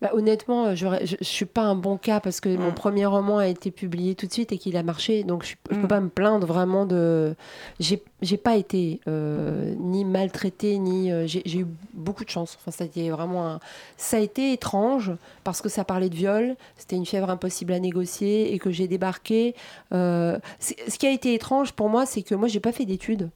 Bah, 0.02 0.10
honnêtement, 0.14 0.66
euh, 0.66 0.74
je, 0.74 0.86
je 1.04 1.24
suis 1.24 1.44
pas 1.46 1.62
un 1.62 1.74
bon 1.74 1.96
cas 1.96 2.20
parce 2.20 2.40
que 2.40 2.48
mon 2.56 2.70
Mm. 2.70 2.74
premier 2.74 3.06
roman 3.06 3.38
a 3.38 3.46
été 3.46 3.70
publié 3.70 4.14
tout 4.14 4.26
de 4.26 4.32
suite 4.32 4.52
et 4.52 4.58
qu'il 4.58 4.76
a 4.76 4.82
marché, 4.82 5.24
donc 5.24 5.44
je, 5.44 5.54
Mm. 5.74 5.80
peux 5.82 5.88
pas 5.88 6.00
me 6.00 6.08
plaindre 6.08 6.46
vraiment 6.46 6.86
de. 6.86 7.34
J'ai 7.80 8.36
pas 8.38 8.56
été 8.56 9.00
euh, 9.08 9.74
ni 9.78 10.04
maltraitée 10.04 10.78
ni 10.78 11.12
euh, 11.12 11.26
j'ai 11.26 11.58
eu 11.58 11.66
beaucoup 11.92 12.24
de 12.24 12.30
chance. 12.30 12.56
Enfin, 12.60 12.70
ça 12.70 12.84
a 12.84 12.86
été 12.86 13.10
vraiment 13.10 13.46
un- 13.46 13.60
ça 13.96 14.16
a 14.16 14.20
été 14.20 14.52
étrange 14.52 15.12
parce 15.44 15.60
que 15.60 15.68
ça 15.68 15.84
parlait 15.84 16.08
de 16.08 16.14
viol, 16.14 16.56
c'était 16.76 16.96
une 16.96 17.06
fièvre 17.06 17.28
impossible 17.30 17.72
à 17.72 17.78
négocier 17.78 18.54
et 18.54 18.58
que 18.58 18.70
j'ai 18.70 18.88
débarqué. 18.88 19.54
euh, 19.92 20.38
ce 20.60 20.98
qui 20.98 21.06
a 21.06 21.10
été 21.10 21.34
étrange 21.34 21.72
pour 21.72 21.88
moi, 21.88 22.06
c'est 22.06 22.22
que 22.22 22.34
moi 22.34 22.48
j'ai 22.48 22.60
pas 22.60 22.72
fait 22.72 22.84
d'études. 22.86 23.30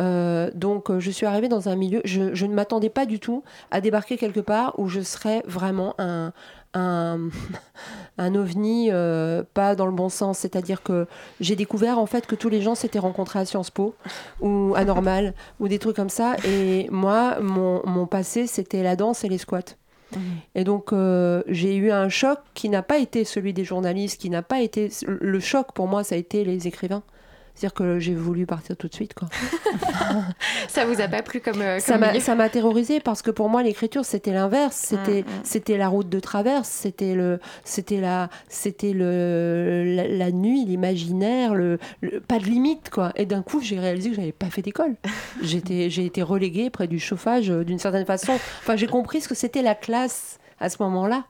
Euh, 0.00 0.50
donc 0.54 0.90
euh, 0.90 0.98
je 0.98 1.10
suis 1.10 1.26
arrivée 1.26 1.48
dans 1.48 1.68
un 1.68 1.76
milieu, 1.76 2.00
je, 2.04 2.34
je 2.34 2.46
ne 2.46 2.54
m'attendais 2.54 2.88
pas 2.88 3.06
du 3.06 3.20
tout 3.20 3.44
à 3.70 3.80
débarquer 3.80 4.16
quelque 4.16 4.40
part 4.40 4.74
où 4.78 4.88
je 4.88 5.00
serais 5.00 5.42
vraiment 5.46 5.94
un, 5.98 6.32
un, 6.74 7.28
un 8.18 8.34
ovni, 8.34 8.88
euh, 8.90 9.42
pas 9.54 9.74
dans 9.74 9.86
le 9.86 9.92
bon 9.92 10.08
sens. 10.08 10.38
C'est-à-dire 10.38 10.82
que 10.82 11.06
j'ai 11.40 11.56
découvert 11.56 11.98
en 11.98 12.06
fait 12.06 12.26
que 12.26 12.34
tous 12.34 12.48
les 12.48 12.60
gens 12.60 12.74
s'étaient 12.74 12.98
rencontrés 12.98 13.38
à 13.38 13.44
Sciences 13.44 13.70
Po 13.70 13.94
ou 14.40 14.74
à 14.76 14.84
Normal 14.84 15.34
ou 15.60 15.68
des 15.68 15.78
trucs 15.78 15.96
comme 15.96 16.10
ça. 16.10 16.36
Et 16.44 16.88
moi, 16.90 17.40
mon, 17.40 17.82
mon 17.86 18.06
passé, 18.06 18.46
c'était 18.46 18.82
la 18.82 18.96
danse 18.96 19.24
et 19.24 19.28
les 19.28 19.38
squats. 19.38 19.76
Et 20.54 20.62
donc, 20.62 20.92
euh, 20.92 21.42
j'ai 21.48 21.74
eu 21.74 21.90
un 21.90 22.08
choc 22.08 22.38
qui 22.54 22.68
n'a 22.68 22.82
pas 22.82 22.98
été 22.98 23.24
celui 23.24 23.52
des 23.52 23.64
journalistes, 23.64 24.20
qui 24.20 24.30
n'a 24.30 24.42
pas 24.42 24.60
été. 24.60 24.88
Le 25.08 25.40
choc 25.40 25.72
pour 25.74 25.88
moi, 25.88 26.04
ça 26.04 26.14
a 26.14 26.18
été 26.18 26.44
les 26.44 26.68
écrivains. 26.68 27.02
C'est-à-dire 27.54 27.74
que 27.74 27.98
j'ai 28.00 28.14
voulu 28.14 28.46
partir 28.46 28.76
tout 28.76 28.88
de 28.88 28.94
suite. 28.94 29.14
Quoi. 29.14 29.28
Ça 30.68 30.84
vous 30.86 31.00
a 31.00 31.08
pas 31.08 31.22
plu 31.22 31.40
comme, 31.40 31.60
euh, 31.60 31.78
Ça 31.78 31.98
m'a, 31.98 32.08
milieu 32.08 32.20
ça 32.20 32.34
m'a 32.34 32.48
terrorisé 32.48 33.00
parce 33.00 33.22
que 33.22 33.30
pour 33.30 33.48
moi 33.48 33.62
l'écriture 33.62 34.04
c'était 34.04 34.32
l'inverse, 34.32 34.74
c'était, 34.76 35.22
Mm, 35.22 35.26
mm. 35.26 35.40
c'était 35.44 35.76
la 35.76 35.88
route 35.88 36.08
de 36.08 36.18
traverse, 36.20 36.68
c'était 36.68 37.14
le, 37.14 37.38
c'était 37.64 38.00
la, 38.00 38.28
c'était 38.48 38.92
le, 38.92 39.84
la, 39.86 40.08
la 40.08 40.32
nuit, 40.32 40.64
l'imaginaire, 40.64 41.54
le, 41.54 41.78
le- 42.00 42.20
pas 42.20 42.38
de 42.38 42.44
limite 42.44 42.90
quoi. 42.90 43.12
Et 43.16 43.26
d'un 43.26 43.42
coup 43.42 43.60
j'ai 43.60 43.78
réalisé 43.78 44.10
que 44.10 44.16
j'avais 44.16 44.32
pas 44.32 44.46
fait 44.50 44.62
d'école. 44.62 44.96
J'étais, 45.42 45.90
j'ai 45.90 46.04
été 46.06 46.22
reléguée 46.22 46.70
près 46.70 46.86
du 46.88 46.98
chauffage 46.98 47.50
euh, 47.50 47.64
d'une 47.64 47.78
certaine 47.78 48.06
façon. 48.06 48.32
Enfin 48.62 48.74
j'ai 48.76 48.86
compris 48.88 49.20
ce 49.20 49.28
que 49.28 49.34
c'était 49.34 49.62
la 49.62 49.74
classe 49.74 50.38
à 50.60 50.68
ce 50.70 50.82
moment-là. 50.82 51.24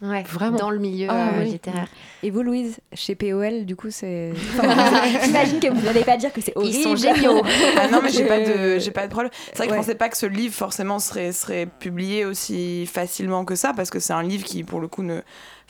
Ouais, 0.00 0.22
Vraiment. 0.22 0.56
dans 0.56 0.70
le 0.70 0.78
milieu 0.78 1.08
Ah, 1.10 1.30
euh, 1.34 1.42
oui. 1.42 1.50
littéraire. 1.50 1.88
Et 2.22 2.30
vous, 2.30 2.42
Louise, 2.42 2.78
chez 2.94 3.14
POL, 3.16 3.64
du 3.64 3.74
coup, 3.74 3.90
c'est. 3.90 4.32
Enfin, 4.58 5.02
J'imagine 5.24 5.58
que 5.60 5.68
vous 5.68 5.80
n'allez 5.82 6.04
pas 6.04 6.16
dire 6.16 6.32
que 6.32 6.40
c'est 6.40 6.56
horrible. 6.56 6.76
Ils 6.76 6.82
sont 6.82 6.94
géniaux. 6.96 7.42
Ah 7.76 7.88
non, 7.88 8.00
mais 8.02 8.10
j'ai 8.10 8.24
pas 8.26 8.38
de, 8.40 8.78
j'ai 8.78 8.90
pas 8.92 9.06
de 9.06 9.10
problème. 9.10 9.32
C'est 9.48 9.58
vrai 9.58 9.66
que 9.66 9.72
Ouais. 9.72 9.76
je 9.78 9.82
pensais 9.82 9.94
pas 9.96 10.08
que 10.08 10.16
ce 10.16 10.26
livre 10.26 10.54
forcément 10.54 10.98
serait, 11.00 11.32
serait 11.32 11.66
publié 11.66 12.24
aussi 12.24 12.86
facilement 12.86 13.44
que 13.44 13.54
ça, 13.56 13.72
parce 13.74 13.90
que 13.90 13.98
c'est 13.98 14.12
un 14.12 14.22
livre 14.22 14.44
qui, 14.44 14.62
pour 14.64 14.80
le 14.80 14.86
coup, 14.88 15.02
ne. 15.02 15.20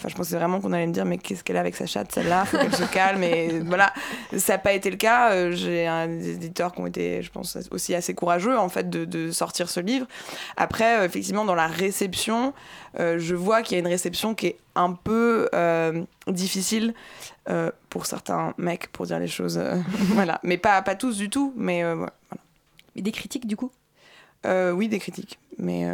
Enfin, 0.01 0.09
je 0.11 0.15
pensais 0.15 0.37
vraiment 0.37 0.61
qu'on 0.61 0.73
allait 0.73 0.87
me 0.87 0.93
dire, 0.93 1.05
mais 1.05 1.19
qu'est-ce 1.19 1.43
qu'elle 1.43 1.57
a 1.57 1.61
avec 1.61 1.75
sa 1.75 1.87
chatte, 1.87 2.13
celle-là? 2.13 2.45
Faut 2.45 2.57
qu'elle 2.57 2.73
se 2.75 2.85
calme. 2.93 3.21
Et 3.25 3.49
voilà, 3.67 3.93
ça 4.37 4.53
n'a 4.53 4.59
pas 4.59 4.73
été 4.73 4.91
le 4.91 4.97
cas. 4.97 5.33
Euh, 5.33 5.51
J'ai 5.51 5.89
un 5.89 6.07
des 6.07 6.35
éditeurs 6.35 6.73
qui 6.73 6.81
ont 6.81 6.87
été, 6.87 7.21
je 7.21 7.31
pense, 7.33 7.59
aussi 7.73 7.97
assez 7.97 8.15
courageux, 8.15 8.57
en 8.57 8.69
fait, 8.69 8.89
de, 8.89 9.05
de 9.05 9.33
sortir 9.33 9.69
ce 9.69 9.81
livre. 9.81 10.07
Après, 10.57 11.01
euh, 11.01 11.05
effectivement, 11.05 11.45
dans 11.45 11.57
la 11.57 11.67
réception, 11.67 12.53
euh, 13.01 13.19
je 13.19 13.35
vois 13.35 13.63
qu'il 13.63 13.75
y 13.75 13.77
a 13.79 13.81
une 13.81 13.89
réception 13.89 14.18
qui 14.35 14.49
est 14.49 14.59
un 14.75 14.93
peu 14.93 15.49
euh, 15.55 16.05
difficile 16.27 16.95
euh, 17.49 17.71
pour 17.91 18.07
certains 18.07 18.55
mecs, 18.59 18.89
pour 18.93 19.07
dire 19.07 19.19
les 19.19 19.29
choses. 19.29 19.59
euh, 19.59 19.77
voilà, 20.15 20.41
mais 20.43 20.59
pas, 20.59 20.83
pas 20.83 20.95
tous 20.95 21.17
du 21.17 21.31
tout, 21.31 21.53
mais 21.57 21.83
voilà. 21.83 22.13
Mais 22.95 23.03
Des 23.03 23.13
critiques, 23.13 23.47
du 23.47 23.57
coup? 23.57 23.71
Oui, 24.45 24.89
des 24.89 24.99
critiques. 24.99 25.39
Mais 25.59 25.87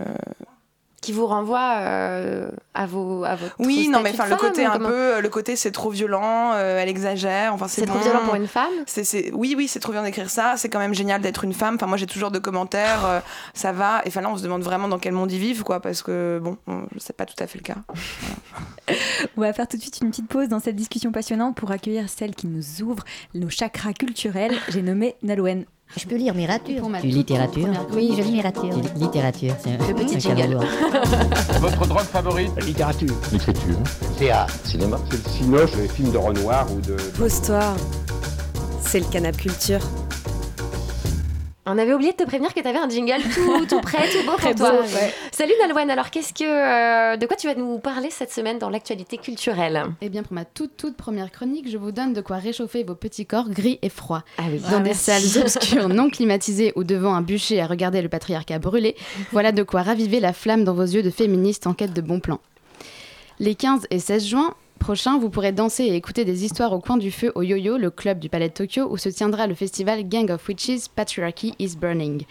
Qui 1.04 1.12
vous 1.12 1.26
renvoie 1.26 1.74
euh, 1.80 2.48
à, 2.72 2.86
vos, 2.86 3.24
à 3.24 3.34
votre 3.34 3.54
oui, 3.58 3.88
non, 3.88 4.00
mais 4.00 4.10
enfin 4.12 4.26
le 4.26 4.36
côté 4.36 4.64
un 4.64 4.70
comment- 4.72 4.88
peu, 4.88 5.20
le 5.20 5.28
côté 5.28 5.54
c'est 5.56 5.70
trop 5.70 5.90
violent, 5.90 6.52
euh, 6.54 6.78
elle 6.80 6.88
exagère. 6.88 7.52
Enfin, 7.52 7.68
c'est 7.68 7.84
trop 7.84 7.98
violent 7.98 8.20
pour 8.24 8.34
une 8.36 8.46
femme 8.46 8.70
C'est, 8.86 9.04
c'est- 9.04 9.30
Oui, 9.34 9.54
oui, 9.56 9.68
c'est 9.68 9.80
trop 9.80 9.92
bien 9.92 10.02
d'écrire 10.02 10.30
ça. 10.30 10.54
C'est 10.56 10.68
quand 10.70 10.78
même 10.78 10.94
génial 10.94 11.20
d'être 11.20 11.44
une 11.44 11.52
femme. 11.52 11.74
Enfin, 11.74 11.86
moi, 11.86 11.96
j'ai 11.98 12.06
toujours 12.06 12.30
de 12.30 12.38
commentaires. 12.38 13.04
euh, 13.06 13.20
ça 13.52 13.72
va. 13.72 14.00
Et 14.04 14.08
enfin, 14.08 14.22
là, 14.22 14.30
on 14.30 14.36
se 14.38 14.42
demande 14.42 14.62
vraiment 14.62 14.88
dans 14.88 14.98
quel 14.98 15.12
monde 15.12 15.30
ils 15.30 15.38
vivent, 15.38 15.62
quoi, 15.62 15.80
parce 15.80 16.02
que 16.02 16.40
bon, 16.42 16.56
on- 16.66 16.86
c'est 16.98 17.14
pas 17.16 17.26
tout 17.26 17.36
à 17.38 17.46
fait 17.46 17.58
le 17.58 17.64
cas. 17.64 17.76
On 19.36 19.40
va 19.40 19.52
faire 19.52 19.66
tout 19.68 19.76
de 19.76 19.82
suite 19.82 20.00
une 20.02 20.10
petite 20.10 20.28
pause 20.28 20.48
dans 20.48 20.60
cette 20.60 20.76
discussion 20.76 21.10
passionnante 21.10 21.56
pour 21.56 21.70
accueillir 21.70 22.08
celle 22.08 22.34
qui 22.34 22.46
nous 22.46 22.82
ouvre 22.82 23.02
nos 23.34 23.48
chakras 23.50 23.92
culturels. 23.94 24.54
J'ai 24.68 24.82
nommé 24.82 25.16
Nalouen. 25.22 25.64
Je 25.96 26.06
peux 26.06 26.16
lire 26.16 26.34
Mirature. 26.34 26.80
Pour 26.80 26.90
ma 26.90 27.00
Tu 27.00 27.08
toute 27.08 27.16
littérature 27.16 27.62
première 27.62 27.86
Oui, 27.92 28.14
je 28.16 28.22
lis 28.22 28.32
Mirature. 28.32 28.74
Littérature, 28.96 29.54
c'est 29.62 29.70
un, 29.72 29.94
petit 29.94 30.18
jingle. 30.18 30.58
Votre 31.60 31.86
drogue 31.86 32.00
favorite? 32.00 32.50
Littérature, 32.64 33.14
L'écriture. 33.32 33.76
théâtre, 34.18 34.52
Cinéma. 34.64 34.98
c'est 35.10 35.24
le 35.24 35.30
cinoche, 35.30 35.70
les 35.76 35.88
films 35.88 36.10
de 36.10 36.18
Renoir 36.18 36.66
ou 36.72 36.80
de... 36.80 36.96
Pose-toi. 37.16 37.60
C'est 38.80 39.00
le 39.00 39.06
canap 39.06 39.36
culture. 39.36 39.80
On 41.66 41.78
avait 41.78 41.94
oublié 41.94 42.12
de 42.12 42.16
te 42.16 42.24
prévenir 42.24 42.52
que 42.52 42.60
tu 42.60 42.68
avais 42.68 42.78
un 42.78 42.88
jingle 42.90 43.22
tout, 43.34 43.64
tout 43.68 43.80
prêt, 43.80 44.06
tout 44.10 44.26
beau 44.26 44.36
pour 44.36 44.54
toi. 44.54 44.84
Salut 45.32 45.54
Nalwen, 45.62 45.90
alors 45.90 46.10
qu'est-ce 46.10 46.34
que, 46.34 46.44
euh, 46.44 47.16
de 47.16 47.24
quoi 47.24 47.36
tu 47.36 47.46
vas 47.46 47.54
nous 47.54 47.78
parler 47.78 48.10
cette 48.10 48.30
semaine 48.30 48.58
dans 48.58 48.68
l'actualité 48.68 49.16
culturelle? 49.16 49.82
Eh 50.02 50.10
bien, 50.10 50.22
pour 50.22 50.34
ma 50.34 50.44
toute 50.44 50.76
toute 50.76 50.94
première 50.94 51.32
chronique, 51.32 51.70
je 51.70 51.78
vous 51.78 51.90
donne 51.90 52.12
de 52.12 52.20
quoi 52.20 52.36
réchauffer 52.36 52.84
vos 52.84 52.94
petits 52.94 53.24
corps 53.24 53.48
gris 53.48 53.78
et 53.80 53.88
froids. 53.88 54.24
Ah 54.36 54.42
oui. 54.50 54.60
Dans 54.70 54.80
des 54.80 54.92
salles 54.92 55.22
obscures, 55.40 55.88
non 55.88 56.10
climatisées 56.10 56.74
ou 56.76 56.84
devant 56.84 57.14
un 57.14 57.22
bûcher 57.22 57.62
à 57.62 57.66
regarder 57.66 58.02
le 58.02 58.10
patriarcat 58.10 58.58
brûler, 58.58 58.94
voilà 59.32 59.50
de 59.50 59.62
quoi 59.62 59.80
raviver 59.80 60.20
la 60.20 60.34
flamme 60.34 60.64
dans 60.64 60.74
vos 60.74 60.82
yeux 60.82 61.02
de 61.02 61.10
féministes 61.10 61.66
en 61.66 61.72
quête 61.72 61.94
de 61.94 62.02
bons 62.02 62.20
plans. 62.20 62.40
Les 63.38 63.54
15 63.54 63.86
et 63.90 63.98
16 64.00 64.26
juin 64.26 64.54
prochains, 64.84 65.18
vous 65.18 65.30
pourrez 65.30 65.52
danser 65.52 65.84
et 65.84 65.94
écouter 65.94 66.26
des 66.26 66.44
histoires 66.44 66.74
au 66.74 66.78
coin 66.78 66.98
du 66.98 67.10
feu 67.10 67.32
au 67.36 67.40
Yo-Yo, 67.40 67.78
le 67.78 67.90
club 67.90 68.18
du 68.18 68.28
Palais 68.28 68.50
de 68.50 68.52
Tokyo, 68.52 68.86
où 68.90 68.98
se 68.98 69.08
tiendra 69.08 69.46
le 69.46 69.54
festival 69.54 70.06
Gang 70.06 70.30
of 70.30 70.46
Witches 70.46 70.90
Patriarchy 70.94 71.54
is 71.58 71.74
Burning. 71.74 72.24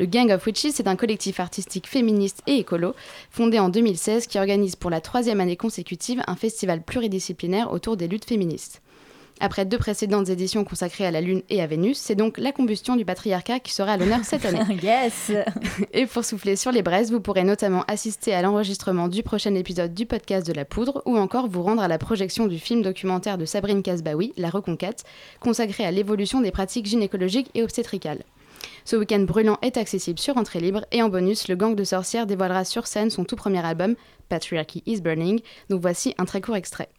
Le 0.00 0.06
Gang 0.06 0.32
of 0.32 0.44
Witches 0.44 0.80
est 0.80 0.88
un 0.88 0.96
collectif 0.96 1.38
artistique 1.38 1.86
féministe 1.86 2.42
et 2.48 2.56
écolo, 2.56 2.96
fondé 3.30 3.60
en 3.60 3.68
2016, 3.68 4.26
qui 4.26 4.40
organise 4.40 4.74
pour 4.74 4.90
la 4.90 5.00
troisième 5.00 5.40
année 5.40 5.56
consécutive 5.56 6.20
un 6.26 6.34
festival 6.34 6.82
pluridisciplinaire 6.82 7.72
autour 7.72 7.96
des 7.96 8.08
luttes 8.08 8.28
féministes. 8.28 8.82
Après 9.42 9.64
deux 9.64 9.78
précédentes 9.78 10.28
éditions 10.28 10.64
consacrées 10.64 11.06
à 11.06 11.10
la 11.10 11.22
Lune 11.22 11.40
et 11.48 11.62
à 11.62 11.66
Vénus, 11.66 11.96
c'est 11.96 12.14
donc 12.14 12.36
la 12.36 12.52
combustion 12.52 12.94
du 12.94 13.06
patriarcat 13.06 13.58
qui 13.58 13.72
sera 13.72 13.92
à 13.92 13.96
l'honneur 13.96 14.20
cette 14.22 14.44
année. 14.44 14.60
yes 14.82 15.32
Et 15.94 16.04
pour 16.04 16.26
souffler 16.26 16.56
sur 16.56 16.72
les 16.72 16.82
braises, 16.82 17.10
vous 17.10 17.20
pourrez 17.20 17.42
notamment 17.42 17.82
assister 17.88 18.34
à 18.34 18.42
l'enregistrement 18.42 19.08
du 19.08 19.22
prochain 19.22 19.54
épisode 19.54 19.94
du 19.94 20.04
podcast 20.04 20.46
de 20.46 20.52
la 20.52 20.66
poudre 20.66 21.02
ou 21.06 21.16
encore 21.16 21.48
vous 21.48 21.62
rendre 21.62 21.80
à 21.82 21.88
la 21.88 21.96
projection 21.96 22.46
du 22.48 22.58
film 22.58 22.82
documentaire 22.82 23.38
de 23.38 23.46
Sabrine 23.46 23.82
Kasbaoui, 23.82 24.34
La 24.36 24.50
Reconquête, 24.50 25.04
consacré 25.40 25.86
à 25.86 25.90
l'évolution 25.90 26.42
des 26.42 26.50
pratiques 26.50 26.86
gynécologiques 26.86 27.50
et 27.54 27.62
obstétricales. 27.62 28.22
Ce 28.84 28.96
week-end 28.96 29.20
brûlant 29.20 29.58
est 29.62 29.78
accessible 29.78 30.18
sur 30.18 30.36
entrée 30.36 30.60
libre 30.60 30.84
et 30.92 31.02
en 31.02 31.08
bonus, 31.08 31.48
le 31.48 31.56
gang 31.56 31.74
de 31.74 31.84
sorcières 31.84 32.26
dévoilera 32.26 32.66
sur 32.66 32.86
scène 32.86 33.08
son 33.08 33.24
tout 33.24 33.36
premier 33.36 33.64
album, 33.64 33.94
Patriarchy 34.28 34.82
is 34.84 35.00
Burning. 35.00 35.40
Donc 35.70 35.80
voici 35.80 36.14
un 36.18 36.26
très 36.26 36.42
court 36.42 36.56
extrait. 36.56 36.90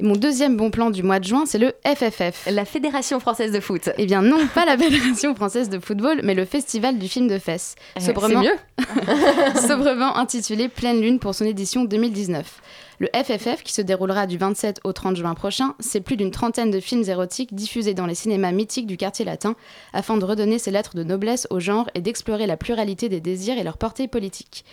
Et 0.00 0.02
mon 0.02 0.16
deuxième 0.16 0.56
bon 0.56 0.70
plan 0.70 0.88
du 0.88 1.02
mois 1.02 1.20
de 1.20 1.24
juin, 1.24 1.44
c'est 1.44 1.58
le 1.58 1.74
FFF. 1.84 2.48
La 2.50 2.64
Fédération 2.64 3.20
française 3.20 3.52
de 3.52 3.60
foot. 3.60 3.90
Eh 3.98 4.06
bien 4.06 4.22
non, 4.22 4.46
pas 4.54 4.64
la 4.64 4.78
Fédération 4.78 5.34
française 5.34 5.68
de 5.68 5.78
football, 5.78 6.20
mais 6.24 6.32
le 6.32 6.46
Festival 6.46 6.98
du 6.98 7.06
film 7.06 7.28
de 7.28 7.38
fesses. 7.38 7.74
Euh, 7.98 8.00
Sobrement, 8.00 8.40
mieux. 8.40 8.56
sobrement 9.68 10.16
intitulé 10.16 10.68
Pleine 10.68 11.02
Lune 11.02 11.18
pour 11.18 11.34
son 11.34 11.44
édition 11.44 11.84
2019. 11.84 12.62
Le 12.98 13.08
FFF, 13.14 13.62
qui 13.62 13.74
se 13.74 13.82
déroulera 13.82 14.26
du 14.26 14.38
27 14.38 14.80
au 14.84 14.92
30 14.94 15.16
juin 15.16 15.34
prochain, 15.34 15.74
c'est 15.80 16.00
plus 16.00 16.16
d'une 16.16 16.30
trentaine 16.30 16.70
de 16.70 16.80
films 16.80 17.04
érotiques 17.06 17.54
diffusés 17.54 17.92
dans 17.92 18.06
les 18.06 18.14
cinémas 18.14 18.52
mythiques 18.52 18.86
du 18.86 18.96
quartier 18.96 19.26
latin, 19.26 19.54
afin 19.92 20.16
de 20.16 20.24
redonner 20.24 20.58
ses 20.58 20.70
lettres 20.70 20.96
de 20.96 21.02
noblesse 21.02 21.46
au 21.50 21.60
genre 21.60 21.90
et 21.94 22.00
d'explorer 22.00 22.46
la 22.46 22.56
pluralité 22.56 23.10
des 23.10 23.20
désirs 23.20 23.58
et 23.58 23.64
leur 23.64 23.76
portée 23.76 24.08
politique. 24.08 24.64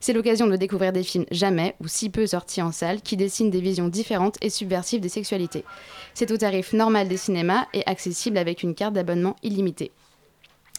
C'est 0.00 0.12
l'occasion 0.12 0.46
de 0.46 0.56
découvrir 0.56 0.92
des 0.92 1.02
films 1.02 1.26
jamais 1.30 1.74
ou 1.80 1.88
si 1.88 2.10
peu 2.10 2.26
sortis 2.26 2.62
en 2.62 2.72
salle 2.72 3.00
qui 3.00 3.16
dessinent 3.16 3.50
des 3.50 3.60
visions 3.60 3.88
différentes 3.88 4.36
et 4.42 4.50
subversives 4.50 5.00
des 5.00 5.08
sexualités. 5.08 5.64
C'est 6.12 6.30
au 6.30 6.36
tarif 6.36 6.72
normal 6.72 7.08
des 7.08 7.16
cinémas 7.16 7.66
et 7.72 7.82
accessible 7.86 8.38
avec 8.38 8.62
une 8.62 8.74
carte 8.74 8.94
d'abonnement 8.94 9.36
illimitée. 9.42 9.92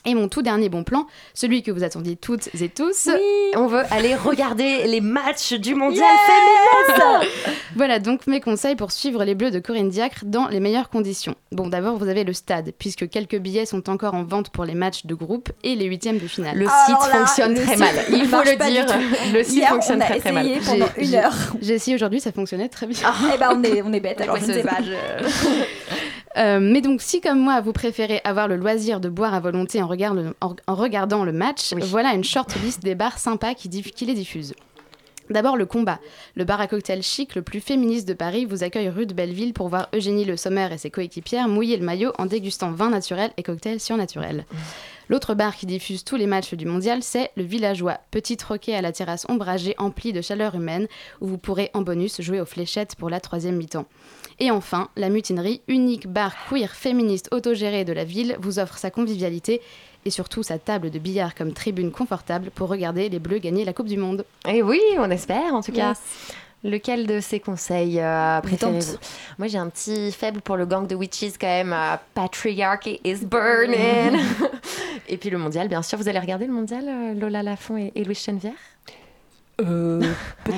Et 0.05 0.13
mon 0.13 0.27
tout 0.27 0.41
dernier 0.41 0.69
bon 0.69 0.83
plan, 0.83 1.07
celui 1.33 1.63
que 1.63 1.71
vous 1.71 1.83
attendiez 1.83 2.15
toutes 2.15 2.49
et 2.61 2.69
tous. 2.69 3.09
On 3.55 3.67
veut 3.67 3.83
aller 3.91 4.15
regarder 4.15 4.83
les 4.87 5.01
matchs 5.01 5.53
du 5.53 5.73
mondial 5.75 6.05
Yeah. 6.05 7.21
Voilà 7.75 7.99
donc 7.99 8.27
mes 8.27 8.39
conseils 8.41 8.75
pour 8.75 8.91
suivre 8.91 9.23
les 9.23 9.35
Bleus 9.35 9.51
de 9.51 9.59
Corinne 9.59 9.89
Diacre 9.89 10.19
dans 10.25 10.47
les 10.47 10.59
meilleures 10.59 10.89
conditions. 10.89 11.35
Bon, 11.51 11.67
d'abord, 11.67 11.97
vous 11.97 12.07
avez 12.07 12.23
le 12.23 12.33
stade, 12.33 12.71
puisque 12.77 13.09
quelques 13.09 13.37
billets 13.37 13.65
sont 13.65 13.89
encore 13.89 14.13
en 14.13 14.23
vente 14.23 14.49
pour 14.49 14.65
les 14.65 14.75
matchs 14.75 15.05
de 15.05 15.13
groupe 15.15 15.49
et 15.63 15.75
les 15.75 15.85
huitièmes 15.85 16.17
de 16.19 16.27
finale. 16.27 16.57
Le 16.57 16.65
site 16.67 17.11
fonctionne 17.11 17.55
très 17.55 17.77
mal. 17.77 17.95
Il 18.09 18.25
faut 18.27 18.37
le 18.43 18.69
dire. 18.69 18.85
Le 19.33 19.43
site 19.43 19.55
Hier, 19.55 19.69
fonctionne 19.69 19.97
on 19.97 20.01
a 20.01 20.05
très 20.05 20.19
très 20.19 20.31
mal. 20.31 20.45
essayé 20.47 20.59
pendant 20.65 20.91
J'ai- 20.97 21.05
une 21.07 21.15
heure. 21.15 21.33
J'ai 21.61 21.73
essayé 21.73 21.95
aujourd'hui, 21.95 22.19
ça 22.19 22.31
fonctionnait 22.31 22.69
très 22.69 22.87
bien. 22.87 22.99
Eh 23.33 23.37
ben 23.37 23.49
on 23.53 23.63
est, 23.63 23.81
on 23.81 23.91
est 23.93 23.99
bête, 23.99 24.21
alors 24.21 24.37
je 24.37 24.45
ne 24.45 24.53
sais 24.53 24.63
pas. 24.63 24.77
Euh, 26.38 26.59
mais 26.59 26.81
donc, 26.81 27.01
si 27.01 27.21
comme 27.21 27.39
moi, 27.39 27.61
vous 27.61 27.71
préférez 27.73 28.19
avoir 28.23 28.47
le 28.47 28.57
loisir 28.57 28.99
de 28.99 29.07
boire 29.09 29.33
à 29.33 29.39
volonté 29.39 29.81
en, 29.81 29.88
regard- 29.88 30.13
le- 30.13 30.36
en- 30.41 30.55
en 30.67 30.75
regardant 30.75 31.23
le 31.23 31.31
match, 31.31 31.73
voilà 31.86 32.13
une 32.13 32.23
short 32.25 32.53
list 32.63 32.83
des 32.83 32.95
bars 32.95 33.19
sympas 33.19 33.53
qui, 33.53 33.69
les 33.69 34.13
diffusent. 34.13 34.53
D'abord, 35.29 35.57
le 35.57 35.65
combat. 35.65 35.99
Le 36.36 36.43
bar 36.43 36.61
à 36.61 36.67
cocktail 36.67 37.01
chic 37.01 37.33
le 37.33 37.41
plus 37.41 37.59
féministe 37.59 38.07
de 38.07 38.13
Paris 38.13 38.45
vous 38.45 38.63
accueille 38.63 38.89
rue 38.89 39.07
de 39.07 39.13
Belleville 39.15 39.53
pour 39.53 39.69
voir 39.69 39.89
Eugénie 39.95 40.23
Le 40.23 40.38
Sommer 40.38 40.69
et 40.71 40.77
ses 40.77 40.91
coéquipières 40.91 41.47
mouiller 41.47 41.77
le 41.77 41.86
maillot 41.86 42.11
en 42.19 42.27
dégustant 42.27 42.71
vin 42.71 42.91
naturel 42.91 43.31
et 43.38 43.41
cocktails 43.41 43.79
surnaturels. 43.79 44.45
L'autre 45.09 45.33
bar 45.33 45.55
qui 45.55 45.65
diffuse 45.65 46.03
tous 46.03 46.15
les 46.15 46.27
matchs 46.27 46.53
du 46.53 46.65
mondial, 46.67 47.01
c'est 47.01 47.31
le 47.38 47.43
Villageois, 47.43 47.97
petit 48.11 48.38
troquet 48.38 48.75
à 48.75 48.81
la 48.81 48.91
terrasse 48.91 49.25
ombragée 49.27 49.73
emplie 49.79 50.13
de 50.13 50.21
chaleur 50.21 50.53
humaine, 50.53 50.88
où 51.21 51.27
vous 51.27 51.38
pourrez 51.39 51.71
en 51.73 51.81
bonus 51.81 52.21
jouer 52.21 52.39
aux 52.39 52.45
fléchettes 52.45 52.95
pour 52.95 53.09
la 53.09 53.19
troisième 53.19 53.55
mi-temps. 53.55 53.86
Et 54.39 54.51
enfin, 54.51 54.89
la 54.95 55.09
mutinerie, 55.09 55.61
unique 55.67 56.07
bar 56.07 56.33
queer 56.49 56.71
féministe 56.71 57.29
autogéré 57.31 57.86
de 57.86 57.93
la 57.93 58.03
ville, 58.03 58.38
vous 58.39 58.59
offre 58.59 58.77
sa 58.77 58.91
convivialité 58.91 59.61
et 60.05 60.09
surtout 60.09 60.43
sa 60.43 60.59
table 60.59 60.91
de 60.91 60.99
billard 60.99 61.36
comme 61.36 61.53
tribune 61.53 61.91
confortable 61.91 62.51
pour 62.51 62.69
regarder 62.69 63.09
les 63.09 63.19
Bleus 63.19 63.39
gagner 63.39 63.65
la 63.65 63.73
Coupe 63.73 63.88
du 63.88 63.97
Monde. 63.97 64.25
Et 64.47 64.61
oui, 64.61 64.79
on 64.97 65.09
espère 65.09 65.53
en 65.53 65.61
tout 65.61 65.71
cas. 65.71 65.89
Yes. 65.89 65.99
Lequel 66.63 67.05
de 67.05 67.19
ces 67.19 67.39
conseils 67.39 67.99
euh, 67.99 68.41
préférez-vous. 68.41 68.97
Moi, 69.38 69.47
j'ai 69.47 69.59
un 69.59 69.69
petit 69.69 70.11
faible 70.11 70.41
pour 70.41 70.57
le 70.57 70.65
gang 70.65 70.88
de 70.88 70.95
witches 70.95 71.38
quand 71.39 71.45
même. 71.45 71.73
euh, 71.73 71.95
Patriarchy 72.15 72.99
is 73.03 73.23
burning. 73.23 74.19
et 75.07 75.17
puis 75.17 75.29
le 75.29 75.38
mondial, 75.38 75.67
bien 75.67 75.83
sûr. 75.83 75.99
Vous 75.99 76.09
allez 76.09 76.17
regarder 76.19 76.47
le 76.47 76.53
mondial, 76.53 76.86
euh, 76.88 77.13
Lola 77.13 77.43
Lafont 77.43 77.77
et, 77.77 77.91
et 77.93 78.03
Louis 78.03 78.15
Chenevière 78.15 78.53
Euh, 79.61 80.01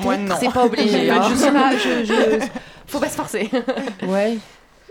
Moi, 0.02 0.16
non. 0.16 0.34
C'est 0.40 0.52
pas 0.52 0.64
obligé. 0.64 1.10
hein. 1.10 1.22
je 1.30 1.34
sais 1.34 1.52
pas, 1.52 1.76
je, 1.76 2.04
je- 2.04 2.46
Faut 2.86 2.98
pas 3.00 3.08
se 3.08 3.16
forcer. 3.16 3.50
Ouais. 4.06 4.38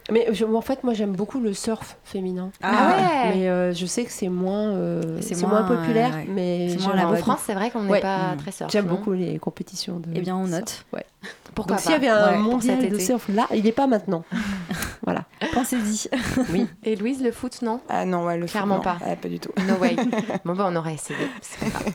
Mais 0.10 0.28
je- 0.32 0.46
en 0.46 0.62
fait, 0.62 0.86
moi, 0.86 0.94
j'aime 0.94 1.12
beaucoup 1.12 1.42
le 1.42 1.54
surf 1.54 1.98
féminin. 2.06 2.52
Ah 2.64 2.96
ouais. 2.96 3.36
Mais 3.36 3.50
euh, 3.50 3.74
je 3.74 3.86
sais 3.86 4.06
que 4.06 4.12
c'est 4.14 4.30
moins, 4.30 4.70
euh, 4.70 5.18
C'est 5.20 5.36
c'est 5.36 5.46
moins, 5.46 5.64
moins, 5.64 5.76
populaire, 5.76 6.12
euh, 6.14 6.18
ouais. 6.20 6.26
mais 6.30 6.70
C'est 6.70 6.76
moins 6.78 6.88
j'aime 6.92 6.96
la 6.96 7.08
En 7.08 7.10
mode. 7.12 7.20
France, 7.20 7.40
c'est 7.46 7.54
vrai 7.54 7.70
qu'on 7.72 7.84
n'est 7.84 7.92
Ouais. 7.92 8.00
pas 8.00 8.36
Mm. 8.36 8.38
très 8.38 8.52
surf. 8.54 8.72
J'aime 8.72 8.86
non 8.86 8.96
beaucoup 8.96 9.12
les 9.12 9.38
compétitions 9.38 10.00
de. 10.00 10.08
Eh 10.16 10.22
bien, 10.22 10.38
on 10.38 10.46
surf. 10.48 10.60
note. 10.60 10.86
Ouais. 10.94 11.06
Pourquoi 11.54 11.76
Donc 11.76 11.84
pas 11.84 11.92
s'il 11.92 11.92
y 11.92 11.96
avait 11.96 12.08
un 12.08 12.28
Ouais, 12.28 12.34
pour 12.36 12.44
mondial 12.54 12.80
de 12.80 12.86
été. 12.86 13.00
surf 13.02 13.28
là, 13.28 13.48
il 13.54 13.66
n'est 13.66 13.72
pas 13.74 13.88
maintenant. 13.88 14.24
voilà. 15.04 15.26
Pensez-y. 15.54 16.08
Oui. 16.54 16.68
Et 16.86 16.96
Louise, 16.96 17.22
le 17.22 17.34
foot, 17.34 17.62
non? 17.62 17.82
Ah 17.90 18.06
non, 18.06 18.24
ouais, 18.26 18.36
le 18.38 18.44
foot, 18.44 18.52
Clairement 18.52 18.76
non. 18.76 18.82
pas. 18.82 18.98
Ah, 19.06 19.18
pas 19.18 19.28
du 19.28 19.42
tout. 19.42 19.52
No 19.68 19.74
way. 19.76 19.98
bon, 20.46 20.54
bah, 20.56 20.68
on 20.70 20.76
aurait 20.78 20.94
essayé. 20.94 21.20
C'est 21.42 21.60
pas 21.60 21.80
grave. 21.80 21.94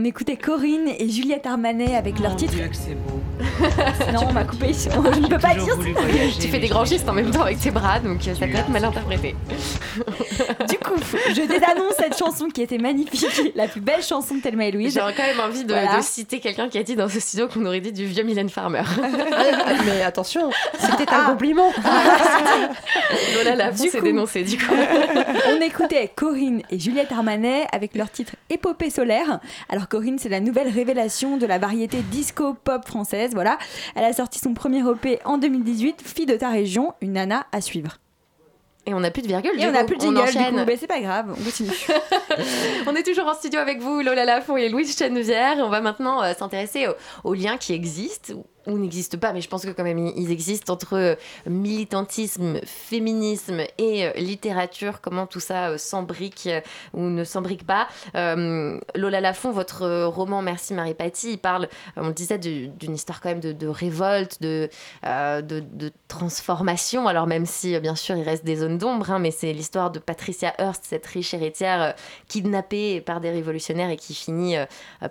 On 0.00 0.04
écoutait 0.04 0.36
Corinne 0.38 0.88
et 0.98 1.10
Juliette 1.10 1.44
Armanet 1.44 1.94
avec 1.94 2.20
leur 2.20 2.34
titre. 2.34 2.54
Dieu, 2.54 2.68
que 2.68 2.74
c'est 2.74 2.94
beau. 2.94 3.20
Non, 4.14 4.20
on 4.28 4.32
m'a 4.32 4.44
coupé. 4.44 4.72
Je 4.72 4.88
ne 5.20 5.26
peux 5.28 5.38
pas 5.38 5.54
dire 5.54 5.76
Tu 6.40 6.48
fais 6.48 6.58
des 6.58 6.68
grands 6.68 6.86
gestes 6.86 7.06
en 7.06 7.12
même 7.12 7.30
temps 7.30 7.42
avec 7.42 7.60
tes 7.60 7.70
bras, 7.70 8.00
donc 8.00 8.26
euh, 8.26 8.34
ça 8.34 8.46
peut 8.46 8.54
être 8.56 8.70
mal 8.70 8.82
interprété. 8.84 9.34
Du 10.68 10.76
coup, 10.78 10.94
je 11.28 11.42
désannonce 11.46 11.94
cette 11.98 12.16
chanson 12.16 12.46
qui 12.48 12.62
était 12.62 12.78
magnifique, 12.78 13.52
la 13.54 13.68
plus 13.68 13.80
belle 13.80 14.02
chanson 14.02 14.36
de 14.36 14.40
Thelma 14.40 14.66
et 14.66 14.72
Louise. 14.72 14.94
J'aurais 14.98 15.14
quand 15.14 15.22
même 15.22 15.40
envie 15.40 15.64
de, 15.64 15.72
Voilà. 15.72 15.98
de 15.98 16.02
citer 16.02 16.40
quelqu'un 16.40 16.68
qui 16.68 16.78
a 16.78 16.82
dit 16.82 16.96
dans 16.96 17.08
ce 17.08 17.20
studio 17.20 17.48
qu'on 17.48 17.64
aurait 17.66 17.80
dit 17.80 17.92
du 17.92 18.06
vieux 18.06 18.24
Mylène 18.24 18.48
Farmer. 18.48 18.82
Mais 19.84 20.02
attention, 20.02 20.50
c'était 20.78 21.12
un 21.12 21.24
compliment. 21.24 21.70
Lola 23.36 23.54
Lafont 23.56 23.84
s'est 23.90 24.00
dénoncée 24.00 24.44
du 24.44 24.56
coup. 24.56 24.74
On 25.50 25.60
écoutait 25.60 26.10
Corinne 26.14 26.62
et 26.70 26.78
Juliette 26.78 27.12
Armanet 27.12 27.66
avec 27.72 27.94
leur 27.94 28.10
titre 28.10 28.32
Épopée 28.50 28.90
solaire. 28.90 29.40
Alors 29.68 29.88
Corinne, 29.88 30.18
c'est 30.18 30.28
la 30.28 30.40
nouvelle 30.40 30.68
révélation 30.68 31.36
de 31.36 31.46
la 31.46 31.58
variété 31.58 32.02
disco-pop 32.02 32.86
française. 32.86 33.30
Voilà, 33.32 33.58
elle 33.94 34.04
a 34.04 34.12
sorti 34.12 34.38
son 34.38 34.54
premier 34.54 34.80
EP 34.80 35.20
en 35.24 35.38
2018, 35.38 36.02
Fille 36.02 36.26
de 36.26 36.36
ta 36.36 36.50
région, 36.50 36.94
une 37.00 37.12
nana 37.12 37.46
à 37.52 37.60
suivre. 37.60 37.98
Et 38.86 38.94
on 38.94 39.00
n'a 39.00 39.10
plus 39.10 39.22
de 39.22 39.28
virgule. 39.28 39.52
Et 39.54 39.58
du 39.58 39.66
on 39.66 39.72
n'a 39.72 39.84
plus 39.84 39.96
de 39.96 40.00
jingle, 40.00 40.26
du 40.26 40.36
coup, 40.36 40.64
mais 40.66 40.76
c'est 40.76 40.86
pas 40.86 41.00
grave, 41.00 41.34
on 41.38 41.44
continue. 41.44 41.70
On 42.86 42.96
est 42.96 43.02
toujours 43.02 43.26
en 43.26 43.34
studio 43.34 43.60
avec 43.60 43.80
vous, 43.80 44.00
Lola 44.00 44.24
Lafont 44.24 44.56
et 44.56 44.68
Louise 44.68 44.96
Chenevière. 44.96 45.58
On 45.58 45.68
va 45.68 45.80
maintenant 45.80 46.22
euh, 46.22 46.32
s'intéresser 46.32 46.88
aux, 46.88 46.94
aux 47.24 47.34
liens 47.34 47.58
qui 47.58 47.74
existent 47.74 48.32
ou, 48.66 48.78
n'existent 48.78 49.18
pas, 49.18 49.32
mais 49.32 49.40
je 49.40 49.48
pense 49.48 49.64
que 49.64 49.70
quand 49.70 49.84
même 49.84 49.98
ils 49.98 50.30
existent 50.30 50.72
entre 50.72 50.94
euh, 50.96 51.14
militantisme, 51.46 52.60
féminisme 52.64 53.60
et 53.78 54.06
euh, 54.06 54.12
littérature. 54.16 55.00
Comment 55.00 55.26
tout 55.26 55.40
ça 55.40 55.70
euh, 55.70 55.78
s'embrique 55.78 56.48
ou 56.94 57.02
ne 57.02 57.24
s'embrique 57.24 57.66
pas. 57.66 57.88
Lola 58.14 59.20
Lafont, 59.20 59.50
votre 59.50 60.04
roman 60.06 60.42
Merci 60.42 60.74
Marie 60.74 60.94
Paty, 60.94 61.32
il 61.32 61.38
parle, 61.38 61.68
on 61.96 62.08
le 62.08 62.12
disait, 62.12 62.38
du- 62.38 62.68
d'une 62.68 62.94
histoire 62.94 63.20
quand 63.20 63.28
même 63.30 63.40
de, 63.40 63.66
révolte, 63.66 64.40
de, 64.42 64.68
de, 65.02 65.92
transformation. 66.08 67.06
Alors 67.08 67.26
même 67.26 67.46
si 67.46 67.78
bien 67.80 67.94
sûr 67.94 68.16
il 68.16 68.22
reste 68.22 68.44
des 68.44 68.56
zones 68.56 68.78
d'ombre, 68.78 69.10
hein, 69.10 69.18
mais 69.18 69.30
c'est 69.30 69.52
l'histoire 69.52 69.90
de 69.90 69.98
Patricia 69.98 70.52
Hearst, 70.58 70.84
cette 70.88 71.06
riche 71.06 71.34
héritière 71.34 71.94
kidnappée 72.28 73.00
par 73.00 73.20
des 73.20 73.30
révolutionnaires 73.30 73.90
et 73.90 73.96
qui 73.96 74.14
finit 74.14 74.56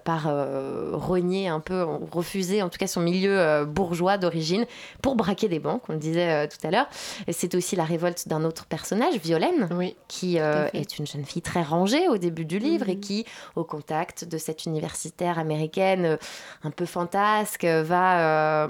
par 0.03 0.27
euh, 0.27 0.91
renier 0.93 1.47
un 1.47 1.59
peu, 1.59 1.85
refuser 2.11 2.61
en 2.61 2.69
tout 2.69 2.77
cas 2.77 2.87
son 2.87 3.01
milieu 3.01 3.38
euh, 3.39 3.65
bourgeois 3.65 4.17
d'origine 4.17 4.65
pour 5.01 5.15
braquer 5.15 5.47
des 5.47 5.59
banques, 5.59 5.83
on 5.89 5.93
le 5.93 5.99
disait 5.99 6.29
euh, 6.29 6.47
tout 6.47 6.65
à 6.67 6.71
l'heure. 6.71 6.87
C'est 7.29 7.55
aussi 7.55 7.75
la 7.75 7.83
révolte 7.83 8.27
d'un 8.27 8.43
autre 8.43 8.65
personnage, 8.65 9.15
Violaine, 9.17 9.69
qui 10.07 10.39
euh, 10.39 10.67
est 10.73 10.99
une 10.99 11.07
jeune 11.07 11.25
fille 11.25 11.41
très 11.41 11.61
rangée 11.61 12.07
au 12.07 12.17
début 12.17 12.45
du 12.45 12.59
livre 12.59 12.85
Mhm. 12.85 12.91
et 12.91 12.99
qui, 12.99 13.25
au 13.55 13.63
contact 13.63 14.25
de 14.25 14.37
cette 14.37 14.65
universitaire 14.65 15.39
américaine 15.39 16.17
un 16.63 16.71
peu 16.71 16.85
fantasque, 16.85 17.65
va 17.65 18.67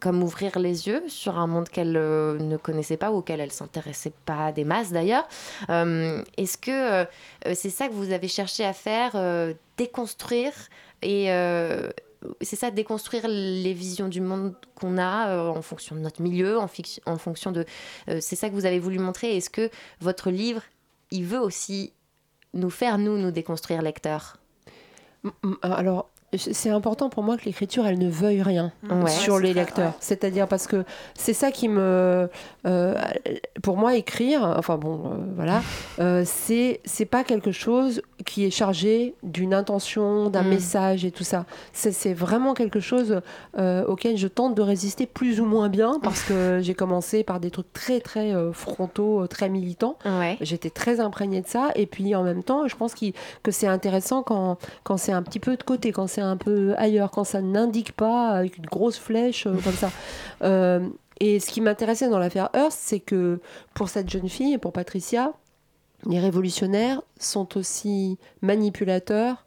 comme 0.00 0.22
ouvrir 0.22 0.58
les 0.58 0.88
yeux 0.88 1.02
sur 1.08 1.38
un 1.38 1.46
monde 1.46 1.68
qu'elle 1.68 1.92
ne 1.92 2.56
connaissait 2.56 2.96
pas 2.96 3.10
ou 3.10 3.18
auquel 3.18 3.40
elle 3.40 3.52
s'intéressait 3.52 4.12
pas 4.26 4.52
des 4.52 4.64
masses 4.64 4.90
d'ailleurs. 4.92 5.26
Est-ce 5.68 6.58
que 6.58 7.06
c'est 7.54 7.70
ça 7.70 7.88
que 7.88 7.92
vous 7.92 8.12
avez 8.12 8.28
cherché 8.28 8.64
à 8.64 8.72
faire, 8.72 9.12
déconstruire 9.76 10.52
et 11.02 11.32
euh, 11.32 11.88
c'est 12.40 12.56
ça, 12.56 12.70
déconstruire 12.70 13.26
les 13.28 13.72
visions 13.72 14.08
du 14.08 14.20
monde 14.20 14.54
qu'on 14.74 14.98
a 14.98 15.28
euh, 15.28 15.48
en 15.48 15.62
fonction 15.62 15.96
de 15.96 16.00
notre 16.00 16.22
milieu, 16.22 16.58
en, 16.58 16.68
fonction 17.16 17.52
de... 17.52 17.64
euh, 18.08 18.18
c'est 18.20 18.36
ça 18.36 18.48
que 18.48 18.54
vous 18.54 18.66
avez 18.66 18.78
voulu 18.78 18.98
montrer. 18.98 19.36
Est-ce 19.36 19.50
que 19.50 19.70
votre 20.00 20.30
livre, 20.30 20.62
il 21.10 21.24
veut 21.24 21.40
aussi 21.40 21.92
nous 22.52 22.70
faire, 22.70 22.98
nous, 22.98 23.16
nous 23.16 23.30
déconstruire 23.30 23.82
lecteurs? 23.82 24.38
Alors, 25.62 26.10
c'est 26.36 26.70
important 26.70 27.08
pour 27.08 27.22
moi 27.22 27.36
que 27.36 27.44
l'écriture, 27.44 27.86
elle 27.86 27.98
ne 27.98 28.08
veuille 28.08 28.42
rien 28.42 28.72
Ouais. 28.88 29.10
sur 29.10 29.34
Ouais, 29.34 29.42
les 29.42 29.54
lecteurs. 29.54 29.94
C'est-à-dire 30.00 30.46
parce 30.46 30.66
que 30.66 30.84
c'est 31.14 31.32
ça 31.32 31.50
qui 31.50 31.68
me... 31.68 32.28
euh, 32.66 32.94
pour 33.62 33.76
moi, 33.76 33.96
écrire, 33.96 34.42
enfin 34.56 34.76
bon, 34.76 35.00
euh, 35.04 35.16
voilà, 35.34 35.62
euh, 35.98 36.22
c'est 36.24 36.80
c'est 36.84 37.04
pas 37.04 37.24
quelque 37.24 37.52
chose 37.52 38.02
qui 38.26 38.44
est 38.44 38.50
chargé 38.50 39.14
d'une 39.22 39.54
intention, 39.54 40.30
d'un 40.30 40.42
Mm. 40.42 40.48
message 40.48 41.04
et 41.04 41.10
tout 41.10 41.24
ça. 41.24 41.46
C'est 41.72 42.14
vraiment 42.14 42.54
quelque 42.54 42.80
chose 42.80 43.20
euh, 43.58 43.84
auquel 43.86 44.16
je 44.16 44.28
tente 44.28 44.54
de 44.54 44.62
résister 44.62 45.06
plus 45.06 45.40
ou 45.40 45.46
moins 45.46 45.68
bien 45.68 45.98
parce 46.02 46.22
que 46.22 46.60
j'ai 46.62 46.74
commencé 46.74 47.24
par 47.24 47.40
des 47.40 47.50
trucs 47.50 47.72
très 47.72 48.00
très 48.00 48.32
euh, 48.34 48.52
frontaux, 48.52 49.26
très 49.26 49.48
militants. 49.48 49.96
Ouais. 50.04 50.36
J'étais 50.40 50.70
très 50.70 51.00
imprégnée 51.00 51.40
de 51.40 51.46
ça. 51.48 51.70
Et 51.74 51.86
puis 51.86 52.14
en 52.14 52.22
même 52.22 52.42
temps, 52.44 52.68
je 52.68 52.76
pense 52.76 52.94
qu'il- 52.94 53.14
que 53.42 53.50
c'est 53.50 53.66
intéressant 53.66 54.22
quand, 54.22 54.58
quand 54.84 54.96
c'est 54.96 55.12
un 55.12 55.22
petit 55.22 55.40
peu 55.40 55.56
de 55.56 55.62
côté, 55.62 55.92
quand 55.92 56.06
c'est 56.06 56.19
un 56.20 56.36
peu 56.36 56.74
ailleurs, 56.76 57.10
quand 57.10 57.24
ça 57.24 57.40
n'indique 57.40 57.92
pas 57.92 58.30
avec 58.30 58.58
une 58.58 58.66
grosse 58.66 58.98
flèche 58.98 59.46
euh, 59.46 59.56
comme 59.64 59.74
ça. 59.74 59.90
Euh, 60.42 60.88
et 61.20 61.38
ce 61.38 61.50
qui 61.50 61.60
m'intéressait 61.60 62.08
dans 62.08 62.18
l'affaire 62.18 62.48
Hearst, 62.54 62.78
c'est 62.80 63.00
que 63.00 63.40
pour 63.74 63.88
cette 63.88 64.08
jeune 64.08 64.28
fille 64.28 64.54
et 64.54 64.58
pour 64.58 64.72
Patricia, 64.72 65.32
les 66.06 66.18
révolutionnaires 66.18 67.02
sont 67.18 67.58
aussi 67.58 68.18
manipulateurs 68.40 69.44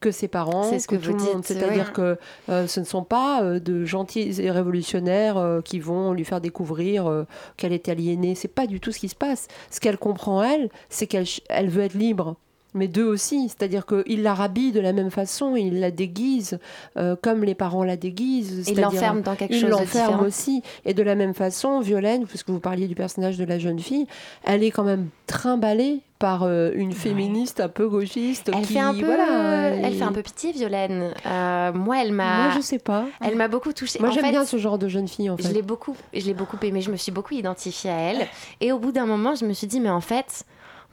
que 0.00 0.10
ses 0.10 0.28
parents, 0.28 0.64
C'est 0.64 0.80
ce 0.80 0.86
que 0.86 0.96
tout 0.96 1.12
vous 1.12 1.24
monde. 1.24 1.36
dites, 1.36 1.46
C'est-à-dire 1.46 1.86
oui. 1.86 1.92
que 1.94 2.18
euh, 2.50 2.66
ce 2.66 2.80
ne 2.80 2.84
sont 2.84 3.04
pas 3.04 3.42
euh, 3.42 3.58
de 3.58 3.86
gentils 3.86 4.50
révolutionnaires 4.50 5.38
euh, 5.38 5.62
qui 5.62 5.80
vont 5.80 6.12
lui 6.12 6.26
faire 6.26 6.42
découvrir 6.42 7.24
qu'elle 7.56 7.72
est 7.72 7.88
aliénée. 7.88 8.34
C'est 8.34 8.48
pas 8.48 8.66
du 8.66 8.80
tout 8.80 8.92
ce 8.92 8.98
qui 8.98 9.08
se 9.08 9.14
passe. 9.14 9.48
Ce 9.70 9.80
qu'elle 9.80 9.96
comprend, 9.96 10.42
elle, 10.42 10.68
c'est 10.90 11.06
qu'elle 11.06 11.24
elle 11.48 11.70
veut 11.70 11.84
être 11.84 11.94
libre. 11.94 12.36
Mais 12.74 12.88
d'eux 12.88 13.04
aussi, 13.06 13.48
c'est-à-dire 13.48 13.86
qu'ils 13.86 14.22
la 14.22 14.34
rhabillent 14.34 14.72
de 14.72 14.80
la 14.80 14.92
même 14.92 15.10
façon, 15.10 15.54
ils 15.54 15.78
la 15.80 15.90
déguisent 15.92 16.58
euh, 16.96 17.14
comme 17.20 17.44
les 17.44 17.54
parents 17.54 17.84
la 17.84 17.96
déguisent. 17.96 18.68
Ils 18.68 18.80
l'enferment 18.80 19.20
dans 19.20 19.36
quelque 19.36 19.52
ils 19.54 19.60
chose 19.60 19.70
de 19.70 19.74
l'enferment 19.74 20.08
différent. 20.08 20.26
aussi. 20.26 20.62
Et 20.84 20.92
de 20.92 21.02
la 21.02 21.14
même 21.14 21.34
façon, 21.34 21.80
Violaine, 21.80 22.26
puisque 22.26 22.50
vous 22.50 22.58
parliez 22.60 22.88
du 22.88 22.94
personnage 22.96 23.38
de 23.38 23.44
la 23.44 23.58
jeune 23.60 23.78
fille, 23.78 24.06
elle 24.44 24.62
est 24.64 24.70
quand 24.72 24.82
même 24.84 25.08
trimballée 25.28 26.00
par 26.18 26.42
euh, 26.44 26.70
une 26.74 26.92
féministe 26.92 27.60
un 27.60 27.68
peu 27.68 27.88
gauchiste 27.88 28.50
Elle 28.54 28.64
qui, 28.66 28.72
fait 28.74 28.78
un 28.80 28.94
peu, 28.94 29.04
voilà, 29.04 29.68
elle 29.68 29.92
et- 29.92 29.96
fait 29.96 30.04
un 30.04 30.12
peu 30.12 30.22
pitié, 30.22 30.52
Violaine. 30.52 31.12
Euh, 31.26 31.72
moi, 31.72 32.02
elle 32.02 32.12
m'a. 32.12 32.44
Moi, 32.46 32.52
je 32.56 32.60
sais 32.60 32.78
pas. 32.78 33.04
Elle 33.20 33.36
m'a 33.36 33.46
beaucoup 33.48 33.72
touchée. 33.72 33.98
Moi, 34.00 34.10
j'aime 34.10 34.30
bien 34.30 34.44
ce 34.44 34.56
genre 34.56 34.78
de 34.78 34.88
jeune 34.88 35.06
fille, 35.06 35.28
en 35.30 35.36
Je 35.36 35.42
fait. 35.42 35.52
l'ai 35.52 35.62
beaucoup, 35.62 35.94
je 36.12 36.24
l'ai 36.24 36.34
beaucoup 36.34 36.56
aimée. 36.62 36.80
Je 36.80 36.90
me 36.90 36.96
suis 36.96 37.12
beaucoup 37.12 37.34
identifiée 37.34 37.90
à 37.90 37.96
elle. 37.98 38.26
Et 38.60 38.72
au 38.72 38.78
bout 38.78 38.90
d'un 38.92 39.06
moment, 39.06 39.34
je 39.34 39.44
me 39.44 39.52
suis 39.52 39.66
dit, 39.66 39.80
mais 39.80 39.90
en 39.90 40.00
fait, 40.00 40.44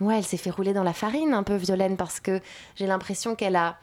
ouais, 0.01 0.17
elle 0.17 0.25
s'est 0.25 0.37
fait 0.37 0.49
rouler 0.49 0.73
dans 0.73 0.83
la 0.83 0.93
farine 0.93 1.33
un 1.33 1.43
peu, 1.43 1.55
Violaine, 1.55 1.95
parce 1.95 2.19
que 2.19 2.41
j'ai 2.75 2.87
l'impression 2.87 3.35
qu'elle 3.35 3.55
a 3.55 3.77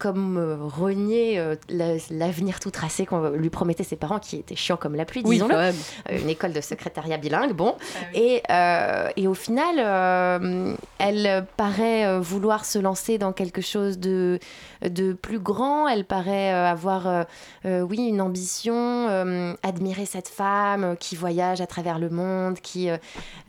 comme 0.00 0.38
euh, 0.38 0.56
renié 0.60 1.38
euh, 1.38 1.54
la- 1.68 1.94
l'avenir 2.10 2.58
tout 2.58 2.70
tracé 2.72 3.06
qu'on 3.06 3.28
lui 3.30 3.50
promettait 3.50 3.84
ses 3.84 3.94
parents, 3.96 4.18
qui 4.18 4.36
était 4.38 4.56
chiant 4.56 4.76
comme 4.76 4.96
la 4.96 5.04
pluie, 5.04 5.22
Oui, 5.24 5.36
disons-le. 5.36 5.54
Euh, 5.54 5.72
une 6.10 6.28
école 6.28 6.52
de 6.52 6.60
secrétariat 6.60 7.18
bilingue, 7.18 7.52
bon. 7.52 7.76
et, 8.14 8.42
euh, 8.50 9.08
et 9.16 9.28
au 9.28 9.34
final, 9.34 9.78
elle 10.98 11.46
paraît 11.56 12.18
vouloir 12.18 12.64
se 12.64 12.78
lancer 12.78 13.18
dans 13.18 13.32
quelque 13.32 13.60
chose 13.60 13.98
de, 13.98 14.38
de 14.82 15.12
plus 15.12 15.38
grand. 15.38 15.86
Elle 15.86 16.04
paraît 16.04 16.50
avoir, 16.50 17.26
oui, 17.64 18.08
une 18.08 18.20
ambition, 18.20 19.06
admirer 19.62 20.06
cette 20.06 20.28
femme 20.28 20.96
qui 20.98 21.14
voyage 21.16 21.60
à 21.60 21.66
travers 21.66 21.98
le 21.98 22.08
monde, 22.10 22.58
qui 22.60 22.88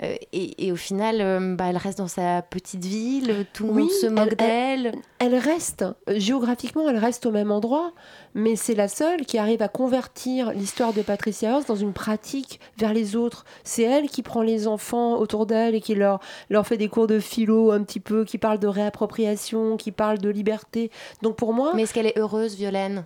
et, 0.02 0.66
et 0.68 0.72
au 0.72 0.76
final, 0.76 1.56
bah, 1.56 1.66
elle 1.70 1.78
reste 1.78 1.99
dans 1.99 2.08
sa 2.08 2.41
petite 2.41 2.84
ville. 2.86 3.45
Tout 3.54 3.66
le 3.68 3.72
Oui, 3.72 3.82
monde 3.84 3.91
se 3.91 4.08
moque 4.08 4.30
elle- 4.32 4.36
d'elle. 4.38 4.95
Elle 5.20 5.36
reste, 5.36 5.84
euh, 6.10 6.16
géographiquement, 6.42 6.89
elle 6.89 6.98
reste 6.98 7.28
au 7.28 7.32
même 7.32 7.52
endroit, 7.52 7.92
mais 8.34 8.56
c'est 8.56 8.74
la 8.74 8.88
seule 8.88 9.28
qui 9.28 9.38
arrive 9.38 9.62
à 9.62 9.68
convertir 9.68 10.54
l'histoire 10.54 10.92
de 10.92 11.04
Patricia 11.04 11.52
Hearst 11.52 11.68
dans 11.68 11.76
une 11.76 11.94
pratique 11.94 12.60
vers 12.80 12.94
les 12.94 13.16
autres. 13.16 13.46
C'est 13.64 13.84
elle 13.84 14.10
qui 14.10 14.24
prend 14.24 14.42
les 14.42 14.68
enfants 14.68 15.20
autour 15.20 15.46
d'elle 15.46 15.76
et 15.76 15.82
qui 15.82 15.94
leur, 15.94 16.20
leur 16.50 16.66
fait 16.66 16.78
des 16.78 16.89
cours 16.89 17.06
de 17.06 17.20
philo 17.20 17.72
un 17.72 17.84
petit 17.84 18.00
peu, 18.00 18.26
qui 18.26 18.39
parle 18.39 18.58
de 18.58 18.68
réappropriation, 18.68 19.78
qui 19.78 19.92
parle 19.92 20.18
de 20.18 20.30
liberté. 20.30 20.89
Donc 21.22 21.36
pour 21.36 21.54
moi... 21.54 21.74
Mais 21.76 21.84
est-ce 21.84 21.94
qu'elle 21.94 22.08
est 22.08 22.18
heureuse, 22.18 22.56
Violaine? 22.56 23.06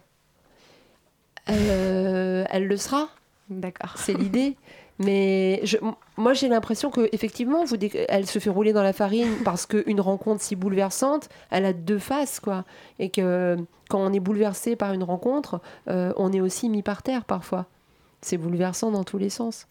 Euh, 1.49 2.45
elle 2.49 2.67
le 2.67 2.77
sera. 2.77 3.09
D'accord. 3.49 3.95
C'est 3.97 4.13
l'idée. 4.13 4.55
Mais 4.97 5.59
je, 5.63 5.77
moi, 6.17 6.33
j'ai 6.33 6.47
l'impression 6.47 6.89
que 6.89 7.09
effectivement, 7.11 7.65
vous, 7.65 7.75
elle 8.07 8.25
se 8.27 8.39
fait 8.39 8.49
rouler 8.49 8.73
dans 8.73 8.83
la 8.83 8.93
farine 8.93 9.29
parce 9.43 9.65
qu'une 9.65 9.99
rencontre 9.99 10.41
si 10.41 10.55
bouleversante, 10.55 11.29
elle 11.51 11.65
a 11.65 11.73
deux 11.73 11.99
faces, 11.99 12.39
quoi. 12.39 12.63
Et 12.99 13.09
que 13.09 13.57
quand 13.89 13.99
on 13.99 14.13
est 14.13 14.19
bouleversé 14.19 14.75
par 14.75 14.93
une 14.93 15.03
rencontre, 15.03 15.61
euh, 15.89 16.13
on 16.17 16.31
est 16.31 16.41
aussi 16.41 16.69
mis 16.69 16.81
par 16.81 17.03
terre 17.03 17.25
parfois. 17.25 17.65
C'est 18.21 18.37
bouleversant 18.37 18.91
dans 18.91 19.03
tous 19.03 19.17
les 19.17 19.29
sens. 19.29 19.67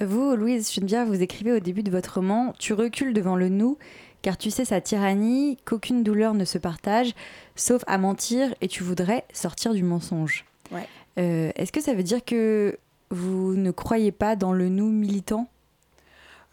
Vous, 0.00 0.34
Louise 0.34 0.70
Chenevière, 0.70 1.06
vous 1.06 1.22
écrivez 1.22 1.52
au 1.52 1.60
début 1.60 1.84
de 1.84 1.90
votre 1.90 2.14
roman 2.14 2.52
Tu 2.58 2.72
recules 2.72 3.14
devant 3.14 3.36
le 3.36 3.48
nous, 3.48 3.78
car 4.22 4.36
tu 4.36 4.50
sais 4.50 4.64
sa 4.64 4.80
tyrannie, 4.80 5.58
qu'aucune 5.64 6.02
douleur 6.02 6.34
ne 6.34 6.44
se 6.44 6.58
partage, 6.58 7.14
sauf 7.54 7.84
à 7.86 7.98
mentir, 7.98 8.54
et 8.60 8.66
tu 8.66 8.82
voudrais 8.82 9.24
sortir 9.32 9.72
du 9.72 9.84
mensonge. 9.84 10.46
Ouais. 10.72 10.88
Euh, 11.18 11.52
Est-ce 11.54 11.70
que 11.70 11.80
ça 11.80 11.94
veut 11.94 12.02
dire 12.02 12.24
que 12.24 12.76
vous 13.10 13.54
ne 13.54 13.70
croyez 13.70 14.12
pas 14.12 14.36
dans 14.36 14.52
le 14.52 14.68
nous 14.68 14.90
militant? 14.90 15.48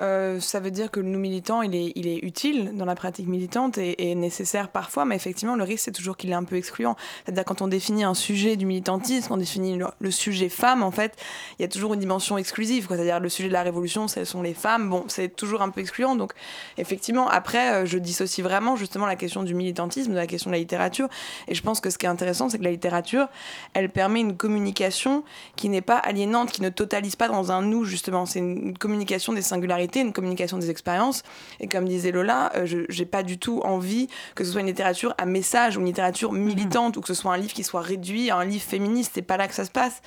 Euh, 0.02 0.40
ça 0.40 0.60
veut 0.60 0.72
dire 0.72 0.92
que 0.92 1.00
nous 1.00 1.20
militants, 1.20 1.62
il 1.62 1.76
est, 1.76 1.94
il 1.96 2.08
est 2.08 2.18
utile 2.24 2.72
dans 2.76 2.86
la 2.86 2.96
pratique 2.96 3.28
militante 3.28 3.78
et, 3.78 4.16
nécessaire 4.16 4.70
parfois, 4.70 5.06
mais 5.06 5.16
effectivement, 5.16 5.56
le 5.56 5.64
risque, 5.64 5.86
c'est 5.86 5.92
toujours 5.92 6.18
qu'il 6.18 6.32
est 6.32 6.36
un 6.36 6.44
peu 6.44 6.56
excluant. 6.56 6.96
C'est-à-dire 7.24 7.46
quand 7.46 7.62
on 7.62 7.68
définit 7.68 8.04
un 8.04 8.14
sujet 8.14 8.56
du 8.56 8.66
militantisme, 8.66 9.34
on 9.34 9.38
définit 9.38 9.78
le, 9.78 9.88
le 10.00 10.12
sujet 10.12 10.50
femme, 10.50 10.84
en 10.84 10.92
fait, 10.92 11.16
il 11.58 11.62
y 11.62 11.66
a 11.66 11.68
toujours 11.68 11.94
une 11.94 12.00
dimension 12.00 12.38
exclusive. 12.38 12.88
C'est-à-dire 12.90 13.20
le 13.20 13.30
sujet 13.30 13.48
de 13.48 13.54
la 13.54 13.64
révolution, 13.64 14.08
ce 14.08 14.26
sont 14.26 14.42
les 14.42 14.54
femmes. 14.54 14.90
Bon, 14.90 15.06
c'est 15.08 15.36
toujours 15.36 15.62
un 15.62 15.70
peu 15.70 15.82
excluant. 15.82 16.16
Donc, 16.16 16.34
effectivement, 16.78 17.28
après, 17.30 17.74
euh, 17.74 17.86
je 17.86 17.98
dissocie 17.98 18.44
vraiment 18.44 18.76
justement 18.76 19.06
la 19.06 19.16
question 19.16 19.44
du 19.44 19.54
militantisme 19.54 20.12
de 20.12 20.16
la 20.16 20.28
question 20.28 20.50
de 20.50 20.56
la 20.56 20.60
littérature. 20.60 21.08
Et 21.48 21.56
je 21.56 21.62
pense 21.62 21.80
que 21.80 21.90
ce 21.90 21.98
qui 21.98 22.06
est 22.06 22.10
intéressant, 22.10 22.50
c'est 22.50 22.58
que 22.58 22.64
la 22.64 22.72
littérature, 22.72 23.28
elle 23.74 23.90
permet 23.90 24.22
une 24.22 24.36
communication 24.36 25.24
qui 25.56 25.70
n'est 25.70 25.82
pas 25.82 25.98
aliénante, 25.98 26.52
qui 26.52 26.62
ne 26.62 26.70
totalise 26.70 27.16
pas 27.16 27.28
dans 27.28 27.52
un 27.52 27.62
nous, 27.62 27.86
justement. 27.86 28.26
C'est 28.26 28.40
une 28.40 28.78
communication 28.78 29.34
des 29.34 29.42
singularités, 29.42 29.91
une 30.00 30.14
communication 30.14 30.58
des 30.58 30.70
expériences. 30.70 31.24
Et 31.60 31.68
comme 31.68 31.88
disait 31.88 32.12
Lola, 32.12 32.52
euh, 32.56 32.66
je 32.66 32.80
j'ai 32.90 33.06
pas 33.06 33.24
du 33.24 33.38
tout 33.38 33.62
envie 33.64 34.08
que 34.36 34.44
ce 34.44 34.52
soit 34.52 34.62
une 34.62 34.68
littérature 34.68 35.14
à 35.18 35.26
message 35.26 35.78
ou 35.78 35.82
une 35.82 35.88
littérature 35.88 36.32
militante 36.32 36.98
ou 36.98 37.02
que 37.02 37.08
ce 37.08 37.14
soit 37.14 37.34
un 37.34 37.38
livre 37.38 37.54
qui 37.54 37.64
soit 37.64 37.82
réduit 37.82 38.30
à 38.30 38.38
un 38.38 38.46
livre 38.46 38.64
féministe. 38.64 39.12
C'est 39.16 39.22
pas 39.22 39.38
là 39.38 39.48
que 39.48 39.54
ça 39.54 39.66
se 39.66 39.72
passe. 39.72 40.02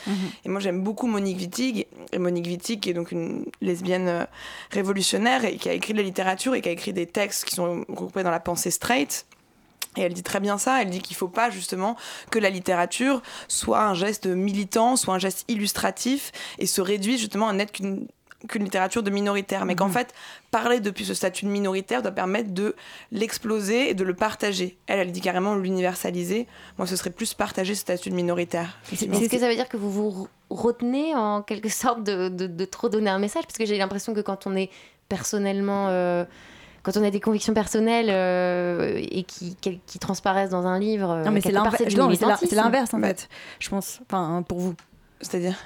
Et 0.45 0.49
moi, 0.49 0.61
j'aime 0.61 0.83
beaucoup 0.83 1.07
Monique 1.07 1.39
Wittig. 1.39 1.87
Et 2.13 2.19
Monique 2.19 2.47
Wittig, 2.47 2.81
qui 2.81 2.91
est 2.91 2.95
donc 2.95 3.13
une 3.13 3.47
lesbienne 3.61 4.09
euh, 4.09 4.25
révolutionnaire 4.71 5.45
et 5.45 5.57
qui 5.57 5.69
a 5.69 5.73
écrit 5.73 5.93
de 5.93 5.99
la 5.99 6.05
littérature 6.05 6.55
et 6.55 6.61
qui 6.61 6.69
a 6.69 6.73
écrit 6.73 6.93
des 6.93 7.07
textes 7.07 7.45
qui 7.45 7.55
sont 7.55 7.85
regroupés 7.89 8.23
dans 8.23 8.31
la 8.31 8.41
pensée 8.41 8.71
straight. 8.71 9.27
Et 9.97 10.03
elle 10.03 10.13
dit 10.13 10.23
très 10.23 10.41
bien 10.41 10.59
ça, 10.59 10.83
elle 10.83 10.91
dit 10.91 11.01
qu'il 11.01 11.15
ne 11.15 11.19
faut 11.19 11.29
pas 11.29 11.51
justement 11.51 11.97
que 12.31 12.39
la 12.39 12.51
littérature 12.51 13.23
soit 13.49 13.83
un 13.83 13.95
geste 13.95 14.27
militant, 14.27 14.97
soit 14.97 15.15
un 15.15 15.19
geste 15.19 15.45
illustratif 15.49 16.33
et 16.59 16.67
se 16.67 16.81
réduise 16.81 17.21
justement 17.21 17.49
à 17.49 17.53
n'être 17.53 17.73
qu'une 17.73 18.09
qu'une 18.49 18.65
littérature 18.65 19.03
de 19.03 19.11
minoritaire, 19.11 19.65
mais 19.65 19.75
qu'en 19.75 19.89
fait, 19.89 20.13
parler 20.51 20.81
depuis 20.81 21.05
ce 21.05 21.15
statut 21.15 21.45
de 21.47 21.51
minoritaire 21.51 22.03
doit 22.03 22.11
permettre 22.13 22.51
de 22.53 22.75
l'exploser 23.13 23.91
et 23.91 23.95
de 23.95 24.05
le 24.05 24.15
partager. 24.15 24.77
Elle, 24.87 24.99
elle 25.01 25.13
dit 25.13 25.21
carrément 25.21 25.55
l'universaliser. 25.55 26.47
Moi, 26.79 26.87
ce 26.87 26.97
serait 26.97 27.11
plus 27.11 27.35
partager 27.35 27.75
ce 27.75 27.81
statut 27.81 28.11
de 28.11 28.15
minoritaire. 28.15 28.79
Est-ce 28.93 29.07
que 29.29 29.39
ça 29.39 29.49
veut 29.49 29.55
dire 29.55 29.69
que 29.69 29.77
vous 29.77 29.91
vous 29.91 30.29
retenez 30.51 31.15
en 31.15 31.43
quelque 31.43 31.69
sorte 31.69 32.03
de, 32.03 32.29
de- 32.29 32.47
de 32.47 32.65
trop 32.65 32.89
donner 32.89 33.11
un 33.11 33.19
message? 33.19 33.45
Parce 33.45 33.57
que 33.59 33.65
j'ai 33.67 33.79
l'impression 33.79 34.15
que 34.15 34.21
quand 34.21 34.47
on 34.47 34.55
est 34.57 34.71
personnellement... 35.09 35.89
euh, 35.89 36.25
quand 36.83 36.99
on 36.99 37.03
a 37.03 37.11
des 37.11 37.21
convictions 37.21 37.55
personnelles 37.55 38.11
euh, 38.11 39.01
et 39.01 39.23
qui, 39.23 39.57
qui, 39.57 39.81
qui 39.87 39.99
transparaissent 39.99 40.51
dans 40.51 40.67
un 40.67 40.79
livre, 40.79 41.23
militantisme. 42.09 42.47
c'est 42.51 42.57
l'inverse 42.57 42.93
en 42.93 43.01
fait. 43.01 43.29
Je 43.59 43.71
pense. 43.71 44.01
Enfin, 44.07 44.45
pour 44.47 44.59
vous. 44.59 44.75
C'est-à-dire 45.25 45.57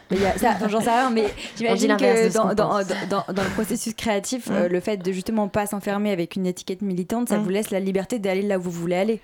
J'en 0.68 0.80
sais 0.80 0.90
rien, 0.90 1.10
mais 1.10 1.22
On 1.24 1.26
dit 1.26 1.30
j'imagine 1.56 1.96
que 1.96 2.32
dans 2.34 3.42
le 3.42 3.54
processus 3.54 3.94
créatif, 3.94 4.46
Mm. 4.48 4.52
euh, 4.52 4.68
le 4.68 4.80
fait 4.80 4.96
de 4.98 5.12
justement 5.12 5.48
pas 5.48 5.66
s'enfermer 5.66 6.10
avec 6.12 6.36
une 6.36 6.46
étiquette 6.46 6.82
militante, 6.82 7.28
ça 7.28 7.38
Mm. 7.38 7.42
vous 7.42 7.48
laisse 7.50 7.70
la 7.70 7.80
liberté 7.80 8.18
d'aller 8.18 8.42
là 8.42 8.58
où 8.58 8.62
vous 8.62 8.70
voulez 8.70 8.96
aller. 8.96 9.20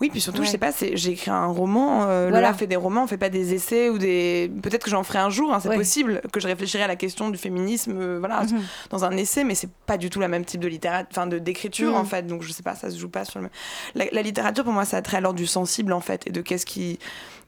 Oui, 0.00 0.10
puis 0.10 0.20
surtout, 0.20 0.40
Ouais. 0.40 0.46
je 0.46 0.50
sais 0.52 0.58
pas, 0.58 0.70
j'ai 0.92 1.10
écrit 1.10 1.30
un 1.32 1.46
roman. 1.46 2.04
Euh, 2.04 2.28
Voilà. 2.30 2.46
Lola 2.48 2.54
fait 2.54 2.68
des 2.68 2.76
romans, 2.76 3.02
on 3.02 3.06
fait 3.08 3.18
pas 3.18 3.30
des 3.30 3.52
essais 3.54 3.88
ou 3.90 3.98
des. 3.98 4.48
Peut-être 4.62 4.84
que 4.84 4.90
j'en 4.90 5.02
ferai 5.02 5.18
un 5.18 5.28
jour, 5.30 5.52
hein, 5.52 5.58
c'est 5.60 5.68
Ouais. 5.70 5.76
possible 5.76 6.20
que 6.32 6.38
je 6.38 6.46
réfléchirai 6.46 6.84
à 6.84 6.86
la 6.86 6.94
question 6.96 7.30
du 7.30 7.36
féminisme, 7.38 7.92
euh, 7.98 8.18
voilà, 8.20 8.42
Mhm. 8.44 8.62
dans 8.90 9.04
un 9.04 9.10
essai, 9.16 9.42
mais 9.42 9.56
c'est 9.56 9.70
pas 9.86 9.98
du 9.98 10.08
tout 10.08 10.20
la 10.20 10.28
même 10.28 10.44
type 10.44 10.60
de 10.60 10.68
littérature, 10.68 11.08
enfin 11.10 11.26
d'écriture 11.26 11.90
Mhm. 11.92 11.96
en 11.98 12.04
fait. 12.04 12.26
Donc 12.28 12.42
je 12.42 12.52
sais 12.52 12.62
pas, 12.62 12.76
ça 12.76 12.90
se 12.90 12.98
joue 12.98 13.08
pas 13.08 13.24
sur 13.24 13.40
le. 13.40 13.48
La, 13.96 14.04
la 14.12 14.22
littérature 14.22 14.62
pour 14.62 14.72
moi, 14.72 14.84
ça 14.84 14.98
a 14.98 15.02
trait 15.02 15.16
alors 15.16 15.34
du 15.34 15.46
sensible 15.48 15.92
en 15.92 16.00
fait 16.00 16.26
et 16.28 16.30
de 16.30 16.42
qu'est-ce 16.42 16.64
qui, 16.66 17.00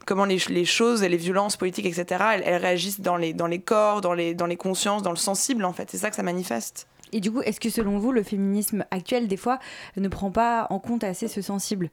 comment 0.05 0.25
les, 0.25 0.39
les 0.49 0.65
choses 0.65 1.03
et 1.03 1.09
les 1.09 1.15
violences 1.17 1.55
politiques, 1.55 1.85
etc. 1.85 2.21
Elles, 2.33 2.43
elles 2.45 2.61
réagissent 2.61 2.99
dans 2.99 3.15
les 3.15 3.31
dans 3.33 3.47
les 3.47 3.59
corps, 3.59 4.01
dans 4.01 4.13
les 4.13 4.33
dans 4.35 4.45
les 4.47 4.57
consciences, 4.57 5.03
dans 5.03 5.11
le 5.11 5.15
sensible 5.15 5.63
en 5.63 5.71
fait. 5.71 5.89
C'est 5.89 5.97
ça 5.99 6.09
que 6.09 6.17
ça 6.17 6.23
manifeste. 6.23 6.87
Et 7.13 7.19
du 7.21 7.31
coup, 7.31 7.41
est-ce 7.41 7.59
que 7.61 7.69
selon 7.69 7.97
vous, 7.97 8.11
le 8.11 8.23
féminisme 8.23 8.85
actuel, 8.91 9.27
des 9.27 9.37
fois, 9.37 9.59
ne 9.97 10.07
prend 10.09 10.31
pas 10.31 10.67
en 10.69 10.79
compte 10.79 11.03
assez 11.05 11.27
ce 11.27 11.41
sensible? 11.41 11.89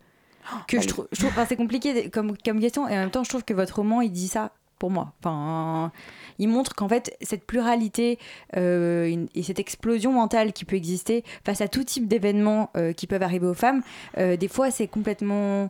Que 0.66 0.80
je 0.80 0.88
trouve, 0.88 1.08
je 1.12 1.18
trouve 1.18 1.30
enfin, 1.30 1.46
c'est 1.48 1.56
compliqué 1.56 2.10
comme, 2.10 2.36
comme 2.44 2.60
question, 2.60 2.88
et 2.88 2.92
en 2.92 3.00
même 3.00 3.10
temps, 3.10 3.24
je 3.24 3.28
trouve 3.28 3.44
que 3.44 3.54
votre 3.54 3.76
roman, 3.76 4.00
il 4.00 4.10
dit 4.12 4.28
ça 4.28 4.52
pour 4.78 4.90
moi. 4.90 5.12
Enfin, 5.20 5.90
il 6.38 6.48
montre 6.48 6.74
qu'en 6.76 6.88
fait, 6.88 7.16
cette 7.20 7.44
pluralité 7.44 8.18
euh, 8.56 9.06
une- 9.08 9.28
et 9.34 9.42
cette 9.42 9.58
explosion 9.58 10.12
mentale 10.12 10.52
qui 10.52 10.64
peut 10.64 10.76
exister 10.76 11.24
face 11.44 11.60
à 11.60 11.66
tout 11.68 11.82
type 11.82 12.06
d'événements 12.06 12.70
euh, 12.76 12.92
qui 12.92 13.06
peuvent 13.08 13.22
arriver 13.24 13.46
aux 13.46 13.54
femmes, 13.54 13.82
euh, 14.18 14.36
des 14.36 14.46
fois, 14.48 14.70
c'est 14.70 14.86
complètement 14.86 15.68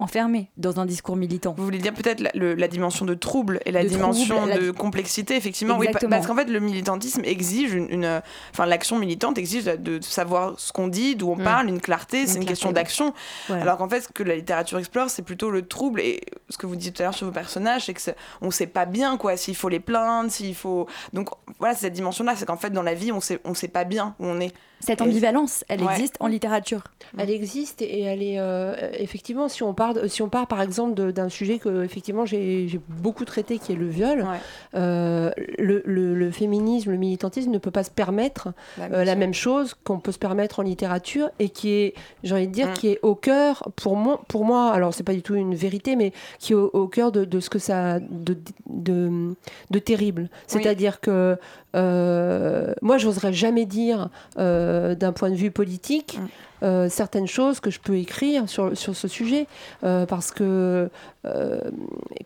enfermé 0.00 0.50
dans 0.56 0.78
un 0.78 0.86
discours 0.86 1.16
militant. 1.16 1.54
Vous 1.58 1.64
voulez 1.64 1.78
dire 1.78 1.92
peut-être 1.92 2.20
la, 2.20 2.30
le- 2.34 2.54
la 2.54 2.68
dimension 2.68 3.04
de 3.04 3.14
trouble 3.14 3.60
et 3.64 3.72
la 3.72 3.82
De 3.82 3.88
dimension 3.88 4.36
trouble, 4.36 4.50
la- 4.50 4.58
de 4.58 4.70
complexité, 4.70 5.34
effectivement. 5.36 5.76
Oui, 5.76 5.88
parce 6.08 6.26
qu'en 6.26 6.36
fait, 6.36 6.44
le 6.48 6.60
militantisme 6.60 7.22
exige 7.24 7.72
une. 7.72 7.90
une- 7.90 8.22
Enfin, 8.52 8.66
l'action 8.66 8.98
militante 8.98 9.38
exige 9.38 9.64
de, 9.64 10.00
savoir 10.00 10.54
ce 10.58 10.72
qu'on 10.72 10.88
dit, 10.88 11.16
d'où 11.16 11.30
on 11.30 11.36
Mm. 11.36 11.42
parle, 11.44 11.68
une 11.68 11.80
clarté, 11.80 12.18
c'est 12.26 12.34
une, 12.34 12.40
clarté, 12.40 12.46
question 12.46 12.72
d'action. 12.72 13.12
Voilà. 13.48 13.62
Alors 13.62 13.78
qu'en 13.78 13.88
fait, 13.88 14.02
ce 14.02 14.08
que 14.08 14.22
la 14.22 14.36
littérature 14.36 14.78
explore, 14.78 15.10
c'est 15.10 15.22
plutôt 15.22 15.50
le 15.50 15.62
trouble. 15.66 16.00
Et 16.00 16.20
ce 16.48 16.56
que 16.58 16.66
vous 16.66 16.76
dites 16.76 16.94
tout 16.96 17.02
à 17.02 17.06
l'heure 17.06 17.14
sur 17.14 17.26
vos 17.26 17.32
personnages, 17.32 17.86
c'est 17.86 17.94
que 17.94 18.00
c'est- 18.00 18.16
on 18.40 18.50
sait 18.50 18.66
pas 18.68 18.84
bien, 18.86 19.16
quoi, 19.16 19.36
s'il 19.36 19.56
faut 19.56 19.68
les 19.68 19.80
plaindre, 19.80 20.30
s'il 20.30 20.54
faut. 20.54 20.86
Donc 21.12 21.30
voilà, 21.58 21.74
c'est 21.74 21.82
cette 21.86 21.92
dimension-là, 21.94 22.34
c'est 22.36 22.46
qu'en 22.46 22.56
fait, 22.56 22.70
dans 22.70 22.82
la 22.82 22.94
vie, 22.94 23.10
on 23.12 23.20
sait, 23.20 23.40
on 23.44 23.54
sait 23.54 23.68
pas 23.68 23.84
bien 23.84 24.14
où 24.20 24.26
on 24.26 24.38
est. 24.40 24.52
Cette 24.80 25.00
Et- 25.00 25.04
ambivalence, 25.04 25.64
elle 25.68 25.82
Ouais. 25.82 25.92
existe 25.92 26.16
en 26.20 26.26
littérature. 26.28 26.84
Elle 27.18 27.30
existe 27.30 27.82
et 27.82 28.02
elle 28.02 28.22
est 28.22 28.38
euh, 28.38 28.74
effectivement 28.92 29.48
si 29.48 29.62
on 29.62 29.74
part 29.74 29.94
si 30.06 30.22
on 30.22 30.28
part 30.28 30.46
par 30.46 30.60
exemple 30.62 31.12
d'un 31.12 31.28
sujet 31.28 31.58
que 31.58 31.82
effectivement 31.84 32.24
j'ai 32.26 32.78
beaucoup 32.88 33.24
traité 33.24 33.58
qui 33.58 33.72
est 33.72 33.76
le 33.76 33.88
viol, 33.88 34.26
euh, 34.74 35.30
le, 35.58 35.82
le- 35.84 36.14
le 36.14 36.30
féminisme, 36.30 36.90
le 36.90 36.96
militantisme 36.96 37.50
ne 37.50 37.58
peut 37.58 37.70
pas 37.70 37.82
se 37.84 37.90
permettre 37.90 38.52
La 38.76 38.84
euh, 38.84 38.88
même 38.88 39.04
la 39.04 39.04
chose. 39.12 39.18
même 39.18 39.34
chose 39.34 39.74
qu'on 39.84 39.98
peut 40.00 40.12
se 40.12 40.18
permettre 40.18 40.60
en 40.60 40.62
littérature 40.62 41.30
et 41.38 41.48
qui 41.48 41.70
est 41.70 41.94
j'ai 42.22 42.34
envie 42.34 42.46
de 42.48 42.52
dire 42.52 42.68
Mm. 42.68 42.72
qui 42.74 42.88
est 42.88 42.98
au 43.02 43.14
cœur 43.14 43.70
pour 43.76 43.96
moi 43.96 44.20
pour 44.28 44.44
moi 44.44 44.70
alors 44.70 44.92
c'est 44.94 45.02
pas 45.02 45.14
du 45.14 45.22
tout 45.22 45.34
une 45.34 45.54
vérité 45.54 45.96
mais 45.96 46.12
qui 46.38 46.52
est 46.52 46.56
au, 46.56 46.70
au 46.72 46.86
cœur 46.88 47.10
de, 47.12 47.24
de 47.24 47.40
ce 47.40 47.48
que 47.50 47.58
ça 47.58 47.94
a 47.94 48.00
de, 48.00 48.36
de, 48.68 49.34
de 49.70 49.78
terrible 49.78 50.28
c'est-à-dire 50.46 51.00
que 51.00 51.10
euh, 51.10 51.36
moi 51.74 52.98
j'oserais 52.98 53.32
jamais 53.32 53.66
dire 53.66 54.08
euh, 54.38 54.94
d'un 54.94 55.12
point 55.12 55.30
de 55.30 55.34
vue 55.34 55.50
politique 55.50 56.18
euh, 56.62 56.88
certaines 56.88 57.26
choses 57.26 57.60
que 57.60 57.70
je 57.70 57.80
peux 57.80 57.96
écrire 57.96 58.48
sur, 58.48 58.76
sur 58.76 58.96
ce 58.96 59.08
sujet 59.08 59.46
euh, 59.84 60.06
parce 60.06 60.30
que 60.30 60.88
euh, 61.24 61.60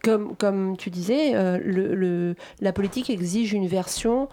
comme, 0.05 0.35
comme 0.37 0.77
tu 0.77 0.91
disais 0.91 1.33
le, 1.63 1.95
le- 1.95 2.35
la 2.61 2.73
politique 2.73 3.11
exige 3.11 3.53
une 3.53 3.67
version 3.67 4.29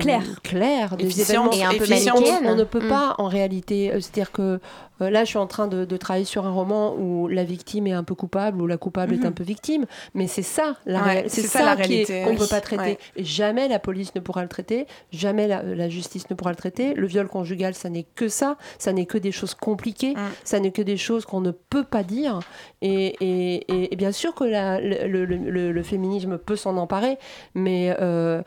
Claire. 0.00 0.22
claire 0.42 0.96
des 0.96 1.20
événements 1.20 1.52
et 1.52 1.62
un 1.64 1.70
peu 1.70 1.84
efficiente. 1.84 2.24
on, 2.44 2.56
ne 2.56 2.64
peut 2.64 2.80
Mm. 2.84 2.88
pas 2.88 3.14
en 3.18 3.28
réalité 3.28 3.90
c'est-à-dire 3.94 4.32
que 4.32 4.58
là 4.98 5.22
je 5.24 5.28
suis 5.28 5.38
en 5.38 5.46
train 5.46 5.68
de, 5.68 5.84
de 5.84 5.96
travailler 5.96 6.24
sur 6.24 6.46
un 6.46 6.50
roman 6.50 6.94
où 6.96 7.28
la 7.28 7.44
victime 7.44 7.86
est 7.86 7.92
un 7.92 8.02
peu 8.02 8.14
coupable 8.16 8.60
ou 8.60 8.66
la 8.66 8.76
coupable 8.76 9.14
est 9.14 9.18
Mhm. 9.18 9.26
un 9.26 9.32
peu 9.32 9.44
victime 9.44 9.86
mais 10.14 10.26
c'est 10.26 10.42
ça 10.42 10.74
la 10.84 11.02
Ouais, 11.04 11.24
c'est 11.28 11.42
ça, 11.42 11.60
ça, 11.60 11.64
la 11.64 11.76
qui 11.76 11.88
réalité, 11.88 12.22
qu'on 12.24 12.30
oui. 12.30 12.36
peut 12.38 12.46
pas 12.48 12.60
traiter 12.60 12.82
Ouais. 13.16 13.24
jamais 13.24 13.68
la 13.68 13.78
police 13.78 14.14
ne 14.16 14.20
pourra 14.20 14.42
le 14.42 14.48
traiter, 14.48 14.86
jamais 15.12 15.46
la, 15.46 15.62
la 15.62 15.88
justice 15.88 16.28
ne 16.28 16.34
pourra 16.34 16.50
le 16.50 16.56
traiter. 16.56 16.94
Le 16.94 17.06
viol 17.06 17.28
conjugal, 17.28 17.74
ça 17.74 17.88
n'est 17.88 18.06
que 18.14 18.28
ça, 18.28 18.56
ça 18.78 18.89
n'est 18.92 19.06
que 19.06 19.18
des 19.18 19.32
choses 19.32 19.54
compliquées, 19.54 20.14
Mm. 20.14 20.28
ça 20.44 20.60
n'est 20.60 20.70
que 20.72 20.82
des 20.82 20.96
choses 20.96 21.24
qu'on 21.26 21.40
ne 21.40 21.50
peut 21.50 21.84
pas 21.84 22.02
dire. 22.02 22.40
Et, 22.82 23.06
et- 23.20 23.54
et- 23.72 23.92
et 23.92 23.96
bien 23.96 24.12
sûr 24.12 24.34
que 24.34 24.44
la- 24.44 24.80
le, 24.80 25.06
le- 25.06 25.36
le- 25.36 25.72
le 25.72 25.82
féminisme 25.82 26.38
peut 26.38 26.56
s'en 26.56 26.76
emparer, 26.76 27.18
mais 27.54 27.94
euh, 28.00 28.42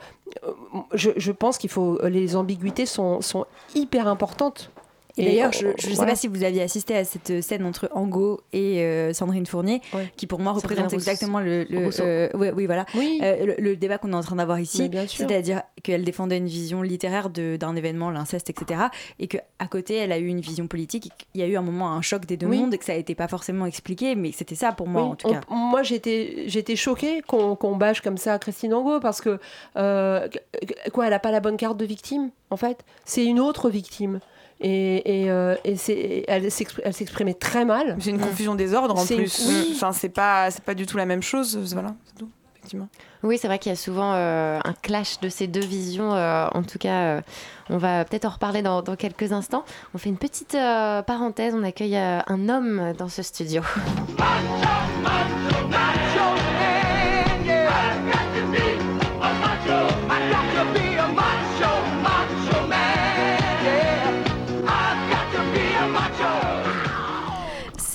je, 0.94 1.12
je 1.18 1.32
pense 1.32 1.58
qu'il 1.58 1.70
faut. 1.70 2.00
Les 2.08 2.36
ambiguïtés 2.36 2.86
sont, 2.86 3.22
sont 3.22 3.46
hyper 3.76 4.08
importantes. 4.08 4.72
Et, 5.18 5.26
d'ailleurs, 5.26 5.52
je 5.54 5.68
ne 5.68 5.72
euh, 5.72 5.76
sais 5.78 5.94
voilà. 5.94 6.12
pas 6.14 6.16
si 6.16 6.28
vous 6.28 6.44
aviez 6.44 6.64
assisté 6.64 6.96
à 6.98 7.04
cette 7.06 7.42
scène 7.44 7.66
entre 7.66 7.88
Angot 7.94 8.42
et 8.52 8.82
euh, 8.82 9.14
Sandrine 9.14 9.46
Fournier, 9.46 9.80
Ouais. 9.94 10.12
qui 10.18 10.26
pour 10.26 10.40
moi 10.40 10.54
représente 10.54 10.92
exactement 10.92 11.40
le, 11.40 11.66
le- 11.70 11.90
euh, 12.00 12.30
ouais, 12.34 12.52
oui, 12.52 12.66
voilà, 12.66 12.88
Oui. 12.96 13.20
Euh, 13.22 13.46
le, 13.46 13.56
le 13.60 13.76
débat 13.76 14.00
qu'on 14.00 14.12
est 14.12 14.16
en 14.16 14.22
train 14.22 14.38
d'avoir 14.38 14.60
ici. 14.60 14.90
C'est-à-dire 15.08 15.62
qu'elle 15.84 16.04
défendait 16.04 16.38
une 16.38 16.48
vision 16.48 16.82
littéraire 16.82 17.30
d'un 17.30 17.76
événement, 17.76 18.10
l'inceste, 18.10 18.50
etc. 18.50 18.86
Et 19.20 19.28
qu'à 19.28 19.42
côté, 19.70 19.96
elle 19.98 20.12
a 20.12 20.18
eu 20.18 20.26
une 20.28 20.42
vision 20.42 20.66
politique. 20.66 21.12
qu'il 21.32 21.42
y 21.42 21.44
a 21.44 21.48
eu 21.48 21.58
un 21.58 21.62
moment 21.62 21.92
un 21.94 22.02
choc 22.02 22.26
des 22.26 22.36
deux 22.38 22.48
Oui. 22.48 22.58
mondes 22.58 22.74
et 22.74 22.78
que 22.80 22.86
ça 22.86 22.96
n'était 22.96 23.14
pas 23.16 23.28
forcément 23.28 23.68
expliqué, 23.68 24.16
mais 24.16 24.32
c'était 24.32 24.56
ça 24.56 24.72
pour 24.72 24.88
moi 24.88 25.04
Oui, 25.04 25.08
en 25.10 25.16
tout 25.16 25.28
on- 25.28 25.34
cas. 25.34 25.42
moi, 25.50 25.84
j'étais, 25.84 26.46
j'étais 26.48 26.76
choquée 26.76 27.22
qu'on, 27.28 27.56
bâche 27.76 28.02
comme 28.02 28.18
ça 28.18 28.40
Christine 28.40 28.74
Angot 28.74 29.00
parce 29.00 29.22
que, 29.22 29.40
quoi, 30.92 31.06
elle 31.06 31.12
n'a 31.12 31.20
pas 31.20 31.32
la 31.32 31.40
bonne 31.40 31.58
carte 31.58 31.78
de 31.78 31.86
victime, 31.86 32.32
en 32.50 32.58
fait? 32.58 32.84
C'est 33.06 33.26
une 33.26 33.40
autre 33.40 33.70
victime. 33.70 34.20
Et, 34.64 35.24
et, 35.24 35.30
euh, 35.30 35.56
et 35.66 35.76
c'est, 35.76 36.24
elle, 36.28 36.46
s'expr- 36.48 36.80
elle 36.84 36.94
s'exprimait 36.94 37.34
très 37.34 37.66
mal. 37.66 37.98
C'est 38.00 38.12
une 38.12 38.20
confusion 38.20 38.56
des 38.56 38.74
ordres 38.74 38.96
en 38.96 39.04
C'est- 39.06 39.16
plus. 39.18 39.46
oui. 39.48 39.74
Enfin, 39.76 39.92
c'est 39.92 40.08
pas, 40.10 40.50
c'est 40.52 40.64
pas 40.64 40.74
du 40.74 40.86
tout 40.86 40.96
la 40.98 41.06
même 41.06 41.22
chose. 41.22 41.58
Voilà, 41.74 41.94
c'est 42.06 42.18
tout, 42.20 42.30
effectivement. 42.56 42.88
Oui, 43.24 43.38
c'est 43.38 43.48
vrai 43.48 43.60
qu'il 43.60 43.72
y 43.72 43.74
a 43.74 43.78
souvent 43.78 44.14
euh, 44.14 44.60
un 44.64 44.74
clash 44.82 45.20
de 45.20 45.28
ces 45.30 45.48
deux 45.48 45.66
visions. 45.66 46.14
euh, 46.14 46.48
en 46.54 46.64
tout 46.64 46.78
cas, 46.80 47.02
euh, 47.18 47.22
on 47.70 47.78
va 47.78 48.04
peut-être 48.06 48.26
en 48.26 48.30
reparler 48.30 48.62
dans, 48.62 48.82
dans 48.82 48.96
quelques 48.96 49.32
instants. 49.34 49.64
On 49.94 49.98
fait 49.98 50.10
une 50.10 50.18
petite 50.18 50.56
euh, 50.56 51.02
parenthèse. 51.02 51.54
On 51.58 51.64
accueille 51.64 51.96
euh, 51.98 52.20
un 52.28 52.48
homme 52.50 52.94
dans 52.98 53.10
ce 53.10 53.22
studio. 53.22 53.62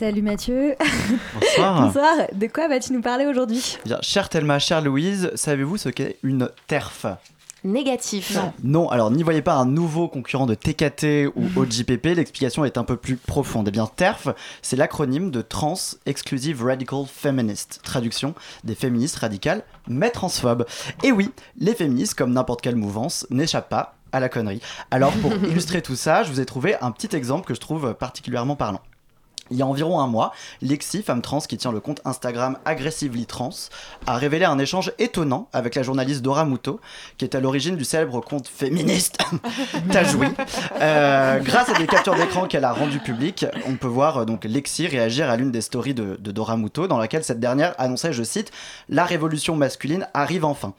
Salut 0.08 0.22
Mathieu. 0.22 0.74
Bonsoir. 1.34 1.82
Bonsoir. 1.86 2.14
De 2.32 2.46
quoi 2.46 2.66
vas-tu 2.66 2.94
nous 2.94 3.02
parler 3.02 3.26
aujourd'hui? 3.26 3.76
Bien, 3.84 3.98
chère 4.00 4.30
Thelma, 4.30 4.58
chère 4.58 4.80
Louise, 4.80 5.30
savez-vous 5.34 5.76
ce 5.76 5.90
qu'est 5.90 6.16
une 6.22 6.48
TERF? 6.66 7.04
Négatif. 7.62 8.38
Non, 8.64 8.88
alors 8.88 9.10
n'y 9.10 9.22
voyez 9.22 9.42
pas 9.42 9.56
un 9.56 9.66
nouveau 9.66 10.08
concurrent 10.08 10.46
de 10.46 10.54
TKT 10.54 11.30
ou 11.36 11.60
OJPP, 11.60 12.16
l'explication 12.16 12.64
est 12.64 12.78
un 12.78 12.84
peu 12.84 12.96
plus 12.96 13.16
profonde. 13.16 13.68
Eh 13.68 13.70
bien, 13.70 13.86
TERF, 13.86 14.28
c'est 14.62 14.76
l'acronyme 14.76 15.30
de 15.30 15.42
Trans 15.42 15.76
Exclusive 16.06 16.64
Radical 16.64 17.04
Feminist, 17.06 17.80
traduction 17.82 18.34
des 18.64 18.74
féministes 18.74 19.16
radicales 19.16 19.62
mais 19.88 20.08
transphobes. 20.08 20.64
Et 21.04 21.12
oui, 21.12 21.32
les 21.58 21.74
féministes, 21.74 22.14
comme 22.14 22.32
n'importe 22.32 22.62
quelle 22.62 22.76
mouvance, 22.76 23.26
n'échappent 23.28 23.68
pas 23.68 23.96
à 24.12 24.20
la 24.20 24.30
connerie. 24.30 24.62
Alors, 24.90 25.12
pour 25.18 25.34
illustrer 25.44 25.82
tout 25.82 25.96
ça, 25.96 26.22
je 26.22 26.30
vous 26.30 26.40
ai 26.40 26.46
trouvé 26.46 26.76
un 26.80 26.92
petit 26.92 27.14
exemple 27.14 27.46
que 27.46 27.52
je 27.52 27.60
trouve 27.60 27.92
particulièrement 27.92 28.56
parlant. 28.56 28.80
Il 29.50 29.56
y 29.56 29.62
a 29.62 29.66
environ 29.66 30.00
un 30.00 30.06
mois, 30.06 30.32
Lexi, 30.62 31.02
femme 31.02 31.22
trans 31.22 31.40
qui 31.40 31.56
tient 31.56 31.72
le 31.72 31.80
compte 31.80 32.00
Instagram 32.04 32.58
Aggressively 32.64 33.26
Trans, 33.26 33.50
a 34.06 34.16
révélé 34.16 34.44
un 34.44 34.58
échange 34.58 34.92
étonnant 34.98 35.48
avec 35.52 35.74
la 35.74 35.82
journaliste 35.82 36.22
Dora 36.22 36.44
Muto, 36.44 36.80
qui 37.16 37.24
est 37.24 37.34
à 37.34 37.40
l'origine 37.40 37.76
du 37.76 37.84
célèbre 37.84 38.20
compte 38.20 38.48
féministe 38.48 39.18
Tajoui. 39.92 40.28
Euh, 40.80 41.38
grâce 41.40 41.68
à 41.68 41.74
des 41.74 41.86
captures 41.86 42.14
d'écran 42.14 42.46
qu'elle 42.46 42.64
a 42.64 42.72
rendues 42.72 43.00
publiques, 43.00 43.46
on 43.66 43.74
peut 43.74 43.88
voir 43.88 44.18
euh, 44.18 44.24
donc 44.24 44.44
Lexi 44.44 44.86
réagir 44.86 45.30
à 45.30 45.36
l'une 45.36 45.50
des 45.50 45.60
stories 45.60 45.94
de, 45.94 46.16
Dora 46.16 46.56
Muto, 46.56 46.86
dans 46.86 46.98
laquelle 46.98 47.24
cette 47.24 47.40
dernière 47.40 47.74
annonçait, 47.78 48.12
je 48.12 48.22
cite, 48.22 48.50
La 48.88 49.04
révolution 49.04 49.56
masculine 49.56 50.08
arrive 50.14 50.44
enfin. 50.44 50.74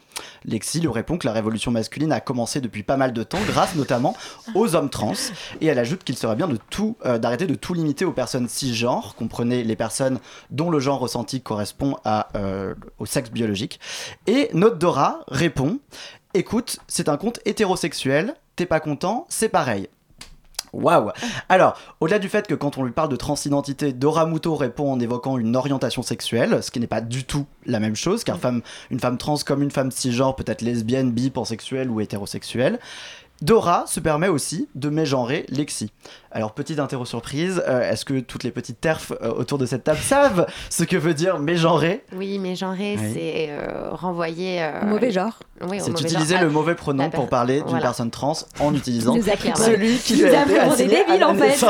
Lexi 0.46 0.80
lui 0.80 0.90
répond 0.90 1.18
que 1.18 1.28
la 1.28 1.34
révolution 1.34 1.72
masculine 1.72 2.12
a 2.12 2.20
commencé 2.20 2.62
depuis 2.62 2.84
pas 2.84 2.98
mal 2.98 3.14
de 3.14 3.24
temps, 3.24 3.40
grâce 3.48 3.76
notamment 3.76 4.16
aux 4.54 4.76
hommes 4.76 4.90
trans, 4.90 5.14
et 5.62 5.68
elle 5.68 5.80
ajoute 5.80 6.04
qu'il 6.04 6.18
serait 6.18 6.36
bien 6.36 6.48
de 6.48 6.58
euh, 7.06 7.18
d'arrêter 7.18 7.48
de 7.48 7.56
tout 7.56 7.74
limiter 7.74 8.06
aux 8.06 8.12
personnes 8.12 8.48
cisgenres, 8.60 9.16
comprenez 9.18 9.64
les 9.64 9.76
personnes 9.76 10.20
dont 10.52 10.70
le 10.70 10.80
genre 10.80 11.00
ressenti 11.00 11.42
correspond 11.42 11.98
à, 12.06 12.28
euh, 12.36 12.76
au 12.98 13.06
sexe 13.06 13.32
biologique. 13.32 13.80
Et 14.28 14.50
notre 14.54 14.78
Dora 14.78 15.22
répond 15.28 15.80
Écoute, 16.36 16.78
c'est 16.88 17.10
un 17.10 17.18
compte 17.18 17.40
hétérosexuel, 17.46 18.36
t'es 18.56 18.68
pas 18.68 18.80
content, 18.80 19.26
c'est 19.30 19.50
pareil. 19.50 19.90
Waouh 20.74 21.10
Alors, 21.50 21.80
au-delà 22.00 22.20
du 22.20 22.30
fait 22.30 22.46
que 22.46 22.54
quand 22.54 22.78
on 22.78 22.84
lui 22.84 22.92
parle 22.92 23.10
de 23.10 23.16
transidentité, 23.16 23.94
Dora 23.94 24.28
Muto 24.28 24.56
répond 24.56 24.92
en 24.92 25.00
évoquant 25.00 25.40
une 25.40 25.56
orientation 25.56 26.04
sexuelle, 26.04 26.62
ce 26.62 26.70
qui 26.70 26.80
n'est 26.80 26.86
pas 26.86 27.02
du 27.02 27.24
tout 27.24 27.48
la 27.66 27.80
même 27.80 27.96
chose, 27.96 28.24
car 28.24 28.38
femme, 28.38 28.62
une 28.92 29.00
femme 29.00 29.18
trans 29.18 29.38
comme 29.44 29.64
une 29.64 29.72
femme 29.72 29.90
cisgenre 29.90 30.36
peut 30.36 30.44
être 30.46 30.62
lesbienne, 30.62 31.12
bi, 31.12 31.32
pansexuelle 31.32 31.90
ou 31.90 32.00
hétérosexuelle. 32.00 32.80
Dora 33.42 33.86
se 33.88 34.00
permet 34.00 34.28
aussi 34.28 34.68
de 34.76 34.90
mégenrer 34.90 35.46
Lexi. 35.50 35.92
Alors, 36.32 36.52
petite 36.54 36.78
interro 36.80 37.06
surprise, 37.06 37.64
euh, 37.68 37.90
est-ce 37.92 38.06
que 38.06 38.20
toutes 38.20 38.44
les 38.44 38.52
petites 38.52 38.80
terfs 38.80 39.12
euh, 39.24 39.32
autour 39.34 39.58
de 39.58 39.66
cette 39.66 39.84
table 39.84 40.00
savent 40.00 40.46
ce 40.70 40.84
que 40.84 40.96
veut 40.96 41.16
dire 41.16 41.40
mégenrer? 41.40 42.04
Oui, 42.14 42.38
mégenrer, 42.38 42.98
Oui. 43.00 43.12
c'est 43.14 43.48
euh, 43.50 43.90
renvoyer. 43.92 44.62
euh, 44.62 44.82
Au 44.84 44.86
mauvais 44.86 45.10
genre. 45.12 45.40
Oui, 45.68 45.80
C'est 45.82 45.90
utiliser 45.92 46.36
genre. 46.36 46.44
le 46.44 46.50
mauvais 46.52 46.76
pronom 46.76 47.10
pour 47.10 47.28
parler 47.30 47.58
d'une 47.62 47.70
voilà. 47.70 47.82
personne 47.82 48.12
trans 48.12 48.34
en 48.60 48.74
utilisant 48.76 49.16
celui 49.56 49.98
qui 49.98 50.16
lui 50.18 50.22
nous 50.26 50.36
a 50.36 50.42
été 50.44 50.54
des 50.54 50.60
assigné 50.60 51.02
à 51.02 51.06
débiles, 51.08 51.24
en 51.26 51.34
fait. 51.36 51.66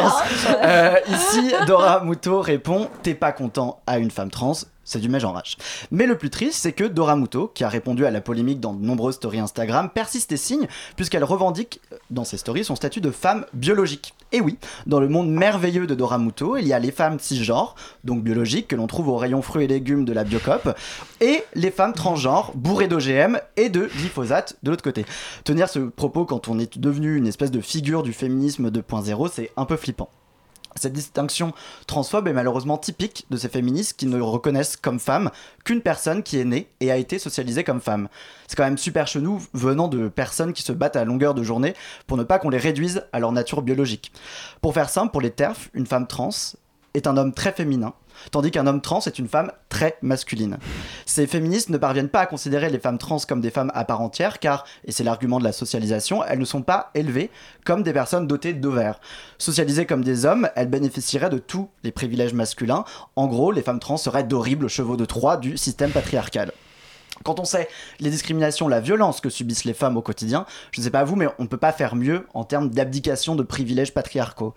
Euh, 0.64 0.95
ici, 1.10 1.53
Dora 1.66 2.03
Muto 2.03 2.41
répond 2.41 2.89
T'es 3.01 3.14
pas 3.14 3.32
content 3.32 3.80
à 3.88 3.97
une 3.97 4.12
femme 4.12 4.30
trans 4.30 4.53
c'est 4.86 4.97
du 4.99 5.07
mégenrage. 5.07 5.55
Mais 5.91 6.07
le 6.07 6.18
plus 6.18 6.32
triste, 6.32 6.64
c'est 6.64 6.72
que 6.72 6.84
Dora 6.84 7.16
Muto, 7.16 7.51
qui 7.53 7.64
a 7.64 7.70
répondu 7.70 8.07
à 8.07 8.10
la 8.10 8.22
polémique 8.22 8.60
dans 8.60 8.74
de 8.74 8.84
nombreuses 8.84 9.18
stories 9.18 9.38
Instagram, 9.39 9.91
persiste 9.93 10.32
et 10.32 10.38
signe, 10.38 10.66
puisqu'elle 10.95 11.24
revendique 11.24 11.80
dans 12.10 12.24
ses 12.24 12.38
stories 12.38 12.64
son 12.64 12.76
statut 12.76 12.99
de 12.99 13.12
femme 13.12 13.45
biologique. 13.53 14.16
Et 14.32 14.41
oui, 14.41 14.49
dans 14.86 15.00
le 15.00 15.08
monde 15.08 15.30
merveilleux 15.30 15.88
de 15.88 15.95
Dora 15.95 16.18
Muto, 16.18 16.58
il 16.58 16.68
y 16.68 16.74
a 16.74 16.80
les 16.80 16.91
femmes 16.91 17.20
cisgenres, 17.20 17.76
donc 18.04 18.24
biologiques, 18.24 18.68
que 18.68 18.76
l'on 18.76 18.88
trouve 18.88 19.10
au 19.10 19.18
rayon 19.18 19.41
fruits 19.41 19.66
et 19.66 19.68
légumes 19.68 20.06
de 20.06 20.14
la 20.14 20.24
Biocop, 20.24 20.78
et 21.22 21.43
les 21.56 21.72
femmes 21.72 21.93
transgenres, 21.93 22.52
bourrées 22.56 22.88
d'OGM 22.88 23.39
et 23.58 23.70
de 23.70 23.89
glyphosate 23.97 24.58
de 24.64 24.72
l'autre 24.72 24.84
côté. 24.84 25.06
Tenir 25.43 25.70
ce 25.70 25.80
propos 25.80 26.26
quand 26.26 26.47
on 26.47 26.60
est 26.60 26.78
devenu 26.78 27.16
une 27.16 27.28
espèce 27.28 27.52
de 27.52 27.62
figure 27.62 28.04
du 28.04 28.14
féminisme 28.14 28.70
2.0, 28.70 29.30
c'est 29.34 29.52
un 29.58 29.66
peu 29.66 29.78
flippant. 29.78 30.10
Cette 30.76 30.93
distinction 30.93 31.53
transphobe 31.88 32.28
est 32.28 32.34
malheureusement 32.34 32.78
typique 32.78 33.26
de 33.30 33.38
ces 33.38 33.49
féministes 33.49 33.97
qui 33.97 34.05
ne 34.05 34.20
reconnaissent 34.20 34.78
comme 34.78 34.99
femme 34.99 35.32
qu'une 35.65 35.82
personne 35.82 36.24
qui 36.24 36.39
est 36.39 36.45
née 36.45 36.70
et 36.80 36.91
a 36.91 36.97
été 36.97 37.20
socialisée 37.20 37.63
comme 37.63 37.82
femme. 37.82 38.07
C'est 38.47 38.55
quand 38.55 38.63
même 38.63 38.78
super 38.78 39.07
chelou 39.07 39.41
venant 39.53 39.88
de 39.88 40.07
personnes 40.07 40.53
qui 40.53 40.61
se 40.61 40.72
battent 40.72 40.95
à 40.95 41.05
longueur 41.05 41.34
de 41.34 41.43
journée 41.43 41.74
pour 42.07 42.17
ne 42.17 42.24
pas 42.24 42.39
qu'on 42.39 42.49
les 42.49 42.57
réduise 42.57 43.03
à 43.13 43.20
leur 43.20 43.32
nature 43.32 43.61
biologique. 43.61 44.11
Pour 44.61 44.74
faire 44.74 44.89
simple, 44.89 45.11
pour 45.11 45.22
les 45.22 45.32
TERF, 45.32 45.70
une 45.74 45.88
femme 45.88 46.07
trans 46.07 46.30
est 46.93 47.07
un 47.07 47.17
homme 47.17 47.34
très 47.34 47.51
féminin, 47.51 47.93
tandis 48.32 48.51
qu'un 48.51 48.67
homme 48.67 48.82
trans 48.82 48.99
est 49.01 49.20
une 49.20 49.28
femme 49.28 49.51
très 49.70 49.97
masculine. 50.01 50.57
Ces 51.05 51.28
féministes 51.28 51.70
ne 51.70 51.78
parviennent 51.78 52.09
pas 52.09 52.22
à 52.22 52.26
considérer 52.26 52.70
les 52.70 52.80
femmes 52.80 52.97
trans 52.97 53.17
comme 53.28 53.41
des 53.41 53.49
femmes 53.49 53.72
à 53.74 53.86
part 53.86 54.01
entière, 54.01 54.39
car, 54.39 54.65
et 54.86 54.91
c'est 54.91 55.03
l'argument 55.03 55.39
de 55.39 55.43
la 55.43 55.51
socialisation, 55.51 56.24
elles 56.24 56.39
ne 56.39 56.45
sont 56.45 56.61
pas 56.61 56.91
élevées 56.95 57.30
comme 57.65 57.84
des 57.84 57.93
personnes 57.93 58.28
dotées 58.28 58.53
d'ovaires. 58.53 58.99
Socialisées 59.38 59.86
comme 59.86 60.03
des 60.03 60.26
hommes, 60.26 60.49
elles 60.55 60.70
bénéficieraient 60.70 61.30
de 61.30 61.38
tous 61.38 61.70
les 61.84 61.91
privilèges 61.91 62.34
masculins. 62.34 62.86
En 63.15 63.28
gros, 63.28 63.51
les 63.51 63.61
femmes 63.61 63.80
trans 63.80 63.97
seraient 63.97 64.24
d'horribles 64.24 64.70
chevaux 64.70 64.97
de 64.97 65.05
Troie 65.05 65.38
du 65.38 65.57
système 65.57 65.91
patriarcal. 65.91 66.51
Quand 67.24 67.39
on 67.39 67.45
sait 67.45 67.67
les 67.99 68.09
discriminations, 68.09 68.67
la 68.67 68.80
violence 68.80 69.22
que 69.22 69.30
subissent 69.30 69.65
les 69.65 69.74
femmes 69.74 69.97
au 69.97 70.01
quotidien, 70.01 70.45
je 70.72 70.80
ne 70.80 70.84
sais 70.84 70.91
pas 70.91 71.03
vous, 71.03 71.15
mais 71.15 71.28
on 71.39 71.43
ne 71.43 71.47
peut 71.47 71.57
pas 71.57 71.72
faire 71.72 71.95
mieux 71.95 72.28
en 72.34 72.43
termes 72.43 72.70
d'abdication 72.70 73.36
de 73.36 73.43
privilèges 73.43 73.93
patriarcaux. 73.93 74.53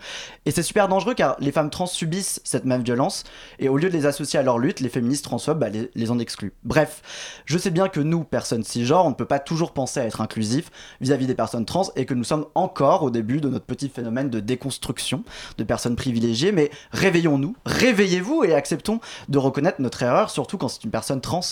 Et 0.46 0.50
c'est 0.50 0.62
super 0.62 0.88
dangereux 0.88 1.14
car 1.14 1.36
les 1.38 1.52
femmes 1.52 1.70
trans 1.70 1.86
subissent 1.86 2.40
cette 2.44 2.64
même 2.64 2.82
violence, 2.82 3.24
et 3.58 3.68
au 3.68 3.76
lieu 3.76 3.88
de 3.88 3.94
les 3.94 4.06
associer 4.06 4.38
à 4.38 4.42
leur 4.42 4.58
lutte, 4.58 4.80
les 4.80 4.88
féministes 4.88 5.24
transphobes 5.24 5.58
bah, 5.58 5.68
les, 5.68 6.10
en 6.10 6.18
excluent. 6.18 6.52
Bref, 6.64 7.02
je 7.44 7.58
sais 7.58 7.70
bien 7.70 7.88
que 7.88 8.00
nous, 8.00 8.24
personnes 8.24 8.64
cisgenres, 8.64 9.06
on 9.06 9.10
ne 9.10 9.14
peut 9.14 9.24
pas 9.24 9.38
toujours 9.38 9.72
penser 9.72 10.00
à 10.00 10.04
être 10.04 10.20
inclusif 10.20 10.70
vis-à-vis 11.00 11.26
des 11.26 11.34
personnes 11.34 11.64
trans, 11.64 11.88
et 11.96 12.06
que 12.06 12.14
nous 12.14 12.24
sommes 12.24 12.46
encore 12.54 13.02
au 13.02 13.10
début 13.10 13.40
de 13.40 13.48
notre 13.48 13.64
petit 13.64 13.88
phénomène 13.88 14.30
de 14.30 14.40
déconstruction 14.40 15.24
de 15.58 15.64
personnes 15.64 15.96
privilégiées, 15.96 16.52
mais 16.52 16.70
réveillons-nous, 16.92 17.56
réveillez-vous 17.66 18.44
et 18.44 18.54
acceptons 18.54 19.00
de 19.28 19.38
reconnaître 19.38 19.80
notre 19.80 20.02
erreur, 20.02 20.30
surtout 20.30 20.58
quand 20.58 20.68
c'est 20.68 20.84
une 20.84 20.90
personne 20.90 21.20
trans 21.20 21.42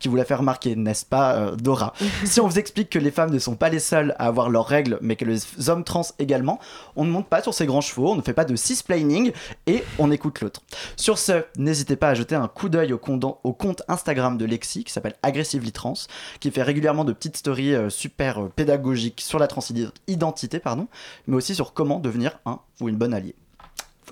qui 0.00 0.08
vous 0.08 0.16
l'a 0.16 0.24
fait 0.24 0.34
remarquer, 0.34 0.74
n'est-ce 0.74 1.06
pas, 1.06 1.34
euh, 1.36 1.54
Dora 1.56 1.92
Si 2.24 2.40
on 2.40 2.48
vous 2.48 2.58
explique 2.58 2.90
que 2.90 2.98
les 2.98 3.12
femmes 3.12 3.30
ne 3.30 3.38
sont 3.38 3.54
pas 3.54 3.68
les 3.68 3.78
seules 3.78 4.14
à 4.18 4.26
avoir 4.26 4.50
leurs 4.50 4.66
règles, 4.66 4.98
mais 5.00 5.14
que 5.14 5.24
les 5.24 5.68
hommes 5.68 5.84
trans 5.84 6.02
également, 6.18 6.58
on 6.96 7.04
ne 7.04 7.10
monte 7.10 7.28
pas 7.28 7.42
sur 7.42 7.54
ses 7.54 7.66
grands 7.66 7.80
chevaux, 7.80 8.10
on 8.10 8.16
ne 8.16 8.22
fait 8.22 8.32
pas 8.32 8.44
de 8.44 8.56
cisplaining 8.56 9.32
et 9.66 9.84
on 9.98 10.10
écoute 10.10 10.40
l'autre. 10.40 10.62
Sur 10.96 11.18
ce, 11.18 11.44
n'hésitez 11.56 11.94
pas 11.96 12.08
à 12.08 12.14
jeter 12.14 12.34
un 12.34 12.48
coup 12.48 12.68
d'œil 12.68 12.92
au, 12.92 12.98
compte- 12.98 13.38
au 13.44 13.52
compte 13.52 13.82
Instagram 13.88 14.36
de 14.38 14.44
Lexi, 14.44 14.82
qui 14.84 14.92
s'appelle 14.92 15.14
Aggressively 15.22 15.70
Trans, 15.72 15.94
qui 16.40 16.50
fait 16.50 16.62
régulièrement 16.62 17.04
de 17.04 17.12
petites 17.12 17.36
stories 17.36 17.74
euh, 17.74 17.90
super 17.90 18.40
euh, 18.42 18.48
pédagogiques 18.48 19.20
sur 19.20 19.38
la 19.38 19.46
transidentité, 19.46 20.58
pardon, 20.58 20.88
mais 21.26 21.36
aussi 21.36 21.54
sur 21.54 21.72
comment 21.74 21.98
devenir 22.00 22.38
un 22.46 22.60
ou 22.80 22.88
une 22.88 22.96
bonne 22.96 23.12
alliée. 23.14 23.34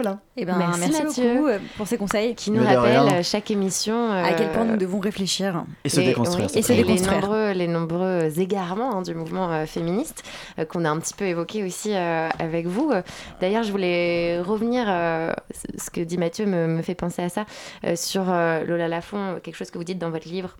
Voilà. 0.01 0.19
Eh 0.37 0.45
ben, 0.45 0.57
Merci, 0.59 0.81
merci, 0.81 1.03
Mathieu. 1.03 1.35
beaucoup 1.35 1.47
euh, 1.49 1.59
pour 1.77 1.87
ces 1.89 1.99
conseils. 1.99 2.35
Qui 2.35 2.51
nous 2.53 2.63
Mais 2.63 2.71
de 2.73 2.77
rappelle 2.77 2.99
rien. 3.01 3.15
euh, 3.19 3.23
chaque 3.23 3.51
émission. 3.51 4.11
À 4.13 4.33
quel 4.33 4.51
point 4.53 4.63
euh, 4.63 4.73
nous 4.73 4.77
devons 4.77 5.01
réfléchir. 5.01 5.65
Et 5.85 5.89
se 5.89 6.01
les- 6.01 6.07
déconstruire. 6.07 6.47
oui, 6.53 6.59
Et 6.59 6.63
se 6.63 6.73
important. 6.73 6.89
les 6.89 6.95
déconstruire. 6.97 7.21
nombreux, 7.23 7.51
les 7.53 7.67
nombreux 7.69 8.41
égarements 8.41 8.97
hein, 8.99 9.03
du 9.03 9.15
mouvement 9.15 9.51
euh, 9.53 9.67
féministe 9.67 10.23
euh, 10.59 10.65
qu'on 10.65 10.85
a 10.85 10.91
un 10.91 10.99
petit 10.99 11.15
peu 11.15 11.25
évoqué 11.25 11.65
aussi 11.65 11.95
euh, 11.95 12.29
avec 12.39 12.67
vous. 12.67 12.91
Euh, 12.93 13.03
D'ailleurs, 13.41 13.63
je 13.65 13.73
voulais 13.73 14.41
revenir, 14.41 14.85
euh, 14.89 15.33
ce- 15.79 15.91
que 15.91 16.01
dit 16.01 16.19
Mathieu 16.19 16.47
me, 16.47 16.67
me 16.67 16.83
fait 16.83 16.95
penser 16.95 17.23
à 17.23 17.29
ça, 17.29 17.45
euh, 17.85 17.97
sur 17.97 18.25
euh, 18.31 18.63
Lola 18.65 18.87
Lafont, 18.89 19.41
quelque 19.43 19.57
chose 19.57 19.71
que 19.71 19.79
vous 19.79 19.85
dites 19.85 19.99
dans 19.99 20.11
votre 20.11 20.29
livre, 20.29 20.57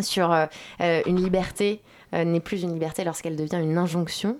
sur 0.00 0.32
euh, 0.32 0.46
euh, 0.82 1.00
une 1.06 1.22
liberté 1.22 1.80
euh, 2.14 2.24
n'est 2.24 2.40
plus 2.40 2.62
une 2.62 2.72
liberté 2.72 3.04
lorsqu'elle 3.04 3.36
devient 3.36 3.60
une 3.62 3.78
injonction. 3.78 4.36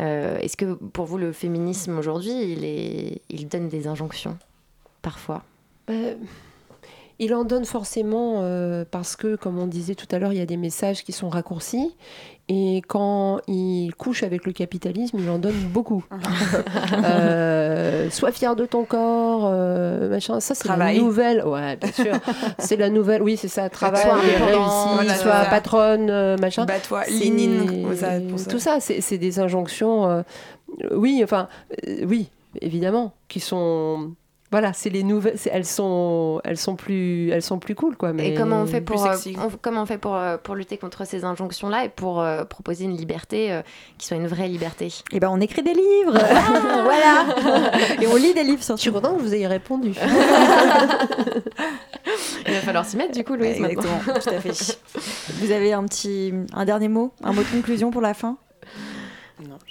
Euh, 0.00 0.38
Est-ce 0.38 0.56
que 0.56 0.74
pour 0.74 1.06
vous, 1.06 1.18
le 1.18 1.32
féminisme 1.32 1.98
aujourd'hui, 1.98 3.20
il, 3.28 3.48
donne 3.48 3.68
des 3.68 3.86
injonctions 3.86 4.38
parfois? 5.02 5.42
Ben, 5.86 6.16
il 7.18 7.34
en 7.34 7.44
donne 7.44 7.64
forcément 7.64 8.42
euh, 8.42 8.84
parce 8.88 9.16
que, 9.16 9.34
comme 9.36 9.58
on 9.58 9.66
disait 9.66 9.96
tout 9.96 10.06
à 10.12 10.18
l'heure, 10.18 10.32
il 10.32 10.38
y 10.38 10.42
a 10.42 10.46
des 10.46 10.56
messages 10.56 11.02
qui 11.02 11.12
sont 11.12 11.28
raccourcis. 11.28 11.94
Et 12.50 12.80
quand 12.88 13.40
il 13.46 13.94
couche 13.94 14.22
avec 14.22 14.46
le 14.46 14.52
capitalisme, 14.52 15.18
il 15.20 15.28
en 15.28 15.38
donne 15.38 15.58
beaucoup. 15.72 16.04
Euh, 17.04 18.10
sois 18.10 18.32
fier 18.32 18.56
de 18.56 18.64
ton 18.64 18.84
corps, 18.84 19.42
euh, 19.44 20.08
machin. 20.08 20.40
Ça, 20.40 20.54
c'est 20.54 20.68
la 20.68 20.94
nouvelle. 20.94 21.44
Ouais, 21.44 21.76
bien 21.76 21.92
sûr. 21.92 22.12
c'est 22.58 22.76
la 22.76 22.90
nouvelle. 22.90 23.22
Oui, 23.22 23.36
c'est 23.36 23.48
ça. 23.48 23.68
Travail, 23.68 24.02
réussis, 24.02 24.94
voilà, 24.94 25.14
sois 25.14 25.44
patronne, 25.50 26.08
euh, 26.10 26.36
machin. 26.38 26.64
Bats-toi, 26.64 27.04
Lénine. 27.08 27.86
Tout 28.48 28.58
ça, 28.58 28.78
c'est 28.80 29.18
des 29.18 29.38
injonctions. 29.38 30.08
euh, 30.10 30.22
oui, 30.92 31.20
enfin, 31.22 31.48
oui, 32.04 32.30
évidemment, 32.60 33.14
qui 33.28 33.40
sont 33.40 34.12
voilà, 34.50 34.72
c'est 34.72 34.88
les 34.90 35.02
nouvelles. 35.02 35.34
c'est- 35.36 35.50
Elles 35.52 35.64
sont, 35.66 36.40
elles 36.44 36.56
sont 36.56 36.74
plus, 36.76 37.30
elles 37.30 37.42
sont 37.42 37.58
plus 37.58 37.74
cool, 37.74 37.96
quoi. 37.96 38.12
Mais 38.12 38.28
Et 38.30 38.34
comment 38.34 38.62
on 38.62 38.66
fait 38.66 38.80
pour, 38.80 39.04
euh, 39.04 39.14
on- 39.38 39.50
comment 39.60 39.82
on 39.82 39.86
fait 39.86 39.98
pour, 39.98 40.14
euh, 40.14 40.36
pour 40.42 40.54
lutter 40.54 40.78
contre 40.78 41.06
ces 41.06 41.24
injonctions-là 41.24 41.84
et 41.84 41.88
pour 41.90 42.20
euh, 42.22 42.44
proposer 42.44 42.84
une 42.84 42.96
liberté 42.96 43.52
euh, 43.52 43.62
qui 43.98 44.06
soit 44.06 44.16
une 44.16 44.26
vraie 44.26 44.48
liberté? 44.48 44.92
Et 45.12 45.20
ben 45.20 45.28
on 45.30 45.40
écrit 45.40 45.62
des 45.62 45.74
livres. 45.74 46.18
voilà. 46.84 47.26
Et 48.00 48.06
on 48.06 48.16
lit 48.16 48.32
des 48.34 48.44
livres 48.44 48.62
sur 48.62 48.76
Je 48.76 48.82
suis 48.82 48.92
contente 48.92 49.16
que 49.18 49.22
vous 49.22 49.34
ayez 49.34 49.46
répondu. 49.46 49.92
Il 52.46 52.54
va 52.54 52.60
falloir 52.60 52.84
s'y 52.86 52.96
mettre 52.96 53.12
du 53.12 53.24
coup, 53.24 53.34
Louise. 53.34 53.58
maintenant. 53.60 53.82
Exactement, 53.82 54.20
tout 54.20 54.30
à 54.30 54.40
fait. 54.40 54.78
Vous 55.40 55.50
avez 55.52 55.72
un 55.74 55.84
petit, 55.84 56.32
un 56.54 56.64
dernier 56.64 56.88
mot, 56.88 57.12
un 57.22 57.32
mot 57.32 57.42
de 57.42 57.48
conclusion 57.48 57.90
pour 57.90 58.00
la 58.00 58.14
fin? 58.14 58.38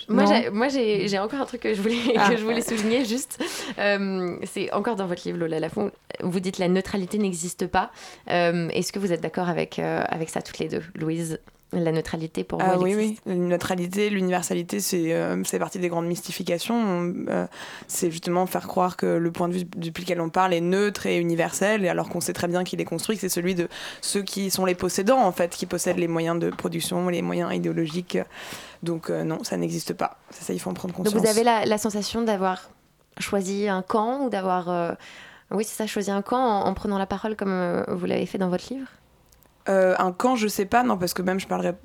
Moi, 0.09 0.23
Non. 0.23 0.25
j'ai- 0.29 0.49
moi, 0.49 0.67
j'ai 0.69 1.07
j'ai 1.07 1.19
encore 1.19 1.41
un 1.41 1.45
truc 1.45 1.61
que 1.61 1.73
je 1.73 1.81
voulais, 1.81 1.97
Ah. 2.17 2.29
que 2.29 2.37
je 2.37 2.43
voulais 2.43 2.61
souligner 2.61 3.03
juste. 3.05 3.43
Euh, 3.79 4.37
c'est 4.43 4.71
encore 4.71 4.95
dans 4.95 5.07
votre 5.07 5.23
livre, 5.27 5.37
Lola 5.39 5.59
Lafont. 5.59 5.91
Vous 6.21 6.39
dites 6.39 6.57
la 6.57 6.67
neutralité 6.67 7.17
n'existe 7.17 7.67
pas. 7.67 7.91
Euh, 8.29 8.69
Est-ce 8.69 8.91
que 8.93 8.99
vous 8.99 9.11
êtes 9.11 9.21
d'accord 9.21 9.49
avec, 9.49 9.79
euh, 9.79 10.03
avec 10.07 10.29
ça 10.29 10.41
toutes 10.41 10.59
les 10.59 10.67
deux, 10.69 10.83
Louise? 10.95 11.39
La 11.73 11.91
neutralité 11.91 12.45
pour 12.45 12.59
vous, 12.59 12.65
Ah 12.65 12.79
oui, 12.79 12.93
existe 12.93 13.21
oui. 13.25 13.33
La 13.33 13.39
neutralité, 13.39 14.09
l'universalité, 14.09 14.79
c'est 14.79 15.13
euh, 15.13 15.43
partie 15.59 15.79
des 15.79 15.89
grandes 15.89 16.07
mystifications. 16.07 17.13
Euh, 17.27 17.45
c'est 17.87 18.09
justement 18.09 18.45
faire 18.45 18.67
croire 18.67 18.95
que 18.95 19.05
le 19.05 19.31
point 19.33 19.49
de 19.49 19.53
vue 19.53 19.65
depuis 19.75 20.03
lequel 20.03 20.21
on 20.21 20.29
parle 20.29 20.53
est 20.53 20.61
neutre 20.61 21.07
et 21.07 21.17
universel, 21.17 21.83
et 21.83 21.89
alors 21.89 22.07
qu'on 22.07 22.21
sait 22.21 22.31
très 22.31 22.47
bien 22.47 22.63
qu'il 22.63 22.79
est 22.79 22.85
construit, 22.85 23.17
que 23.17 23.21
c'est 23.21 23.27
celui 23.27 23.53
de 23.53 23.67
ceux 24.01 24.21
qui 24.23 24.49
sont 24.49 24.63
les 24.63 24.75
possédants, 24.75 25.21
en 25.21 25.33
fait, 25.33 25.51
qui 25.57 25.65
possèdent 25.65 25.97
les 25.97 26.07
moyens 26.07 26.39
de 26.39 26.49
production, 26.51 27.09
les 27.09 27.21
moyens 27.21 27.53
idéologiques. 27.53 28.17
Donc 28.81 29.09
euh, 29.09 29.25
non, 29.25 29.43
ça 29.43 29.57
n'existe 29.57 29.93
pas. 29.93 30.19
C'est 30.29 30.45
ça, 30.45 30.53
il 30.53 30.59
faut 30.59 30.69
en 30.69 30.73
prendre 30.73 30.93
conscience. 30.93 31.13
Donc 31.15 31.21
vous 31.21 31.29
avez 31.29 31.43
la, 31.43 31.65
la 31.65 31.77
sensation 31.77 32.21
d'avoir 32.21 32.69
choisi 33.19 33.67
un 33.67 33.81
camp 33.81 34.25
ou 34.25 34.29
d'avoir... 34.29 34.69
euh, 34.69 34.93
Oui, 35.51 35.65
c'est 35.65 35.75
ça, 35.75 35.85
choisi 35.85 36.11
un 36.11 36.21
camp 36.21 36.37
en, 36.39 36.65
en 36.65 36.73
prenant 36.73 36.97
la 36.97 37.07
parole 37.07 37.35
comme 37.35 37.83
vous 37.89 38.05
l'avez 38.05 38.25
fait 38.25 38.37
dans 38.37 38.49
votre 38.49 38.73
livre? 38.73 38.87
Euh, 39.69 39.95
un 39.99 40.11
camp, 40.11 40.35
je 40.35 40.47
sais 40.47 40.65
pas, 40.65 40.83
non, 40.83 40.97
parce 40.97 41.13
que 41.13 41.21
même 41.21 41.39
je 41.39 41.47
parlerais. 41.47 41.75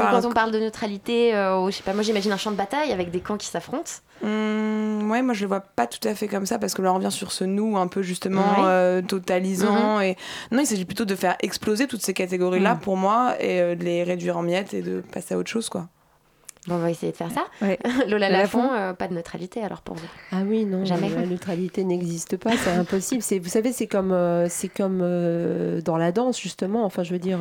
Un 0.00 0.10
quand 0.10 0.24
on 0.28 0.32
parle 0.32 0.50
de 0.50 0.58
neutralité, 0.58 1.34
euh, 1.36 1.60
ou 1.60 1.70
je 1.70 1.76
sais 1.76 1.82
pas, 1.84 1.92
moi 1.94 2.02
j'imagine 2.02 2.32
un 2.32 2.36
champ 2.36 2.50
de 2.50 2.56
bataille 2.56 2.90
avec 2.92 3.12
des 3.12 3.20
camps 3.20 3.36
qui 3.36 3.46
s'affrontent. 3.46 3.92
Hum, 4.24 5.08
ouais, 5.10 5.22
moi 5.22 5.34
je 5.34 5.42
le 5.42 5.46
vois 5.48 5.60
pas 5.60 5.86
tout 5.86 6.06
à 6.08 6.14
fait 6.16 6.26
comme 6.28 6.46
ça 6.46 6.58
parce 6.58 6.74
que 6.74 6.82
là 6.82 6.90
on 6.92 6.96
revient 6.96 7.12
sur 7.12 7.30
ce 7.30 7.44
nous 7.44 7.76
un 7.76 7.86
peu 7.86 8.02
justement 8.02 8.64
euh, 8.64 9.02
totalisant 9.02 9.96
Mhm. 9.98 10.02
et 10.02 10.16
non 10.50 10.60
il 10.60 10.66
s'agit 10.66 10.84
plutôt 10.84 11.04
de 11.04 11.14
faire 11.14 11.36
exploser 11.40 11.86
toutes 11.86 12.02
ces 12.02 12.14
catégories 12.14 12.58
là 12.60 12.74
Mhm. 12.74 12.80
pour 12.80 12.96
moi 12.96 13.34
et 13.40 13.60
euh, 13.60 13.74
de 13.76 13.84
les 13.84 14.02
réduire 14.02 14.36
en 14.36 14.42
miettes 14.42 14.72
et 14.74 14.82
de 14.82 15.00
passer 15.12 15.34
à 15.34 15.38
autre 15.38 15.50
chose 15.50 15.68
quoi. 15.68 15.86
Bon, 16.66 16.76
on 16.76 16.78
va 16.78 16.90
essayer 16.90 17.12
de 17.12 17.16
faire 17.16 17.30
ça. 17.30 17.44
Ouais. 17.60 17.78
Lola 18.08 18.30
Lafont, 18.30 18.72
euh, 18.72 18.94
pas 18.94 19.06
de 19.06 19.12
neutralité 19.14 19.62
alors 19.62 19.82
pour 19.82 19.96
vous. 19.96 20.06
Ah 20.32 20.38
oui, 20.46 20.64
non, 20.64 20.84
Jamais. 20.86 21.10
la 21.10 21.26
neutralité 21.26 21.84
n'existe 21.84 22.38
pas, 22.38 22.56
c'est 22.56 22.70
impossible. 22.70 23.20
C'est, 23.22 23.38
vous 23.38 23.50
savez, 23.50 23.70
c'est 23.72 23.86
comme, 23.86 24.12
euh, 24.12 24.46
c'est 24.48 24.68
comme 24.70 25.00
euh, 25.02 25.82
dans 25.82 25.98
la 25.98 26.10
danse, 26.10 26.40
justement. 26.40 26.84
Enfin, 26.86 27.02
je 27.02 27.12
veux 27.12 27.18
dire, 27.18 27.40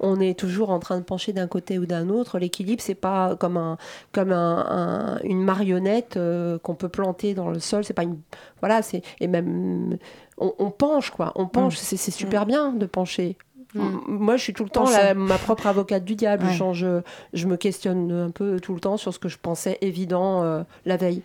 on 0.00 0.18
est 0.20 0.38
toujours 0.38 0.70
en 0.70 0.78
train 0.78 0.96
de 0.98 1.04
pencher 1.04 1.34
d'un 1.34 1.46
côté 1.46 1.78
ou 1.78 1.84
d'un 1.84 2.08
autre. 2.08 2.38
L'équilibre, 2.38 2.80
c'est 2.82 2.94
pas 2.94 3.36
comme, 3.36 3.58
un, 3.58 3.76
comme 4.12 4.32
un, 4.32 4.66
un- 4.66 5.18
une 5.24 5.42
marionnette 5.44 6.18
qu'on 6.62 6.74
peut 6.74 6.88
planter 6.88 7.34
dans 7.34 7.50
le 7.50 7.58
sol. 7.60 7.84
C'est 7.84 7.92
pas 7.92 8.04
une. 8.04 8.18
Voilà, 8.60 8.80
c'est. 8.80 9.02
Et 9.20 9.26
même. 9.26 9.98
On, 10.38 10.52
on 10.58 10.70
penche, 10.70 11.10
quoi. 11.10 11.32
On 11.36 11.46
penche. 11.46 11.76
C'est, 11.76 11.96
c'est 11.96 12.10
super 12.10 12.44
bien 12.46 12.72
de 12.72 12.86
pencher. 12.86 13.36
Mm. 13.74 14.00
Moi, 14.06 14.36
je 14.36 14.42
suis 14.42 14.52
tout 14.52 14.64
le 14.64 14.70
temps 14.70 14.88
la- 14.88 15.14
ma 15.14 15.36
propre 15.38 15.66
avocate 15.66 16.04
du 16.04 16.14
diable. 16.14 16.44
Ouais. 16.44 16.52
Je, 16.52 16.56
change, 16.56 16.86
je 17.32 17.46
me 17.46 17.56
questionne 17.56 18.10
un 18.12 18.30
peu 18.30 18.60
tout 18.60 18.74
le 18.74 18.80
temps 18.80 18.96
sur 18.96 19.12
ce 19.12 19.18
que 19.18 19.28
je 19.28 19.38
pensais 19.40 19.78
évident 19.80 20.42
euh, 20.42 20.62
la 20.86 20.96
veille. 20.96 21.22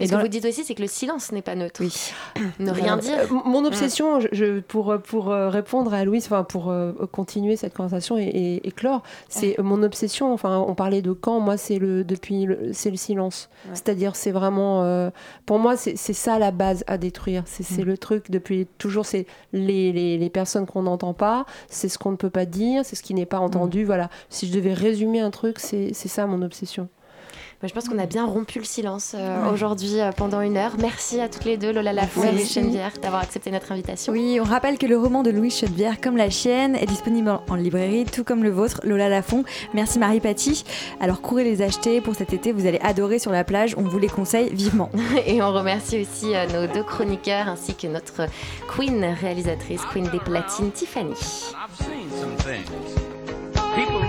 Et 0.00 0.06
ce 0.06 0.10
que 0.12 0.16
la- 0.16 0.22
vous 0.22 0.28
dites 0.28 0.44
aussi, 0.44 0.64
c'est 0.64 0.74
que 0.74 0.82
le 0.82 0.88
silence 0.88 1.32
n'est 1.32 1.42
pas 1.42 1.54
neutre. 1.54 1.80
Oui. 1.80 2.12
Ne 2.58 2.70
rien 2.70 2.98
euh, 2.98 3.00
dire. 3.00 3.18
euh, 3.18 3.34
mon 3.44 3.64
obsession, 3.64 4.18
je- 4.20 4.60
pour, 4.60 4.94
pour 5.04 5.30
euh, 5.30 5.48
répondre 5.48 5.94
à 5.94 6.04
Louise, 6.04 6.24
enfin 6.26 6.44
pour 6.44 6.70
euh, 6.70 6.92
continuer 7.12 7.56
cette 7.56 7.74
conversation 7.74 8.18
et, 8.18 8.22
et, 8.24 8.66
et 8.66 8.70
clore, 8.72 9.02
c'est 9.28 9.56
mon 9.58 9.82
obsession. 9.82 10.32
Enfin, 10.32 10.58
on 10.66 10.74
parlait 10.74 11.02
de 11.02 11.12
quand, 11.12 11.40
moi, 11.40 11.56
c'est 11.56 11.78
le 11.78 12.04
depuis, 12.04 12.44
le- 12.46 12.72
c'est 12.72 12.90
le 12.90 12.96
silence. 12.96 13.48
Ouais. 13.66 13.70
C'est-à-dire, 13.74 14.16
c'est 14.16 14.32
vraiment, 14.32 14.82
euh, 14.82 15.10
pour 15.46 15.58
moi, 15.58 15.76
c'est 15.76 15.96
ça 15.96 16.38
la 16.38 16.50
base 16.50 16.84
à 16.86 16.98
détruire. 16.98 17.42
C'est 17.46 17.62
c'est 17.62 17.84
le 17.84 17.96
truc 17.96 18.30
depuis 18.30 18.66
toujours, 18.78 19.06
c'est 19.06 19.26
les, 19.52 19.92
les, 19.92 20.18
les 20.18 20.30
personnes 20.30 20.66
qu'on 20.66 20.82
n'entend 20.82 21.14
pas, 21.14 21.46
c'est 21.68 21.88
ce 21.92 21.98
qu'on 21.98 22.10
ne 22.12 22.16
peut 22.16 22.30
pas 22.30 22.46
dire, 22.46 22.84
c'est 22.84 22.96
ce 22.96 23.02
qui 23.02 23.14
n'est 23.14 23.26
pas 23.26 23.40
entendu. 23.40 23.84
Voilà. 23.84 24.10
Si 24.30 24.46
je 24.48 24.52
devais 24.52 24.74
résumer 24.74 25.20
un 25.20 25.30
truc, 25.30 25.58
c'est 25.58 25.92
c'est 25.94 26.08
ça 26.08 26.26
mon 26.26 26.42
obsession. 26.42 26.88
Bah, 27.62 27.68
je 27.68 27.74
pense 27.74 27.88
qu'on 27.88 27.98
a 28.00 28.06
bien 28.06 28.26
rompu 28.26 28.58
le 28.58 28.64
silence 28.64 29.14
euh, 29.14 29.44
Ouais. 29.44 29.50
aujourd'hui 29.52 30.00
euh, 30.00 30.10
pendant 30.10 30.40
une 30.40 30.56
heure. 30.56 30.72
Merci 30.80 31.20
à 31.20 31.28
toutes 31.28 31.44
les 31.44 31.56
deux, 31.56 31.72
Lola 31.72 31.92
Lafont 31.92 32.24
et. 32.24 32.32
Louise 32.32 32.52
Chenevière, 32.52 32.90
d'avoir 33.00 33.22
accepté 33.22 33.52
notre 33.52 33.70
invitation. 33.70 34.12
Oui, 34.12 34.38
on 34.40 34.44
rappelle 34.44 34.78
que 34.78 34.86
le 34.86 34.98
roman 34.98 35.22
de 35.22 35.30
Louise 35.30 35.56
Chenevière, 35.56 36.00
comme 36.00 36.16
la 36.16 36.28
chienne, 36.28 36.74
est 36.74 36.86
disponible 36.86 37.28
en- 37.30 37.42
en 37.48 37.54
librairie, 37.54 38.04
tout 38.04 38.24
comme 38.24 38.42
le 38.42 38.50
vôtre, 38.50 38.80
Lola 38.82 39.08
Lafont. 39.08 39.44
Merci 39.74 40.00
Marie 40.00 40.18
Paty. 40.18 40.64
Alors 41.00 41.20
courez 41.20 41.44
les 41.44 41.62
acheter 41.62 42.00
pour 42.00 42.16
cet 42.16 42.32
été, 42.32 42.50
vous 42.50 42.66
allez 42.66 42.80
adorer 42.82 43.20
sur 43.20 43.30
la 43.30 43.44
plage, 43.44 43.76
on 43.78 43.82
vous 43.82 43.98
les 44.00 44.08
conseille 44.08 44.52
vivement. 44.52 44.90
Et 45.26 45.40
on 45.40 45.52
remercie 45.52 46.00
aussi 46.02 46.34
euh, 46.34 46.46
nos 46.48 46.66
deux 46.72 46.82
chroniqueurs 46.82 47.46
ainsi 47.48 47.74
que 47.76 47.86
notre 47.86 48.26
queen 48.76 49.04
réalisatrice, 49.20 49.82
queen 49.92 50.08
des 50.08 50.18
platines, 50.18 50.72
Tiffany. 50.72 51.10
I've 51.12 51.86
seen 51.86 52.10
some 52.20 52.34
things. 52.38 52.66
People 53.76 54.02